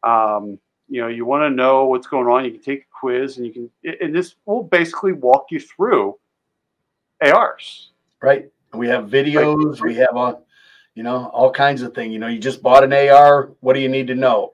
Um, 0.03 0.59
you 0.87 1.01
know, 1.01 1.07
you 1.07 1.25
want 1.25 1.41
to 1.43 1.49
know 1.49 1.85
what's 1.85 2.07
going 2.07 2.27
on. 2.27 2.45
You 2.45 2.51
can 2.51 2.61
take 2.61 2.81
a 2.81 2.99
quiz, 2.99 3.37
and 3.37 3.45
you 3.45 3.51
can, 3.83 3.95
and 4.01 4.15
this 4.15 4.35
will 4.45 4.63
basically 4.63 5.13
walk 5.13 5.47
you 5.49 5.59
through 5.59 6.17
ARs. 7.21 7.91
Right. 8.21 8.49
We 8.73 8.87
have 8.87 9.05
videos. 9.09 9.81
We 9.81 9.95
have 9.95 10.15
a, 10.15 10.39
you 10.93 11.03
know, 11.03 11.27
all 11.27 11.51
kinds 11.51 11.81
of 11.81 11.93
things. 11.93 12.13
You 12.13 12.19
know, 12.19 12.27
you 12.27 12.39
just 12.39 12.61
bought 12.61 12.83
an 12.83 12.93
AR. 12.93 13.51
What 13.61 13.73
do 13.73 13.79
you 13.79 13.89
need 13.89 14.07
to 14.07 14.15
know? 14.15 14.53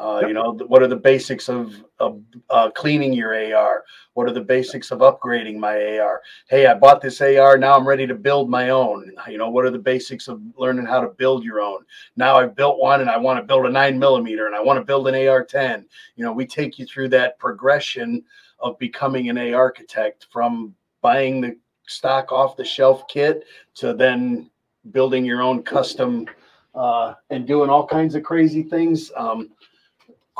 Uh, 0.00 0.20
yep. 0.20 0.28
You 0.28 0.34
know, 0.34 0.52
what 0.66 0.82
are 0.82 0.88
the 0.88 0.96
basics 0.96 1.50
of, 1.50 1.84
of 1.98 2.22
uh, 2.48 2.70
cleaning 2.70 3.12
your 3.12 3.34
AR? 3.54 3.84
What 4.14 4.26
are 4.26 4.32
the 4.32 4.40
basics 4.40 4.90
of 4.90 5.00
upgrading 5.00 5.58
my 5.58 5.98
AR? 5.98 6.22
Hey, 6.48 6.66
I 6.66 6.72
bought 6.72 7.02
this 7.02 7.20
AR. 7.20 7.58
Now 7.58 7.76
I'm 7.76 7.86
ready 7.86 8.06
to 8.06 8.14
build 8.14 8.48
my 8.48 8.70
own. 8.70 9.12
You 9.28 9.36
know, 9.36 9.50
what 9.50 9.66
are 9.66 9.70
the 9.70 9.78
basics 9.78 10.26
of 10.26 10.40
learning 10.56 10.86
how 10.86 11.02
to 11.02 11.08
build 11.08 11.44
your 11.44 11.60
own? 11.60 11.84
Now 12.16 12.36
I've 12.36 12.56
built 12.56 12.78
one 12.78 13.02
and 13.02 13.10
I 13.10 13.18
want 13.18 13.40
to 13.40 13.44
build 13.44 13.66
a 13.66 13.70
nine 13.70 13.98
millimeter 13.98 14.46
and 14.46 14.56
I 14.56 14.60
want 14.62 14.78
to 14.78 14.84
build 14.84 15.06
an 15.06 15.28
AR 15.28 15.44
10. 15.44 15.86
You 16.16 16.24
know, 16.24 16.32
we 16.32 16.46
take 16.46 16.78
you 16.78 16.86
through 16.86 17.10
that 17.10 17.38
progression 17.38 18.24
of 18.58 18.78
becoming 18.78 19.28
an 19.28 19.36
AR 19.36 19.54
architect 19.54 20.28
from 20.32 20.74
buying 21.02 21.42
the 21.42 21.56
stock 21.86 22.32
off 22.32 22.56
the 22.56 22.64
shelf 22.64 23.06
kit 23.06 23.44
to 23.74 23.92
then 23.92 24.50
building 24.92 25.26
your 25.26 25.42
own 25.42 25.62
custom 25.62 26.26
uh, 26.74 27.14
and 27.28 27.46
doing 27.46 27.68
all 27.68 27.86
kinds 27.86 28.14
of 28.14 28.22
crazy 28.22 28.62
things. 28.62 29.10
Um, 29.14 29.50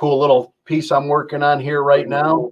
cool 0.01 0.19
little 0.19 0.55
piece 0.65 0.91
I'm 0.91 1.09
working 1.09 1.43
on 1.43 1.61
here 1.61 1.83
right 1.83 2.09
now. 2.09 2.51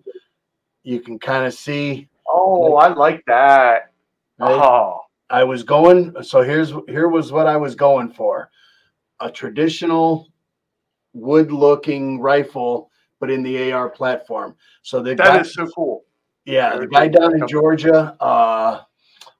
You 0.83 1.01
can 1.01 1.19
kind 1.19 1.47
of 1.47 1.55
see. 1.55 2.07
Oh, 2.29 2.75
I 2.75 2.89
like 2.89 3.25
that. 3.27 3.91
Right? 4.39 4.53
Oh, 4.53 5.01
I 5.31 5.45
was 5.45 5.63
going. 5.63 6.15
So 6.23 6.43
here's 6.43 6.75
here 6.89 7.09
was 7.09 7.33
what 7.33 7.47
I 7.47 7.57
was 7.57 7.75
going 7.75 8.13
for: 8.13 8.51
a 9.21 9.31
traditional 9.31 10.29
wood-looking 11.15 12.21
rifle, 12.21 12.91
but 13.19 13.31
in 13.31 13.43
the 13.43 13.73
AR 13.73 13.89
platform. 13.89 14.55
So 14.83 15.03
the 15.03 15.15
that 15.15 15.17
guy, 15.17 15.41
is 15.41 15.55
so 15.55 15.67
cool. 15.69 16.05
Yeah, 16.45 16.77
the 16.77 16.87
guy 16.87 17.09
down 17.09 17.35
in 17.41 17.49
Georgia. 17.49 18.15
Uh, 18.21 18.83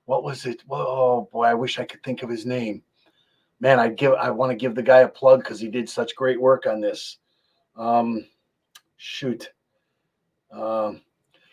what 0.07 0.25
was 0.25 0.47
it? 0.47 0.63
Oh 0.71 1.29
boy, 1.31 1.45
I 1.45 1.55
wish 1.55 1.79
I 1.79 1.85
could 1.85 2.03
think 2.03 2.23
of 2.23 2.31
his 2.31 2.47
name. 2.47 2.83
Man, 3.61 3.79
I 3.79 3.89
give 3.91 4.15
I 4.15 4.31
want 4.31 4.51
to 4.51 4.57
give 4.57 4.75
the 4.75 4.83
guy 4.83 5.01
a 5.01 5.09
plug 5.09 5.41
because 5.41 5.61
he 5.61 5.69
did 5.69 5.91
such 5.91 6.17
great 6.17 6.41
work 6.41 6.67
on 6.67 6.81
this. 6.81 7.19
Um, 7.79 8.27
shoot. 8.97 9.51
Um, 10.51 11.01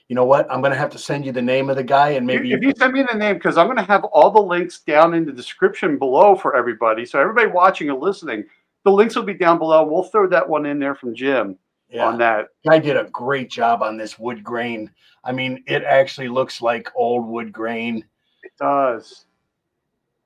you 0.08 0.16
know 0.16 0.26
what? 0.26 0.52
I'm 0.52 0.62
going 0.62 0.74
to 0.74 0.78
have 0.78 0.92
to 0.92 0.98
send 0.98 1.26
you 1.26 1.32
the 1.32 1.42
name 1.42 1.70
of 1.70 1.78
the 1.78 1.84
guy 1.84 2.10
and 2.10 2.28
maybe 2.28 2.52
if 2.52 2.62
you 2.62 2.74
send 2.78 2.94
me 2.94 3.04
the 3.10 3.18
name 3.18 3.36
because 3.36 3.58
I'm 3.58 3.68
going 3.68 3.78
to 3.78 3.84
have 3.84 4.04
all 4.06 4.30
the 4.30 4.42
links 4.42 4.80
down 4.82 5.14
in 5.14 5.26
the 5.26 5.32
description 5.32 5.98
below 5.98 6.36
for 6.36 6.56
everybody. 6.56 7.06
So 7.06 7.20
everybody 7.20 7.48
watching 7.48 7.90
and 7.90 8.00
listening, 8.00 8.46
the 8.84 8.92
links 8.92 9.16
will 9.16 9.24
be 9.24 9.34
down 9.34 9.58
below. 9.58 9.84
We'll 9.84 10.04
throw 10.04 10.28
that 10.30 10.48
one 10.48 10.66
in 10.66 10.80
there 10.80 10.94
from 10.94 11.16
Jim 11.16 11.58
yeah. 11.90 12.06
on 12.06 12.18
that. 12.20 12.50
Guy 12.68 12.80
did 12.80 12.98
a 12.98 13.06
great 13.06 13.50
job 13.50 13.82
on 13.82 13.98
this 13.98 14.20
wood 14.20 14.44
grain. 14.44 14.92
I 15.24 15.32
mean, 15.32 15.64
it 15.66 15.84
actually 15.84 16.28
looks 16.28 16.62
like 16.62 16.92
old 16.96 17.28
wood 17.28 17.52
grain. 17.52 18.06
It 18.44 18.52
does. 18.60 19.26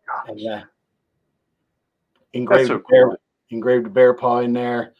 Gosh. 0.05 0.27
And, 0.27 0.47
uh, 0.47 0.63
engraved 2.33 2.67
so 2.67 2.79
cool. 2.79 2.89
bear, 2.89 3.17
engraved 3.49 3.93
bear 3.93 4.13
paw 4.13 4.39
in 4.39 4.51
there. 4.51 4.93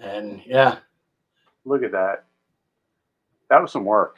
And 0.00 0.40
yeah. 0.46 0.78
Look 1.64 1.82
at 1.82 1.92
that. 1.92 2.24
That 3.50 3.60
was 3.60 3.72
some 3.72 3.84
work. 3.84 4.16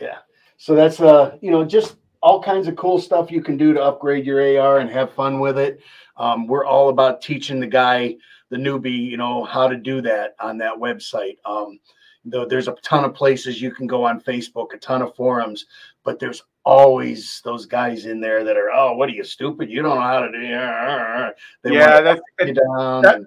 Yeah. 0.00 0.18
So 0.56 0.74
that's 0.74 1.00
uh, 1.00 1.36
you 1.40 1.50
know, 1.50 1.64
just 1.64 1.96
all 2.20 2.42
kinds 2.42 2.66
of 2.68 2.76
cool 2.76 3.00
stuff 3.00 3.30
you 3.30 3.42
can 3.42 3.56
do 3.56 3.72
to 3.72 3.82
upgrade 3.82 4.26
your 4.26 4.60
AR 4.60 4.78
and 4.78 4.90
have 4.90 5.12
fun 5.12 5.40
with 5.40 5.58
it. 5.58 5.80
Um, 6.16 6.46
we're 6.46 6.64
all 6.64 6.88
about 6.88 7.22
teaching 7.22 7.60
the 7.60 7.66
guy, 7.66 8.16
the 8.50 8.56
newbie, 8.56 9.08
you 9.10 9.16
know, 9.16 9.44
how 9.44 9.68
to 9.68 9.76
do 9.76 10.00
that 10.02 10.34
on 10.40 10.58
that 10.58 10.74
website. 10.74 11.36
Um, 11.44 11.78
though 12.24 12.44
there's 12.44 12.68
a 12.68 12.72
ton 12.82 13.04
of 13.04 13.14
places 13.14 13.62
you 13.62 13.70
can 13.70 13.86
go 13.86 14.04
on 14.04 14.20
Facebook, 14.20 14.74
a 14.74 14.78
ton 14.78 15.02
of 15.02 15.14
forums, 15.14 15.66
but 16.04 16.18
there's 16.18 16.42
always 16.64 17.40
those 17.44 17.64
guys 17.64 18.04
in 18.04 18.20
there 18.20 18.44
that 18.44 18.56
are, 18.56 18.70
oh, 18.70 18.94
what 18.94 19.08
are 19.08 19.12
you 19.12 19.24
stupid? 19.24 19.70
You 19.70 19.82
don't 19.82 19.94
know 19.94 20.02
how 20.02 20.20
to 20.20 20.32
do. 20.32 20.38
They 21.62 21.74
yeah, 21.74 22.00
that's 22.00 22.20
that, 22.38 23.24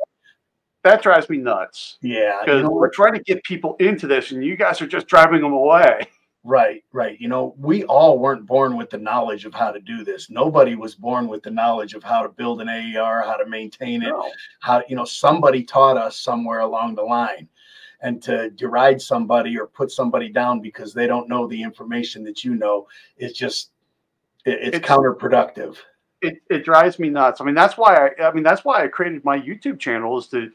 that 0.83 1.01
drives 1.03 1.29
me 1.29 1.37
nuts. 1.37 1.97
Yeah, 2.01 2.39
because 2.41 2.57
you 2.57 2.63
know, 2.63 2.71
we're 2.71 2.89
trying 2.89 3.13
to 3.13 3.23
get 3.23 3.43
people 3.43 3.75
into 3.79 4.07
this, 4.07 4.31
and 4.31 4.43
you 4.43 4.55
guys 4.55 4.81
are 4.81 4.87
just 4.87 5.07
driving 5.07 5.41
them 5.41 5.53
away. 5.53 6.07
Right, 6.43 6.83
right. 6.91 7.19
You 7.21 7.27
know, 7.27 7.53
we 7.59 7.83
all 7.83 8.17
weren't 8.17 8.47
born 8.47 8.75
with 8.75 8.89
the 8.89 8.97
knowledge 8.97 9.45
of 9.45 9.53
how 9.53 9.71
to 9.71 9.79
do 9.79 10.03
this. 10.03 10.31
Nobody 10.31 10.73
was 10.73 10.95
born 10.95 11.27
with 11.27 11.43
the 11.43 11.51
knowledge 11.51 11.93
of 11.93 12.03
how 12.03 12.23
to 12.23 12.29
build 12.29 12.61
an 12.61 12.69
AR, 12.69 13.21
how 13.21 13.37
to 13.37 13.45
maintain 13.45 14.01
it, 14.01 14.09
no. 14.09 14.31
how 14.59 14.81
you 14.89 14.95
know 14.95 15.05
somebody 15.05 15.63
taught 15.63 15.97
us 15.97 16.17
somewhere 16.17 16.61
along 16.61 16.95
the 16.95 17.03
line. 17.03 17.47
And 18.03 18.19
to 18.23 18.49
deride 18.49 18.99
somebody 18.99 19.59
or 19.59 19.67
put 19.67 19.91
somebody 19.91 20.29
down 20.29 20.59
because 20.59 20.91
they 20.91 21.05
don't 21.05 21.29
know 21.29 21.45
the 21.45 21.61
information 21.61 22.23
that 22.23 22.43
you 22.43 22.55
know 22.55 22.87
is 23.17 23.33
just 23.33 23.69
it, 24.43 24.57
it's, 24.59 24.77
it's 24.77 24.87
counterproductive. 24.87 25.77
It, 26.23 26.41
it 26.49 26.65
drives 26.65 26.97
me 26.97 27.09
nuts. 27.09 27.41
I 27.41 27.43
mean, 27.43 27.53
that's 27.53 27.77
why 27.77 28.07
I, 28.07 28.29
I 28.29 28.33
mean 28.33 28.43
that's 28.43 28.65
why 28.65 28.83
I 28.83 28.87
created 28.87 29.23
my 29.23 29.39
YouTube 29.39 29.79
channel 29.79 30.17
is 30.17 30.25
to 30.29 30.51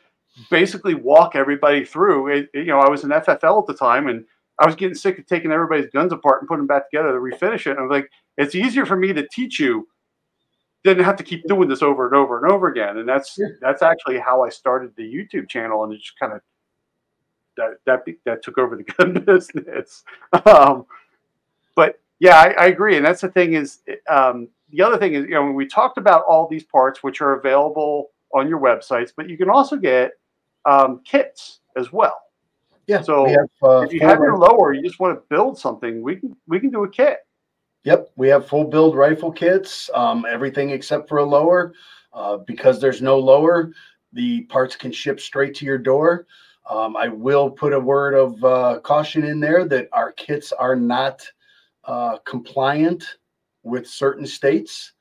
basically 0.50 0.94
walk 0.94 1.34
everybody 1.34 1.84
through. 1.84 2.28
It, 2.28 2.50
you 2.54 2.66
know, 2.66 2.80
I 2.80 2.88
was 2.88 3.04
in 3.04 3.10
FFL 3.10 3.62
at 3.62 3.66
the 3.66 3.74
time, 3.74 4.08
and 4.08 4.24
I 4.60 4.66
was 4.66 4.74
getting 4.74 4.94
sick 4.94 5.18
of 5.18 5.26
taking 5.26 5.52
everybody's 5.52 5.90
guns 5.90 6.12
apart 6.12 6.40
and 6.40 6.48
putting 6.48 6.60
them 6.60 6.66
back 6.66 6.90
together 6.90 7.12
to 7.12 7.18
refinish 7.18 7.66
it. 7.66 7.70
And 7.70 7.78
I 7.78 7.82
was 7.82 7.90
like, 7.90 8.10
it's 8.36 8.54
easier 8.54 8.86
for 8.86 8.96
me 8.96 9.12
to 9.12 9.26
teach 9.28 9.58
you 9.58 9.88
than 10.84 10.98
have 11.00 11.16
to 11.16 11.24
keep 11.24 11.46
doing 11.46 11.68
this 11.68 11.82
over 11.82 12.06
and 12.06 12.14
over 12.14 12.42
and 12.42 12.52
over 12.52 12.68
again. 12.68 12.98
And 12.98 13.08
that's 13.08 13.36
yeah. 13.38 13.48
that's 13.60 13.82
actually 13.82 14.18
how 14.18 14.44
I 14.44 14.48
started 14.48 14.92
the 14.96 15.02
YouTube 15.02 15.48
channel, 15.48 15.84
and 15.84 15.92
it 15.92 15.98
just 15.98 16.18
kind 16.18 16.32
of 16.32 16.40
that 17.56 17.70
that 17.86 18.04
that 18.24 18.42
took 18.42 18.58
over 18.58 18.76
the 18.76 18.82
gun 18.98 19.14
business. 19.24 20.04
Um, 20.44 20.86
but 21.74 22.00
yeah, 22.18 22.36
I, 22.36 22.50
I, 22.52 22.66
agree, 22.66 22.96
and 22.96 23.04
that's 23.04 23.20
the 23.20 23.28
thing 23.28 23.52
is, 23.52 23.80
um, 24.08 24.48
the 24.70 24.80
other 24.80 24.96
thing 24.96 25.14
is, 25.14 25.24
you 25.24 25.32
know, 25.32 25.50
we 25.50 25.66
talked 25.66 25.98
about 25.98 26.24
all 26.24 26.48
these 26.48 26.64
parts 26.64 27.02
which 27.02 27.20
are 27.20 27.38
available 27.38 28.10
on 28.34 28.48
your 28.48 28.58
websites, 28.58 29.12
but 29.14 29.28
you 29.28 29.36
can 29.36 29.50
also 29.50 29.76
get 29.76 30.12
um, 30.66 31.00
kits 31.04 31.60
as 31.76 31.92
well. 31.92 32.18
Yeah. 32.86 33.02
So 33.02 33.26
have, 33.26 33.48
uh, 33.62 33.80
if 33.80 33.92
you 33.92 34.00
have 34.00 34.18
your 34.18 34.36
lower, 34.38 34.72
you 34.72 34.82
just 34.82 35.00
want 35.00 35.16
to 35.16 35.22
build 35.28 35.58
something, 35.58 36.02
we 36.02 36.16
can 36.16 36.36
we 36.46 36.60
can 36.60 36.70
do 36.70 36.84
a 36.84 36.88
kit. 36.88 37.18
Yep, 37.84 38.10
we 38.16 38.28
have 38.28 38.48
full 38.48 38.64
build 38.64 38.96
rifle 38.96 39.30
kits, 39.30 39.88
um, 39.94 40.26
everything 40.28 40.70
except 40.70 41.08
for 41.08 41.18
a 41.18 41.24
lower. 41.24 41.72
Uh, 42.12 42.38
because 42.38 42.80
there's 42.80 43.02
no 43.02 43.18
lower, 43.18 43.72
the 44.14 44.40
parts 44.44 44.74
can 44.74 44.90
ship 44.90 45.20
straight 45.20 45.54
to 45.54 45.66
your 45.66 45.76
door. 45.76 46.26
Um, 46.68 46.96
I 46.96 47.08
will 47.08 47.50
put 47.50 47.74
a 47.74 47.78
word 47.78 48.14
of 48.14 48.42
uh, 48.42 48.80
caution 48.80 49.22
in 49.24 49.38
there 49.38 49.66
that 49.66 49.88
our 49.92 50.12
kits 50.12 50.50
are 50.50 50.74
not 50.74 51.22
uh, 51.84 52.16
compliant 52.24 53.04
with 53.64 53.86
certain 53.86 54.26
states. 54.26 54.92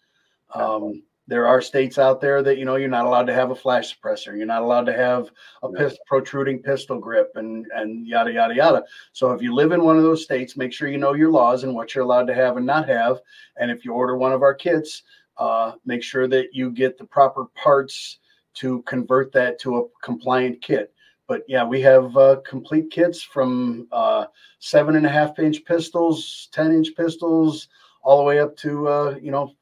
Um, 0.53 1.03
there 1.28 1.47
are 1.47 1.61
states 1.61 1.97
out 1.97 2.21
there 2.21 2.43
that 2.43 2.57
you 2.57 2.65
know 2.65 2.76
you're 2.76 2.88
not 2.88 3.05
allowed 3.05 3.26
to 3.28 3.34
have 3.34 3.51
a 3.51 3.55
flash 3.55 3.95
suppressor. 3.95 4.38
You're 4.38 4.45
not 4.45 4.61
allowed 4.61 4.86
to 4.86 4.93
have 4.93 5.32
a 5.63 5.69
pist- 5.69 5.99
protruding 6.05 6.61
pistol 6.61 6.99
grip 6.99 7.32
and 7.36 7.65
and 7.73 8.05
yada 8.07 8.32
yada 8.32 8.55
yada. 8.55 8.84
So 9.11 9.32
if 9.32 9.41
you 9.41 9.53
live 9.53 9.71
in 9.71 9.84
one 9.84 9.97
of 9.97 10.03
those 10.03 10.23
states 10.23 10.57
make 10.57 10.71
sure 10.71 10.88
you 10.88 10.97
know 10.97 11.13
your 11.13 11.32
laws 11.32 11.63
and 11.63 11.73
what 11.73 11.95
you're 11.95 12.03
allowed 12.03 12.28
to 12.28 12.36
have 12.36 12.57
and 12.57 12.65
not 12.65 12.88
have. 12.88 13.21
And 13.57 13.71
if 13.71 13.84
you 13.84 13.93
order 13.93 14.17
one 14.17 14.34
of 14.34 14.43
our 14.43 14.53
kits 14.53 15.03
uh, 15.38 15.73
make 15.86 16.03
sure 16.03 16.28
that 16.28 16.53
you 16.53 16.71
get 16.71 16.97
the 16.97 17.05
proper 17.05 17.45
parts 17.55 18.19
to 18.55 18.82
convert 18.84 19.34
that 19.34 19.59
to 19.59 19.78
a 19.78 19.84
compliant 20.03 20.61
kit. 20.61 20.93
But 21.28 21.41
yeah 21.47 21.63
we 21.63 21.82
have 21.82 22.15
uh, 22.15 22.38
complete 22.45 22.91
kits 22.91 23.23
from 23.23 23.88
uh, 23.91 24.26
seven 24.59 24.95
and 24.95 25.07
a 25.07 25.09
half 25.09 25.39
inch 25.39 25.65
pistols 25.65 26.49
ten 26.51 26.71
inch 26.71 26.89
pistols 26.95 27.67
all 28.03 28.17
the 28.17 28.23
way 28.23 28.39
up 28.39 28.55
to 28.57 28.88
uh, 28.88 29.15
you 29.19 29.32
know 29.32 29.55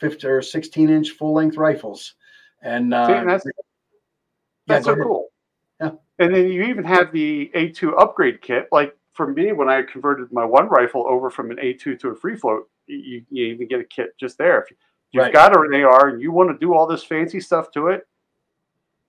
50 0.00 0.26
or 0.26 0.42
16 0.42 0.90
inch 0.90 1.10
full 1.10 1.34
length 1.34 1.56
rifles. 1.56 2.14
And 2.62 2.92
uh, 2.92 3.06
See, 3.06 3.26
that's 3.26 3.44
that's 4.66 4.86
yeah, 4.86 4.94
so 4.94 5.02
cool. 5.02 5.28
Yeah. 5.80 5.90
And 6.18 6.34
then 6.34 6.48
you 6.48 6.62
even 6.64 6.84
have 6.84 7.12
the 7.12 7.50
A2 7.54 8.00
upgrade 8.00 8.42
kit. 8.42 8.68
Like 8.72 8.96
for 9.12 9.26
me, 9.26 9.52
when 9.52 9.68
I 9.68 9.82
converted 9.82 10.32
my 10.32 10.44
one 10.44 10.68
rifle 10.68 11.06
over 11.08 11.30
from 11.30 11.50
an 11.50 11.56
A2 11.56 11.98
to 12.00 12.08
a 12.08 12.14
free 12.14 12.36
float, 12.36 12.68
you, 12.86 13.24
you 13.30 13.46
even 13.46 13.68
get 13.68 13.80
a 13.80 13.84
kit 13.84 14.16
just 14.18 14.38
there. 14.38 14.62
If 14.62 14.70
you've 15.12 15.22
Right. 15.22 15.32
got 15.32 15.56
an 15.56 15.74
AR 15.74 16.08
and 16.08 16.20
you 16.20 16.32
want 16.32 16.50
to 16.50 16.58
do 16.58 16.74
all 16.74 16.86
this 16.86 17.02
fancy 17.02 17.40
stuff 17.40 17.70
to 17.72 17.88
it, 17.88 18.06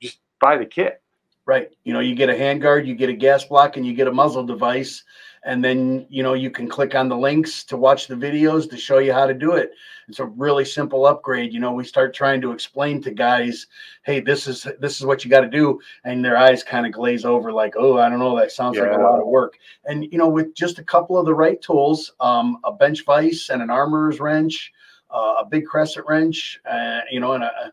just 0.02 0.20
buy 0.40 0.58
the 0.58 0.66
kit. 0.66 1.02
Right. 1.46 1.70
You 1.84 1.94
know, 1.94 2.00
you 2.00 2.16
get 2.16 2.30
a 2.30 2.34
handguard, 2.34 2.86
you 2.86 2.96
get 2.96 3.10
a 3.10 3.14
gas 3.14 3.44
block, 3.44 3.78
and 3.78 3.86
you 3.86 3.94
get 3.94 4.08
a 4.08 4.12
muzzle 4.12 4.44
device. 4.44 5.04
And 5.44 5.64
then, 5.64 6.06
you 6.10 6.22
know, 6.22 6.36
you 6.36 6.52
can 6.52 6.70
click 6.70 6.94
on 6.94 7.10
the 7.10 7.18
links 7.18 7.64
to 7.66 7.76
watch 7.76 8.08
the 8.08 8.16
videos 8.16 8.70
to 8.70 8.78
show 8.78 9.00
you 9.00 9.12
how 9.12 9.26
to 9.26 9.34
do 9.34 9.54
it. 9.54 9.72
It's 10.08 10.20
a 10.20 10.26
really 10.26 10.66
simple 10.66 11.06
upgrade. 11.08 11.52
You 11.52 11.60
know, 11.60 11.72
we 11.72 11.84
start 11.84 12.14
trying 12.14 12.42
to 12.42 12.52
explain 12.52 13.02
to 13.02 13.12
guys, 13.12 13.66
hey, 14.04 14.20
this 14.20 14.48
is 14.48 14.68
this 14.80 15.00
is 15.00 15.06
what 15.06 15.24
you 15.24 15.32
got 15.32 15.42
to 15.42 15.50
do. 15.50 15.80
And 16.04 16.24
their 16.24 16.38
eyes 16.38 16.64
kind 16.64 16.86
of 16.86 16.92
glaze 16.92 17.26
over, 17.26 17.52
like, 17.52 17.74
oh, 17.76 17.98
I 17.98 18.10
don't 18.10 18.20
know, 18.20 18.38
that 18.38 18.52
sounds 18.52 18.78
like 18.78 18.92
a 18.92 19.02
lot 19.02 19.20
of 19.20 19.28
work. 19.28 19.58
And 19.86 20.04
you 20.12 20.18
know, 20.18 20.30
with 20.30 20.54
just 20.54 20.80
a 20.80 20.84
couple 20.84 21.18
of 21.18 21.26
the 21.26 21.34
right 21.34 21.62
tools, 21.62 22.12
um, 22.20 22.58
a 22.64 22.72
bench 22.72 23.04
vise 23.06 23.50
and 23.50 23.62
an 23.62 23.70
armorer's 23.70 24.20
wrench, 24.20 24.72
uh, 25.10 25.36
a 25.40 25.46
big 25.46 25.66
crescent 25.66 26.06
wrench, 26.08 26.60
uh, 26.70 27.00
you 27.10 27.20
know, 27.20 27.34
and 27.34 27.44
a, 27.44 27.72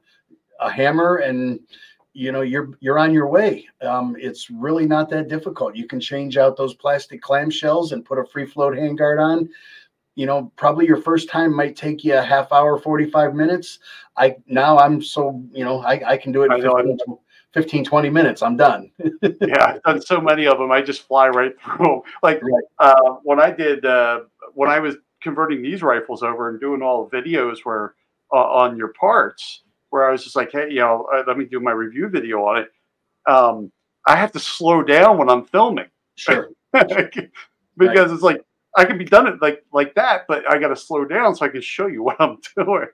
a 0.61 0.71
hammer 0.71 1.17
and 1.17 1.61
you 2.19 2.33
know 2.33 2.41
you're 2.41 2.71
you're 2.81 2.99
on 2.99 3.13
your 3.15 3.29
way. 3.29 3.69
Um, 3.81 4.17
it's 4.19 4.51
really 4.51 4.87
not 4.87 5.09
that 5.11 5.29
difficult. 5.29 5.77
You 5.77 5.87
can 5.87 6.01
change 6.01 6.37
out 6.37 6.57
those 6.57 6.75
plastic 6.75 7.23
clamshells 7.23 7.93
and 7.93 8.05
put 8.05 8.19
a 8.19 8.25
free 8.25 8.45
float 8.45 8.75
handguard 8.75 9.23
on. 9.23 9.49
You 10.17 10.27
know 10.27 10.53
probably 10.57 10.85
your 10.85 11.01
first 11.01 11.29
time 11.29 11.55
might 11.55 11.77
take 11.77 12.03
you 12.03 12.17
a 12.17 12.23
half 12.23 12.51
hour 12.51 12.77
45 12.77 13.35
minutes. 13.37 13.79
I 14.17 14.35
now 14.49 14.79
i'm 14.79 15.01
so 15.01 15.41
you 15.53 15.65
know 15.65 15.79
i, 15.83 16.03
I 16.05 16.17
can 16.17 16.33
do 16.33 16.43
it 16.43 16.53
in 16.53 16.61
know, 16.61 16.75
15, 16.75 16.99
15 17.53 17.85
20 17.85 18.11
minutes. 18.11 18.43
I'm 18.43 18.57
done. 18.57 18.91
Yeah, 19.41 19.75
I've 19.77 19.83
done 19.83 20.03
so 20.03 20.21
many 20.21 20.47
of 20.49 20.59
them. 20.59 20.73
I 20.73 20.83
just 20.83 21.07
fly 21.07 21.29
right 21.29 21.55
through 21.63 22.03
Like 22.25 22.41
Right. 22.43 22.65
uh, 22.81 23.13
when 23.23 23.39
I 23.41 23.53
did 23.53 23.85
uh, 23.85 24.23
when 24.55 24.69
I 24.69 24.81
was 24.81 24.97
converting 25.23 25.63
these 25.63 25.85
rifles 25.85 26.25
over 26.25 26.49
and 26.49 26.61
doing 26.61 26.83
all 26.83 27.07
the 27.07 27.17
videos 27.17 27.59
where 27.63 27.95
uh, 28.33 28.39
on 28.63 28.77
your 28.77 28.93
parts, 29.01 29.63
where 29.91 30.09
I 30.09 30.13
was 30.13 30.25
just 30.25 30.37
like, 30.37 30.51
hey, 30.53 30.69
you 30.71 30.81
know, 30.81 31.09
uh, 31.13 31.23
let 31.27 31.39
me 31.39 31.45
do 31.45 31.61
my 31.61 31.73
review 31.73 32.09
video 32.09 32.45
on 32.45 32.63
it. 32.63 32.69
Um, 33.31 33.73
I 34.07 34.17
have 34.17 34.33
to 34.33 34.41
slow 34.41 34.83
down 34.83 35.19
when 35.19 35.29
I'm 35.29 35.45
filming 35.45 35.89
sure 36.17 36.51
because 36.73 38.13
it's 38.13 38.23
like 38.23 38.43
I 38.77 38.85
can 38.85 38.99
be 38.99 39.05
done 39.05 39.27
it 39.27 39.41
like 39.41 39.65
like 39.73 39.95
that, 39.95 40.23
but 40.29 40.51
I 40.51 40.59
got 40.59 40.69
to 40.69 40.77
slow 40.77 41.05
down 41.05 41.35
so 41.35 41.47
I 41.47 41.49
can 41.49 41.61
show 41.61 41.87
you 41.87 42.03
what 42.05 42.21
I'm 42.21 42.39
doing. 42.57 42.89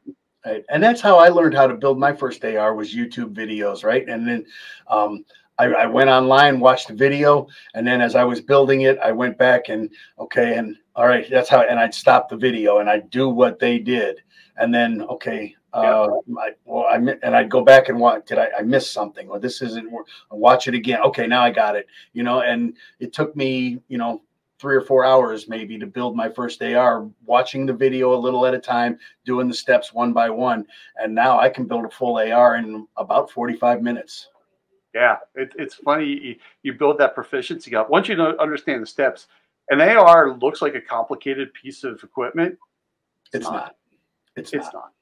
Right. 0.45 0.64
And 0.68 0.82
that's 0.82 1.01
how 1.01 1.18
I 1.18 1.28
learned 1.28 1.55
how 1.55 1.66
to 1.66 1.74
build 1.74 1.99
my 1.99 2.12
first 2.12 2.45
AR 2.45 2.74
was 2.74 2.95
YouTube 2.95 3.34
videos, 3.34 3.82
right? 3.82 4.07
And 4.07 4.28
then 4.28 4.45
um, 4.88 5.24
I, 5.59 5.66
I 5.66 5.86
went 5.86 6.11
online, 6.11 6.61
watched 6.61 6.88
the 6.88 6.95
video, 6.95 7.47
and 7.74 7.86
then 7.86 8.03
as 8.03 8.14
I 8.14 8.24
was 8.24 8.42
building 8.42 8.82
it, 8.82 8.99
I 8.99 9.11
went 9.12 9.38
back 9.38 9.68
and 9.68 9.88
okay, 10.18 10.57
and 10.57 10.76
all 10.97 11.07
right, 11.07 11.28
that's 11.30 11.49
how. 11.49 11.62
And 11.62 11.78
I'd 11.78 11.95
stop 11.95 12.28
the 12.28 12.36
video 12.36 12.78
and 12.78 12.90
I'd 12.90 13.09
do 13.11 13.28
what 13.28 13.59
they 13.59 13.78
did, 13.78 14.20
and 14.57 14.74
then 14.74 15.03
okay, 15.03 15.55
uh, 15.75 16.09
I, 16.39 16.51
well, 16.64 16.85
I 16.85 16.97
and 16.97 17.35
I'd 17.37 17.51
go 17.51 17.62
back 17.62 17.89
and 17.89 17.99
watch. 17.99 18.27
Did 18.27 18.39
I, 18.39 18.49
I 18.59 18.62
miss 18.62 18.91
something? 18.91 19.29
Or 19.29 19.39
this 19.39 19.61
isn't. 19.61 19.91
Watch 20.31 20.68
it 20.68 20.75
again. 20.75 21.01
Okay, 21.03 21.27
now 21.27 21.43
I 21.43 21.51
got 21.51 21.77
it. 21.77 21.87
You 22.12 22.22
know, 22.22 22.41
and 22.41 22.77
it 23.01 23.12
took 23.12 23.35
me, 23.35 23.81
you 23.89 23.99
know, 23.99 24.22
three 24.59 24.77
or 24.77 24.81
four 24.81 25.05
hours 25.05 25.49
maybe 25.49 25.79
to 25.79 25.87
build 25.87 26.16
my 26.16 26.29
first 26.29 26.62
AR, 26.62 27.09
watching 27.27 27.66
the 27.66 27.72
video 27.72 28.14
a 28.14 28.16
little 28.16 28.47
at 28.47 28.55
a 28.55 28.59
time, 28.59 28.99
doing 29.25 29.49
the 29.49 29.55
steps 29.55 29.93
one 29.93 30.12
by 30.12 30.31
one. 30.31 30.64
And 30.97 31.14
now 31.14 31.39
I 31.39 31.49
can 31.49 31.66
build 31.66 31.85
a 31.85 31.91
full 31.91 32.16
AR 32.18 32.57
in 32.57 32.87
about 32.97 33.31
45 33.31 33.83
minutes. 33.83 34.29
Yeah, 34.95 35.16
it, 35.35 35.53
it's 35.59 35.75
funny. 35.75 36.07
You, 36.07 36.37
you 36.62 36.72
build 36.72 36.99
that 36.99 37.14
proficiency 37.14 37.75
up. 37.75 37.91
Once 37.91 38.09
you 38.09 38.14
know, 38.14 38.37
understand 38.39 38.81
the 38.81 38.87
steps, 38.87 39.27
an 39.70 39.81
AR 39.81 40.37
looks 40.39 40.62
like 40.62 40.77
a 40.77 40.81
complicated 40.81 41.53
piece 41.53 41.83
of 41.85 42.03
equipment. 42.03 42.57
It's 43.33 43.45
not. 43.45 43.75
It's, 44.37 44.53
It's 44.53 44.66
not. 44.66 44.75
not. 44.75 44.93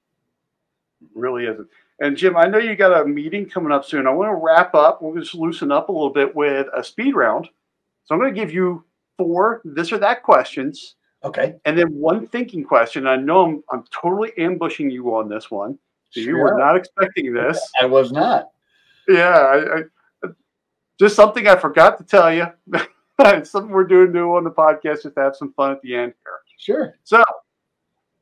Really 1.14 1.46
isn't. 1.46 1.68
And 2.00 2.16
Jim, 2.16 2.36
I 2.36 2.46
know 2.46 2.59
you 2.59 2.74
got 2.74 3.00
a 3.00 3.05
meeting 3.07 3.48
coming 3.48 3.70
up 3.72 3.84
soon. 3.84 4.07
I 4.07 4.11
want 4.11 4.30
to 4.30 4.34
wrap 4.34 4.74
up. 4.74 5.00
We'll 5.00 5.20
just 5.20 5.34
loosen 5.34 5.70
up 5.70 5.88
a 5.88 5.92
little 5.92 6.11
bit 6.11 6.34
with 6.34 6.66
a 6.76 6.82
speed 6.82 7.14
round. 7.14 7.48
So 8.05 8.14
I'm 8.14 8.20
going 8.20 8.34
to 8.34 8.40
give 8.40 8.53
you 8.53 8.84
four 9.18 9.61
this 9.64 9.92
or 9.92 9.98
that 9.98 10.22
questions, 10.22 10.96
Okay. 11.24 11.55
and 11.64 11.78
then 11.78 11.94
one 11.94 12.26
thinking 12.26 12.64
question. 12.64 13.07
I 13.07 13.16
know 13.16 13.44
I'm, 13.44 13.62
I'm 13.70 13.84
totally 13.92 14.32
ambushing 14.38 14.90
you 14.90 15.14
on 15.14 15.28
this 15.28 15.50
one. 15.50 15.78
So 16.11 16.20
you 16.20 16.36
were 16.36 16.59
not 16.59 16.76
expecting 16.76 17.32
this. 17.32 17.61
I 17.80 17.86
was 17.86 18.11
not. 18.11 18.50
Yeah, 19.09 19.38
I, 19.38 19.78
I, 19.78 20.28
just 20.98 21.16
something 21.16 21.46
I 21.46 21.57
forgot 21.57 21.98
to 21.98 22.05
tell 22.05 22.32
you. 22.32 22.46
something 23.44 23.70
we're 23.70 23.84
doing 23.84 24.12
new 24.12 24.34
on 24.36 24.44
the 24.44 24.50
podcast 24.50 25.03
just 25.03 25.14
to 25.14 25.20
have 25.20 25.36
some 25.36 25.53
fun 25.53 25.70
at 25.72 25.80
the 25.82 25.94
end 25.94 26.14
here. 26.24 26.40
Sure. 26.59 26.94
So, 27.05 27.22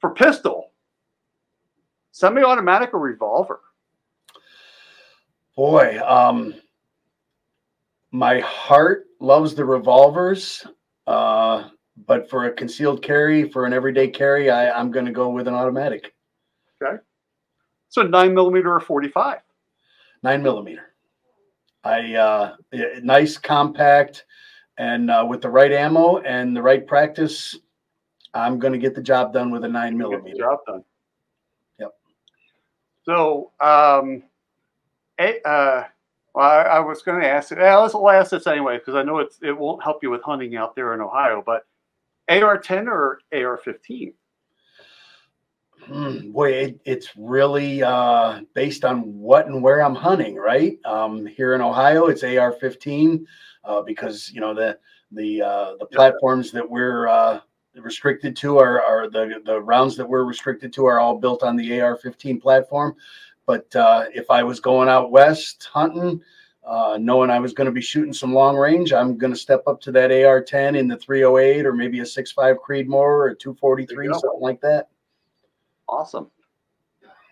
for 0.00 0.10
pistol, 0.10 0.69
semi-automatic 2.12 2.92
or 2.94 3.00
revolver? 3.00 3.60
Boy, 5.56 6.00
um, 6.06 6.54
my 8.12 8.40
heart 8.40 9.06
loves 9.20 9.54
the 9.54 9.64
revolvers, 9.64 10.66
uh, 11.06 11.68
but 12.06 12.30
for 12.30 12.46
a 12.46 12.52
concealed 12.52 13.02
carry, 13.02 13.48
for 13.50 13.66
an 13.66 13.72
everyday 13.72 14.08
carry, 14.08 14.50
I, 14.50 14.70
I'm 14.70 14.90
going 14.90 15.06
to 15.06 15.12
go 15.12 15.28
with 15.28 15.46
an 15.48 15.54
automatic, 15.54 16.14
Okay. 16.82 16.96
So 17.90 18.02
nine 18.02 18.32
millimeter 18.34 18.72
or 18.72 18.80
forty-five. 18.80 19.40
nine 20.22 20.42
millimeter. 20.42 20.94
I 21.84 22.14
uh, 22.14 22.56
nice, 23.02 23.36
compact, 23.36 24.24
and 24.78 25.10
uh, 25.10 25.26
with 25.28 25.42
the 25.42 25.50
right 25.50 25.72
ammo 25.72 26.18
and 26.18 26.56
the 26.56 26.62
right 26.62 26.86
practice, 26.86 27.56
I'm 28.32 28.58
going 28.58 28.72
to 28.72 28.78
get 28.78 28.94
the 28.94 29.02
job 29.02 29.32
done 29.34 29.50
with 29.50 29.64
a 29.64 29.68
nine 29.68 29.98
Get 29.98 30.04
the 30.04 30.10
millimeter. 30.10 30.36
job 30.38 30.58
done. 30.66 30.84
So, 33.04 33.52
um, 33.60 34.22
a, 35.18 35.40
uh, 35.46 35.84
I, 36.36 36.62
I 36.62 36.80
was 36.80 37.02
going 37.02 37.20
to 37.20 37.28
ask. 37.28 37.50
Well, 37.50 37.82
let's 37.82 37.94
I'll 37.94 38.08
ask 38.08 38.30
this 38.30 38.46
anyway 38.46 38.78
because 38.78 38.94
I 38.94 39.02
know 39.02 39.18
it's 39.18 39.38
it 39.42 39.56
won't 39.56 39.82
help 39.82 40.02
you 40.02 40.10
with 40.10 40.22
hunting 40.22 40.56
out 40.56 40.74
there 40.76 40.94
in 40.94 41.00
Ohio. 41.00 41.42
But 41.44 41.64
AR-10 42.28 42.86
or 42.86 43.20
AR-15? 43.32 44.12
Hmm, 45.86 46.30
boy, 46.30 46.52
it, 46.52 46.80
it's 46.84 47.08
really 47.16 47.82
uh, 47.82 48.42
based 48.54 48.84
on 48.84 49.00
what 49.18 49.46
and 49.46 49.62
where 49.62 49.82
I'm 49.82 49.94
hunting, 49.94 50.36
right? 50.36 50.78
Um, 50.84 51.26
here 51.26 51.54
in 51.54 51.60
Ohio, 51.60 52.06
it's 52.06 52.22
AR-15 52.22 53.24
uh, 53.64 53.82
because 53.82 54.30
you 54.32 54.40
know 54.40 54.54
the 54.54 54.78
the 55.10 55.42
uh, 55.42 55.72
the 55.80 55.86
platforms 55.86 56.52
that 56.52 56.68
we're 56.68 57.08
uh, 57.08 57.40
restricted 57.76 58.36
to 58.36 58.58
are, 58.58 58.82
are 58.82 59.08
the 59.08 59.40
the 59.44 59.60
rounds 59.60 59.96
that 59.96 60.08
we're 60.08 60.24
restricted 60.24 60.72
to 60.74 60.86
are 60.86 61.00
all 61.00 61.18
built 61.18 61.42
on 61.42 61.56
the 61.56 61.80
AR-15 61.80 62.40
platform. 62.40 62.96
But 63.46 63.74
uh, 63.74 64.06
if 64.14 64.30
I 64.30 64.42
was 64.42 64.60
going 64.60 64.88
out 64.88 65.10
west 65.10 65.68
hunting, 65.72 66.20
uh, 66.64 66.98
knowing 67.00 67.30
I 67.30 67.38
was 67.40 67.52
going 67.52 67.66
to 67.66 67.72
be 67.72 67.80
shooting 67.80 68.12
some 68.12 68.32
long 68.32 68.56
range, 68.56 68.92
I'm 68.92 69.16
going 69.16 69.32
to 69.32 69.38
step 69.38 69.62
up 69.66 69.80
to 69.82 69.92
that 69.92 70.10
AR-10 70.10 70.78
in 70.78 70.86
the 70.88 70.96
308 70.96 71.66
or 71.66 71.72
maybe 71.72 72.00
a 72.00 72.04
6.5 72.04 72.56
Creedmoor 72.56 72.94
or 72.94 73.28
a 73.28 73.34
243, 73.34 73.94
There 73.96 74.04
you 74.04 74.12
go. 74.12 74.18
something 74.18 74.40
like 74.40 74.60
that. 74.60 74.88
Awesome. 75.88 76.30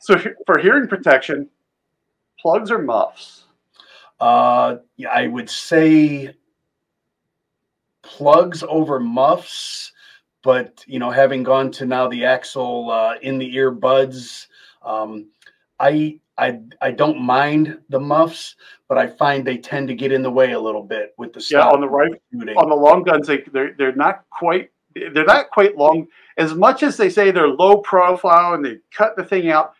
So 0.00 0.16
for 0.46 0.58
hearing 0.58 0.88
protection, 0.88 1.48
plugs 2.40 2.70
or 2.70 2.78
muffs? 2.78 3.44
Uh, 4.18 4.76
yeah, 4.96 5.10
I 5.10 5.28
would 5.28 5.48
say 5.48 6.34
plugs 8.02 8.64
over 8.66 8.98
muffs, 8.98 9.92
but 10.42 10.84
you 10.86 10.98
know, 10.98 11.10
having 11.10 11.42
gone 11.42 11.70
to 11.72 11.86
now 11.86 12.08
the 12.08 12.22
AXIL 12.22 12.90
uh, 12.90 13.18
in 13.20 13.38
the 13.38 13.54
ear 13.54 13.70
buds, 13.70 14.48
um, 14.82 15.28
I 15.78 16.20
I 16.36 16.60
I 16.80 16.92
don't 16.92 17.20
mind 17.20 17.78
the 17.88 18.00
muffs, 18.00 18.56
but 18.88 18.98
I 18.98 19.08
find 19.08 19.44
they 19.44 19.58
tend 19.58 19.88
to 19.88 19.94
get 19.94 20.12
in 20.12 20.22
the 20.22 20.30
way 20.30 20.52
a 20.52 20.60
little 20.60 20.82
bit 20.82 21.14
with 21.18 21.32
the 21.32 21.44
yeah 21.50 21.66
on 21.66 21.80
the 21.80 21.88
right 21.88 22.12
shooting. 22.32 22.56
on 22.56 22.68
the 22.68 22.76
long 22.76 23.02
guns. 23.02 23.26
They 23.26 23.38
they're 23.52 23.74
they're 23.76 23.94
not 23.94 24.24
quite 24.30 24.70
they're 24.94 25.24
not 25.24 25.50
quite 25.50 25.76
long 25.76 26.06
as 26.36 26.54
much 26.54 26.82
as 26.82 26.96
they 26.96 27.10
say 27.10 27.30
they're 27.30 27.48
low 27.48 27.78
profile 27.78 28.54
and 28.54 28.64
they 28.64 28.78
cut 28.92 29.16
the 29.16 29.24
thing 29.24 29.50
out. 29.50 29.74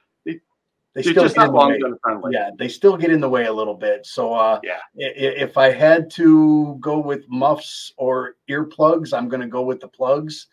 They 0.95 1.03
still 1.03 1.25
just 1.25 1.37
not 1.37 1.53
long 1.53 1.79
gun 1.79 1.97
friendly. 2.03 2.33
Yeah, 2.35 2.51
they 2.59 2.69
still 2.69 2.97
get 2.97 3.11
in 3.11 3.21
the 3.21 3.29
way 3.29 3.47
a 3.47 3.53
little 3.53 3.75
bit. 3.75 4.05
So 4.07 4.35
uh, 4.35 4.59
yeah, 4.63 4.79
if 4.95 5.57
I 5.57 5.71
had 5.71 6.11
to 6.13 6.77
go 6.81 6.99
with 6.99 7.29
muffs 7.29 7.93
or 7.97 8.37
earplugs, 8.51 9.17
I'm 9.17 9.29
going 9.29 9.43
to 9.43 9.47
go 9.47 9.63
with 9.63 9.81
the 9.81 9.89
plugs. 9.89 10.47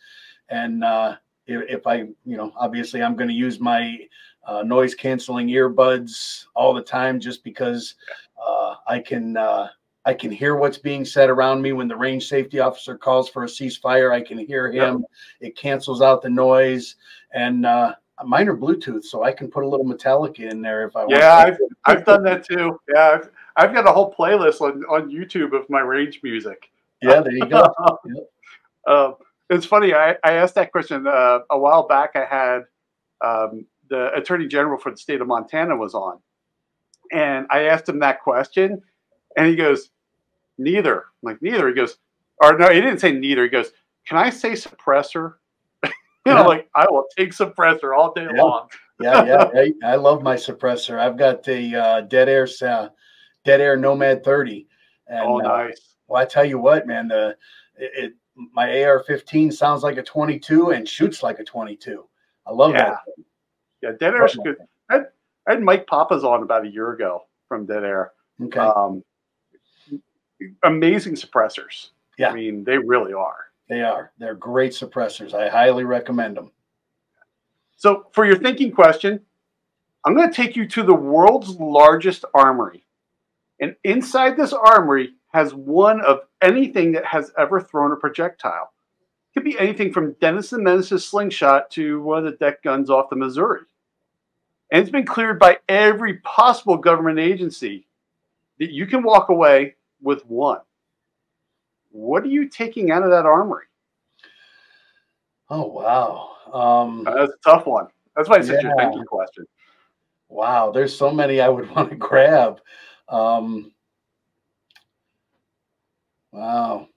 And 0.49 0.83
uh, 0.83 1.15
if, 1.47 1.79
if, 1.79 1.87
I, 1.87 1.97
you 2.25 2.37
know, 2.37 2.51
obviously 2.57 3.01
I'm 3.01 3.15
going 3.15 3.29
to 3.29 3.33
use 3.33 3.59
my 3.59 3.97
uh, 4.45 4.61
noise 4.61 4.93
canceling 4.93 5.47
earbuds 5.47 6.45
all 6.53 6.73
the 6.73 6.83
time, 6.83 7.19
just 7.19 7.43
because 7.43 7.95
uh, 8.45 8.75
I 8.87 8.99
can. 8.99 9.37
Uh, 9.37 9.69
I 10.07 10.13
can 10.13 10.29
hear 10.29 10.55
what's 10.55 10.77
being 10.77 11.03
said 11.03 11.31
around 11.31 11.63
me 11.63 11.73
when 11.73 11.87
the 11.87 11.95
range 11.95 12.27
safety 12.27 12.59
officer 12.59 12.95
calls 12.95 13.27
for 13.27 13.43
a 13.43 13.47
ceasefire. 13.47 14.11
I 14.11 14.21
can 14.21 14.37
hear 14.37 14.71
him. 14.71 14.99
Yep. 14.99 15.49
It 15.49 15.57
cancels 15.57 15.99
out 16.03 16.21
the 16.21 16.29
noise, 16.29 16.95
and 17.33 17.65
uh, 17.65 17.95
mine 18.23 18.47
are 18.47 18.55
Bluetooth, 18.55 19.03
so 19.03 19.23
I 19.23 19.31
can 19.31 19.49
put 19.49 19.63
a 19.63 19.67
little 19.67 19.85
Metallica 19.85 20.49
in 20.51 20.61
there 20.61 20.87
if 20.87 20.95
I 20.95 20.99
want. 21.01 21.11
Yeah, 21.11 21.35
I've, 21.35 21.57
I've 21.85 22.05
done 22.05 22.23
that 22.23 22.45
too. 22.45 22.79
Yeah, 22.93 23.19
I've, 23.19 23.29
I've 23.57 23.73
got 23.73 23.87
a 23.87 23.91
whole 23.91 24.13
playlist 24.13 24.61
on, 24.61 24.83
on 24.85 25.11
YouTube 25.11 25.53
of 25.53 25.69
my 25.69 25.81
range 25.81 26.21
music. 26.23 26.71
Yeah, 27.01 27.21
there 27.21 27.33
you 27.33 27.45
go. 27.45 27.67
yep. 28.05 28.29
uh, 28.87 29.11
it's 29.49 29.65
funny. 29.65 29.93
I, 29.93 30.11
I 30.23 30.33
asked 30.33 30.55
that 30.55 30.71
question 30.71 31.07
uh, 31.07 31.39
a 31.49 31.59
while 31.59 31.87
back. 31.87 32.15
I 32.15 32.25
had 32.25 32.61
um, 33.23 33.65
the 33.89 34.13
Attorney 34.13 34.47
General 34.47 34.79
for 34.79 34.91
the 34.91 34.97
state 34.97 35.21
of 35.21 35.27
Montana 35.27 35.75
was 35.75 35.93
on, 35.93 36.19
and 37.11 37.47
I 37.49 37.63
asked 37.63 37.89
him 37.89 37.99
that 37.99 38.21
question, 38.21 38.81
and 39.35 39.47
he 39.47 39.55
goes, 39.55 39.89
"Neither." 40.57 40.95
I'm 40.95 41.03
like, 41.23 41.41
"Neither." 41.41 41.67
He 41.67 41.73
goes, 41.73 41.97
or 42.41 42.57
no, 42.57 42.69
he 42.69 42.81
didn't 42.81 42.99
say 42.99 43.11
neither. 43.11 43.43
He 43.43 43.49
goes, 43.49 43.71
"Can 44.07 44.17
I 44.17 44.29
say 44.29 44.51
suppressor?" 44.51 45.35
You 46.29 46.33
know, 46.33 46.41
yeah. 46.41 46.47
like 46.47 46.69
I 46.73 46.87
will 46.89 47.05
take 47.15 47.33
suppressor 47.33 47.95
all 47.95 48.11
day 48.11 48.27
yeah. 48.33 48.41
long. 48.41 48.67
yeah, 48.99 49.25
yeah, 49.25 49.49
I, 49.53 49.73
I, 49.83 49.95
love 49.95 50.23
my 50.23 50.35
suppressor. 50.35 50.97
I've 50.97 51.17
got 51.17 51.43
the 51.43 51.75
uh, 51.75 52.01
Dead 52.01 52.27
Air 52.27 52.47
uh, 52.63 52.89
Dead 53.43 53.61
Air 53.61 53.77
Nomad 53.77 54.23
30. 54.23 54.67
And, 55.07 55.19
oh, 55.19 55.39
uh, 55.39 55.43
nice. 55.43 55.77
Uh, 55.77 55.81
well, 56.07 56.21
I 56.23 56.25
tell 56.25 56.43
you 56.43 56.57
what, 56.57 56.87
man, 56.87 57.09
the 57.09 57.37
it, 57.77 57.91
it 57.95 58.13
my 58.53 58.83
AR-15 58.83 59.53
sounds 59.53 59.83
like 59.83 59.97
a 59.97 60.03
22 60.03 60.71
and 60.71 60.87
shoots 60.87 61.23
like 61.23 61.39
a 61.39 61.43
22. 61.43 62.05
I 62.45 62.51
love 62.51 62.71
yeah. 62.71 62.89
that. 62.89 62.99
Yeah, 63.81 63.91
Dead 63.99 64.13
Air's 64.13 64.35
good. 64.35 64.57
I 64.89 64.93
had, 64.93 65.05
I 65.47 65.51
had 65.51 65.61
Mike 65.61 65.87
Pappas 65.87 66.23
on 66.23 66.43
about 66.43 66.65
a 66.65 66.69
year 66.69 66.91
ago 66.91 67.25
from 67.47 67.65
Dead 67.65 67.83
Air. 67.83 68.11
Okay. 68.41 68.59
Um, 68.59 69.03
amazing 70.63 71.15
suppressors. 71.15 71.89
Yeah. 72.17 72.29
I 72.29 72.33
mean, 72.33 72.63
they 72.63 72.77
really 72.77 73.13
are. 73.13 73.45
They 73.67 73.81
are. 73.81 74.11
They're 74.17 74.35
great 74.35 74.73
suppressors. 74.73 75.33
I 75.33 75.49
highly 75.49 75.83
recommend 75.83 76.37
them. 76.37 76.51
So, 77.77 78.07
for 78.11 78.25
your 78.25 78.37
thinking 78.37 78.71
question, 78.71 79.21
I'm 80.05 80.15
going 80.15 80.29
to 80.29 80.35
take 80.35 80.55
you 80.55 80.67
to 80.67 80.83
the 80.83 80.93
world's 80.93 81.59
largest 81.59 82.25
armory. 82.33 82.85
And 83.59 83.75
inside 83.83 84.37
this 84.37 84.53
armory 84.53 85.13
has 85.33 85.53
one 85.53 86.01
of 86.01 86.19
anything 86.41 86.91
that 86.93 87.05
has 87.05 87.31
ever 87.37 87.59
thrown 87.59 87.91
a 87.91 87.95
projectile. 87.95 88.71
It 89.29 89.39
could 89.39 89.43
be 89.43 89.59
anything 89.59 89.91
from 89.91 90.13
Dennis 90.21 90.51
the 90.51 90.59
Menace's 90.59 91.05
slingshot 91.05 91.71
to 91.71 92.01
one 92.01 92.19
of 92.19 92.25
the 92.25 92.37
deck 92.37 92.61
guns 92.61 92.89
off 92.89 93.09
the 93.09 93.15
Missouri. 93.15 93.61
And 94.71 94.81
it's 94.81 94.91
been 94.91 95.05
cleared 95.05 95.39
by 95.39 95.59
every 95.67 96.19
possible 96.19 96.77
government 96.77 97.19
agency 97.19 97.87
that 98.59 98.71
you 98.71 98.85
can 98.85 99.03
walk 99.03 99.29
away 99.29 99.75
with 100.01 100.25
one 100.25 100.59
what 101.95 102.23
are 102.23 102.27
you 102.27 102.49
taking 102.49 102.91
out 102.91 103.03
of 103.03 103.09
that 103.11 103.25
armory? 103.25 103.65
Oh 105.49 105.67
wow, 105.67 106.31
um, 106.51 107.03
that's 107.05 107.31
a 107.31 107.49
tough 107.49 107.65
one. 107.65 107.87
That's 108.15 108.27
why 108.27 108.37
it's 108.37 108.49
yeah. 108.49 108.55
such 108.55 108.65
a 108.65 108.73
thinking 108.77 109.05
question. 109.05 109.45
Wow, 110.27 110.71
there's 110.71 110.95
so 110.95 111.11
many 111.11 111.39
I 111.39 111.47
would 111.47 111.69
want 111.75 111.89
to 111.91 111.95
grab. 111.95 112.59
Um, 113.07 113.71
wow, 116.33 116.89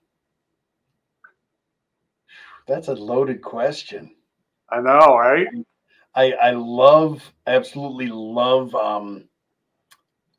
that's 2.67 2.89
a 2.89 2.93
loaded 2.93 3.41
question. 3.41 4.13
I 4.69 4.81
know, 4.81 5.17
right? 5.17 5.47
I 6.13 6.33
I 6.33 6.51
love, 6.51 7.23
absolutely 7.47 8.07
love 8.07 8.75
um, 8.75 9.29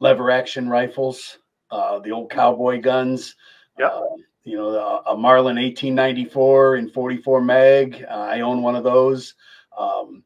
lever 0.01 0.31
action 0.31 0.69
rifles, 0.69 1.39
uh, 1.71 2.01
the 2.01 2.11
old 2.11 2.31
cowboy 2.31 2.83
guns. 2.83 3.37
Yeah. 3.79 3.87
Uh, 3.87 4.17
you 4.45 4.57
know, 4.57 5.03
a 5.07 5.17
Marlin 5.17 5.57
1894 5.57 6.77
in 6.77 6.91
44 6.91 7.41
mag. 7.41 8.05
Uh, 8.09 8.15
I 8.15 8.41
own 8.41 8.63
one 8.63 8.77
of 8.77 8.85
those. 8.85 9.35
Um, 9.79 10.25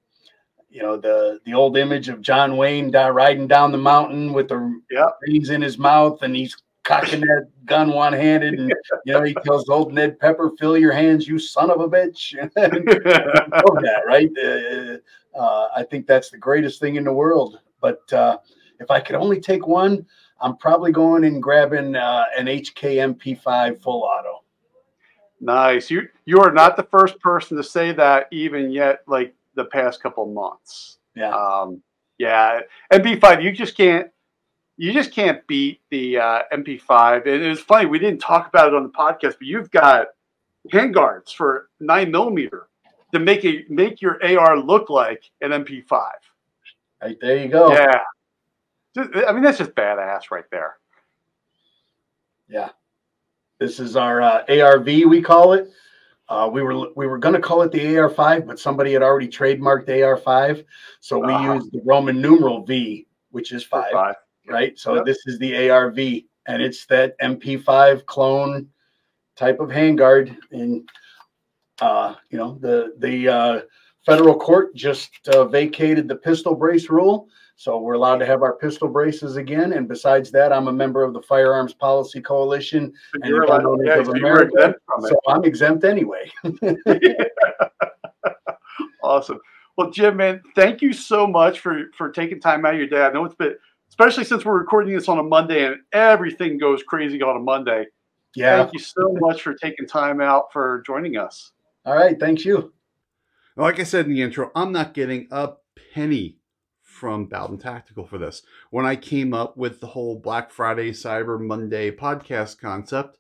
you 0.70 0.82
know, 0.82 0.96
the 0.96 1.40
the 1.44 1.54
old 1.54 1.76
image 1.76 2.08
of 2.08 2.20
John 2.20 2.56
Wayne 2.56 2.90
riding 2.90 3.46
down 3.46 3.70
the 3.70 3.78
mountain 3.78 4.32
with 4.32 4.48
the 4.48 4.80
yeah. 4.90 5.06
reins 5.26 5.50
in 5.50 5.62
his 5.62 5.78
mouth 5.78 6.22
and 6.22 6.34
he's 6.34 6.56
cocking 6.84 7.20
that 7.20 7.48
gun 7.64 7.90
one 7.90 8.12
handed. 8.12 8.58
And, 8.58 8.72
you 9.04 9.12
know, 9.12 9.22
he 9.22 9.34
tells 9.44 9.68
old 9.68 9.92
Ned 9.92 10.18
Pepper, 10.20 10.52
fill 10.58 10.76
your 10.76 10.92
hands, 10.92 11.26
you 11.26 11.38
son 11.38 11.70
of 11.70 11.80
a 11.80 11.88
bitch. 11.88 12.34
that, 12.54 14.02
right? 14.06 14.30
Uh, 14.38 15.38
uh, 15.38 15.68
I 15.76 15.82
think 15.82 16.06
that's 16.06 16.30
the 16.30 16.38
greatest 16.38 16.80
thing 16.80 16.96
in 16.96 17.04
the 17.04 17.12
world. 17.12 17.58
But 17.80 18.12
uh, 18.12 18.38
if 18.80 18.90
I 18.90 19.00
could 19.00 19.16
only 19.16 19.40
take 19.40 19.66
one, 19.66 20.06
I'm 20.44 20.58
probably 20.58 20.92
going 20.92 21.24
and 21.24 21.42
grabbing 21.42 21.96
uh, 21.96 22.24
an 22.36 22.46
HK 22.46 23.16
MP5 23.16 23.80
full 23.80 24.02
auto. 24.02 24.42
Nice. 25.40 25.90
You 25.90 26.06
you 26.26 26.38
are 26.40 26.52
not 26.52 26.76
the 26.76 26.82
first 26.82 27.18
person 27.18 27.56
to 27.56 27.64
say 27.64 27.92
that 27.92 28.26
even 28.30 28.70
yet. 28.70 29.00
Like 29.06 29.34
the 29.54 29.64
past 29.64 30.02
couple 30.02 30.26
months. 30.26 30.98
Yeah. 31.16 31.34
Um, 31.34 31.82
yeah. 32.18 32.60
MP5. 32.92 33.42
You 33.42 33.52
just 33.52 33.74
can't. 33.74 34.10
You 34.76 34.92
just 34.92 35.12
can't 35.12 35.46
beat 35.46 35.80
the 35.90 36.18
uh, 36.18 36.42
MP5. 36.52 37.26
And 37.26 37.42
it's 37.42 37.62
funny 37.62 37.86
we 37.86 37.98
didn't 37.98 38.20
talk 38.20 38.46
about 38.46 38.68
it 38.68 38.74
on 38.74 38.82
the 38.82 38.90
podcast, 38.90 39.38
but 39.38 39.46
you've 39.46 39.70
got 39.70 40.08
handguards 40.70 41.32
for 41.32 41.70
nine 41.80 42.10
millimeter 42.10 42.68
to 43.14 43.18
make 43.18 43.46
it 43.46 43.70
make 43.70 44.02
your 44.02 44.22
AR 44.22 44.58
look 44.58 44.90
like 44.90 45.22
an 45.40 45.52
MP5. 45.52 46.02
Right 47.02 47.16
there 47.18 47.38
you 47.38 47.48
go. 47.48 47.72
Yeah. 47.72 48.00
I 48.96 49.32
mean, 49.32 49.42
that's 49.42 49.58
just 49.58 49.74
badass 49.74 50.30
right 50.30 50.44
there. 50.50 50.76
Yeah. 52.48 52.70
This 53.58 53.80
is 53.80 53.96
our 53.96 54.20
uh, 54.20 54.44
ARV, 54.48 54.86
we 54.86 55.22
call 55.22 55.52
it. 55.52 55.70
Uh, 56.28 56.48
we 56.50 56.62
were 56.62 56.88
we 56.96 57.06
were 57.06 57.18
going 57.18 57.34
to 57.34 57.40
call 57.40 57.62
it 57.62 57.70
the 57.70 57.78
AR5, 57.78 58.46
but 58.46 58.58
somebody 58.58 58.92
had 58.92 59.02
already 59.02 59.28
trademarked 59.28 59.88
AR5, 59.88 60.64
so 61.00 61.18
we 61.18 61.32
uh-huh. 61.32 61.54
used 61.54 61.70
the 61.72 61.82
Roman 61.84 62.20
numeral 62.20 62.64
V, 62.64 63.06
which 63.30 63.52
is 63.52 63.62
five, 63.62 63.92
five. 63.92 64.14
right? 64.48 64.78
So 64.78 64.94
yep. 64.94 65.04
this 65.04 65.18
is 65.26 65.38
the 65.38 65.68
ARV, 65.68 65.98
and 66.46 66.62
it's 66.62 66.86
that 66.86 67.18
MP5 67.20 68.06
clone 68.06 68.68
type 69.36 69.60
of 69.60 69.68
handguard. 69.68 70.34
And 70.50 70.88
uh, 71.82 72.14
you 72.30 72.38
know, 72.38 72.56
the 72.58 72.94
the 72.98 73.28
uh, 73.28 73.60
federal 74.06 74.34
court 74.34 74.74
just 74.74 75.28
uh, 75.28 75.44
vacated 75.44 76.08
the 76.08 76.16
pistol 76.16 76.54
brace 76.54 76.88
rule, 76.88 77.28
so 77.56 77.78
we're 77.78 77.94
allowed 77.94 78.18
to 78.18 78.26
have 78.26 78.42
our 78.42 78.56
pistol 78.56 78.88
braces 78.88 79.36
again. 79.36 79.72
And 79.72 79.86
besides 79.86 80.30
that, 80.32 80.52
I'm 80.52 80.68
a 80.68 80.72
member 80.72 81.04
of 81.04 81.12
the 81.12 81.22
Firearms 81.22 81.72
Policy 81.72 82.20
Coalition 82.20 82.92
and 83.14 83.24
you're 83.24 83.44
allowed, 83.44 83.78
yeah, 83.84 83.98
of 83.98 84.06
so 84.06 84.12
America. 84.12 84.74
So 85.00 85.16
I'm 85.28 85.44
exempt 85.44 85.84
anyway. 85.84 86.30
awesome. 89.02 89.38
Well, 89.76 89.90
Jim, 89.90 90.16
man, 90.16 90.42
thank 90.54 90.82
you 90.82 90.92
so 90.92 91.26
much 91.26 91.60
for 91.60 91.84
for 91.96 92.10
taking 92.10 92.40
time 92.40 92.64
out 92.66 92.74
of 92.74 92.78
your 92.78 92.88
day. 92.88 93.02
I 93.02 93.12
know 93.12 93.24
it's 93.24 93.34
been, 93.34 93.56
especially 93.88 94.24
since 94.24 94.44
we're 94.44 94.58
recording 94.58 94.94
this 94.94 95.08
on 95.08 95.18
a 95.18 95.22
Monday 95.22 95.66
and 95.66 95.76
everything 95.92 96.58
goes 96.58 96.82
crazy 96.82 97.22
on 97.22 97.36
a 97.36 97.40
Monday. 97.40 97.86
Yeah. 98.34 98.62
Thank 98.62 98.72
you 98.74 98.80
so 98.80 99.14
much 99.20 99.42
for 99.42 99.54
taking 99.54 99.86
time 99.86 100.20
out 100.20 100.52
for 100.52 100.82
joining 100.84 101.16
us. 101.16 101.52
All 101.84 101.94
right. 101.94 102.18
Thanks 102.18 102.44
you. 102.44 102.72
Like 103.56 103.78
I 103.78 103.84
said 103.84 104.06
in 104.06 104.14
the 104.14 104.22
intro, 104.22 104.50
I'm 104.56 104.72
not 104.72 104.94
getting 104.94 105.28
a 105.30 105.52
penny 105.92 106.38
from 107.04 107.26
Bowden 107.26 107.58
Tactical 107.58 108.06
for 108.06 108.16
this. 108.16 108.40
When 108.70 108.86
I 108.86 108.96
came 108.96 109.34
up 109.34 109.58
with 109.58 109.80
the 109.80 109.88
whole 109.88 110.18
Black 110.18 110.50
Friday, 110.50 110.90
Cyber 110.90 111.38
Monday 111.38 111.90
podcast 111.90 112.58
concept, 112.58 113.18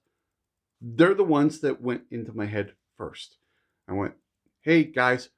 they're 0.80 1.12
the 1.12 1.22
ones 1.22 1.60
that 1.60 1.82
went 1.82 2.04
into 2.10 2.32
my 2.32 2.46
head 2.46 2.72
first. 2.96 3.36
I 3.86 3.92
went, 3.92 4.14
hey 4.62 4.84
guys, 4.84 5.28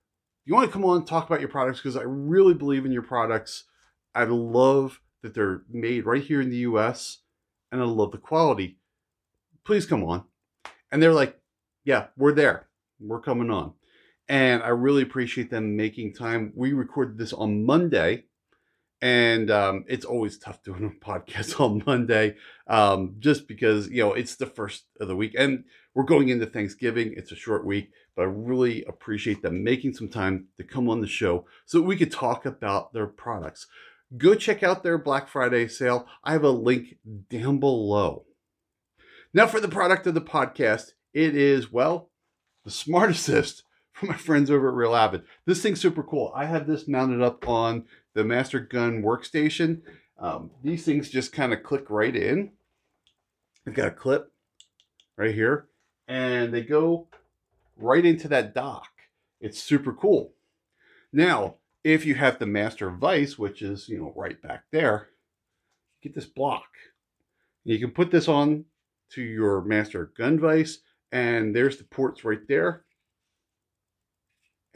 you 0.45 0.55
want 0.55 0.65
to 0.69 0.73
come 0.73 0.85
on 0.85 0.99
and 0.99 1.07
talk 1.09 1.27
about 1.27 1.41
your 1.41 1.49
products 1.49 1.81
because 1.81 1.97
I 1.97 2.05
really 2.05 2.55
believe 2.55 2.87
in 2.87 2.93
your 2.93 3.03
products. 3.03 3.65
I 4.15 4.23
love 4.23 5.01
that 5.23 5.35
they're 5.35 5.63
made 5.69 6.07
right 6.07 6.23
here 6.23 6.41
in 6.41 6.51
the 6.51 6.59
US 6.59 7.23
and 7.73 7.81
I 7.81 7.85
love 7.85 8.13
the 8.13 8.19
quality. 8.19 8.79
Please 9.65 9.87
come 9.87 10.05
on. 10.05 10.23
And 10.93 11.03
they're 11.03 11.13
like, 11.13 11.41
yeah, 11.83 12.07
we're 12.17 12.31
there. 12.31 12.69
We're 13.01 13.21
coming 13.21 13.51
on. 13.51 13.73
And 14.29 14.63
I 14.63 14.69
really 14.69 15.03
appreciate 15.03 15.51
them 15.51 15.75
making 15.77 16.15
time. 16.15 16.53
We 16.55 16.73
recorded 16.75 17.19
this 17.19 17.33
on 17.33 17.65
Monday, 17.65 18.25
and 19.03 19.51
um, 19.51 19.85
it's 19.89 20.05
always 20.05 20.39
tough 20.39 20.63
doing 20.63 20.85
a 20.85 21.05
podcast 21.05 21.61
on 21.61 21.83
Monday, 21.87 22.37
um, 22.67 23.17
just 23.19 23.49
because 23.49 23.89
you 23.89 24.03
know 24.03 24.13
it's 24.13 24.37
the 24.37 24.47
first 24.47 24.85
of 25.01 25.09
the 25.09 25.17
week, 25.17 25.35
and 25.39 25.65
we're 25.95 26.05
going 26.05 26.29
into 26.29 26.47
Thanksgiving. 26.47 27.15
It's 27.17 27.33
a 27.33 27.37
short 27.37 27.65
week, 27.65 27.91
but 28.15 28.23
I 28.23 28.27
really 28.27 28.85
appreciate 28.85 29.43
them 29.43 29.65
making 29.65 29.95
some 29.95 30.09
time 30.09 30.49
to 30.57 30.65
come 30.65 30.89
on 30.89 31.01
the 31.01 31.07
show 31.07 31.47
so 31.65 31.81
we 31.81 31.97
could 31.97 32.13
talk 32.13 32.47
about 32.47 32.93
their 32.93 33.07
products. 33.07 33.67
Go 34.17 34.35
check 34.35 34.63
out 34.63 34.83
their 34.83 34.99
Black 34.99 35.29
Friday 35.29 35.67
sale. 35.67 36.07
I 36.23 36.33
have 36.33 36.45
a 36.45 36.51
link 36.51 36.97
down 37.29 37.59
below. 37.59 38.25
Now, 39.35 39.47
for 39.47 39.61
the 39.61 39.69
product 39.69 40.07
of 40.07 40.15
the 40.15 40.21
podcast, 40.21 40.93
it 41.13 41.35
is 41.35 41.73
well 41.73 42.11
the 42.65 42.71
Smart 42.71 43.11
Assist 43.11 43.63
from 43.93 44.11
my 44.11 44.17
friends 44.17 44.51
over 44.51 44.69
at 44.69 44.75
Real 44.75 44.95
Avid. 44.95 45.23
This 45.47 45.63
thing's 45.63 45.81
super 45.81 46.03
cool. 46.03 46.33
I 46.35 46.45
have 46.45 46.67
this 46.67 46.87
mounted 46.87 47.23
up 47.23 47.49
on 47.49 47.85
the 48.17 48.25
Master 48.25 48.59
Gun 48.59 49.03
workstation. 49.03 49.83
Um, 50.19 50.51
these 50.65 50.85
things 50.85 51.11
just 51.11 51.33
kind 51.33 51.53
of 51.53 51.63
click 51.63 51.89
right 51.91 52.17
in. 52.17 52.53
I've 53.67 53.75
got 53.75 53.89
a 53.89 53.93
clip 53.93 54.33
right 55.17 55.35
here, 55.35 55.67
and 56.09 56.53
they 56.53 56.63
go 56.63 57.09
right 57.77 58.05
into 58.05 58.27
that 58.29 58.55
dock. 58.55 58.89
It's 59.41 59.63
super 59.63 59.93
cool. 59.93 60.33
Now, 61.13 61.57
if 61.85 62.05
you 62.05 62.15
have 62.15 62.39
the 62.39 62.47
Master 62.47 62.91
Vice, 62.91 63.39
which 63.39 63.63
is 63.63 63.89
you 63.89 63.99
know 63.99 64.13
right 64.17 64.41
back 64.41 64.65
there, 64.73 65.11
get 66.03 66.15
this 66.15 66.27
block. 66.27 66.67
You 67.65 67.79
can 67.79 67.91
put 67.91 68.11
this 68.11 68.29
on 68.29 68.65
to 69.11 69.23
your 69.23 69.63
Master 69.63 70.11
Gun 70.17 70.41
Vice, 70.41 70.79
and 71.13 71.55
there's 71.55 71.77
the 71.77 71.85
ports 71.85 72.25
right 72.25 72.49
there 72.49 72.87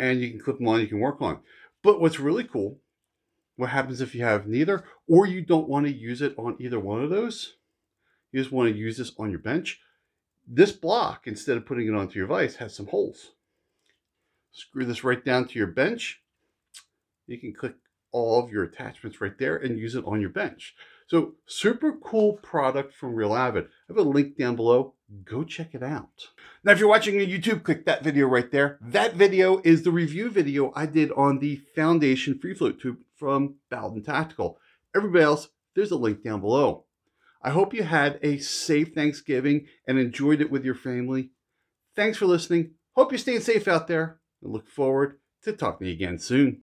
and 0.00 0.20
you 0.20 0.30
can 0.30 0.40
clip 0.40 0.56
them 0.56 0.66
on, 0.66 0.80
you 0.80 0.86
can 0.86 0.98
work 0.98 1.20
on. 1.20 1.40
But 1.82 2.00
what's 2.00 2.18
really 2.18 2.44
cool, 2.44 2.78
what 3.60 3.70
happens 3.70 4.00
if 4.00 4.14
you 4.14 4.24
have 4.24 4.46
neither, 4.46 4.84
or 5.06 5.26
you 5.26 5.42
don't 5.42 5.68
want 5.68 5.86
to 5.86 5.92
use 5.92 6.22
it 6.22 6.34
on 6.38 6.56
either 6.58 6.80
one 6.80 7.02
of 7.02 7.10
those, 7.10 7.56
you 8.32 8.40
just 8.40 8.52
want 8.52 8.72
to 8.72 8.78
use 8.78 8.96
this 8.96 9.12
on 9.18 9.30
your 9.30 9.38
bench. 9.38 9.80
This 10.48 10.72
block, 10.72 11.26
instead 11.26 11.56
of 11.56 11.66
putting 11.66 11.86
it 11.86 11.94
onto 11.94 12.18
your 12.18 12.26
vise, 12.26 12.56
has 12.56 12.74
some 12.74 12.86
holes. 12.86 13.32
Screw 14.50 14.84
this 14.84 15.04
right 15.04 15.24
down 15.24 15.46
to 15.46 15.58
your 15.58 15.68
bench. 15.68 16.22
You 17.26 17.38
can 17.38 17.52
click 17.52 17.74
all 18.12 18.42
of 18.42 18.50
your 18.50 18.64
attachments 18.64 19.20
right 19.20 19.38
there 19.38 19.56
and 19.56 19.78
use 19.78 19.94
it 19.94 20.04
on 20.04 20.20
your 20.20 20.30
bench. 20.30 20.74
So 21.10 21.34
super 21.44 21.94
cool 21.94 22.34
product 22.34 22.94
from 22.94 23.16
Real 23.16 23.34
Avid. 23.34 23.64
I 23.64 23.68
have 23.88 23.96
a 23.96 24.02
link 24.02 24.36
down 24.38 24.54
below. 24.54 24.94
Go 25.24 25.42
check 25.42 25.74
it 25.74 25.82
out. 25.82 26.28
Now, 26.62 26.70
if 26.70 26.78
you're 26.78 26.88
watching 26.88 27.16
on 27.16 27.26
YouTube, 27.26 27.64
click 27.64 27.84
that 27.84 28.04
video 28.04 28.28
right 28.28 28.48
there. 28.52 28.78
That 28.80 29.14
video 29.14 29.60
is 29.64 29.82
the 29.82 29.90
review 29.90 30.30
video 30.30 30.72
I 30.76 30.86
did 30.86 31.10
on 31.16 31.40
the 31.40 31.62
Foundation 31.74 32.38
Free 32.38 32.54
Float 32.54 32.80
Tube 32.80 32.98
from 33.16 33.56
Bowden 33.72 34.04
Tactical. 34.04 34.60
Everybody 34.94 35.24
else, 35.24 35.48
there's 35.74 35.90
a 35.90 35.96
link 35.96 36.22
down 36.22 36.42
below. 36.42 36.84
I 37.42 37.50
hope 37.50 37.74
you 37.74 37.82
had 37.82 38.20
a 38.22 38.38
safe 38.38 38.94
Thanksgiving 38.94 39.66
and 39.88 39.98
enjoyed 39.98 40.40
it 40.40 40.52
with 40.52 40.64
your 40.64 40.76
family. 40.76 41.30
Thanks 41.96 42.18
for 42.18 42.26
listening. 42.26 42.74
Hope 42.94 43.10
you're 43.10 43.18
staying 43.18 43.40
safe 43.40 43.66
out 43.66 43.88
there 43.88 44.20
and 44.44 44.52
look 44.52 44.68
forward 44.68 45.18
to 45.42 45.54
talking 45.54 45.86
to 45.86 45.88
you 45.88 45.94
again 45.94 46.20
soon. 46.20 46.58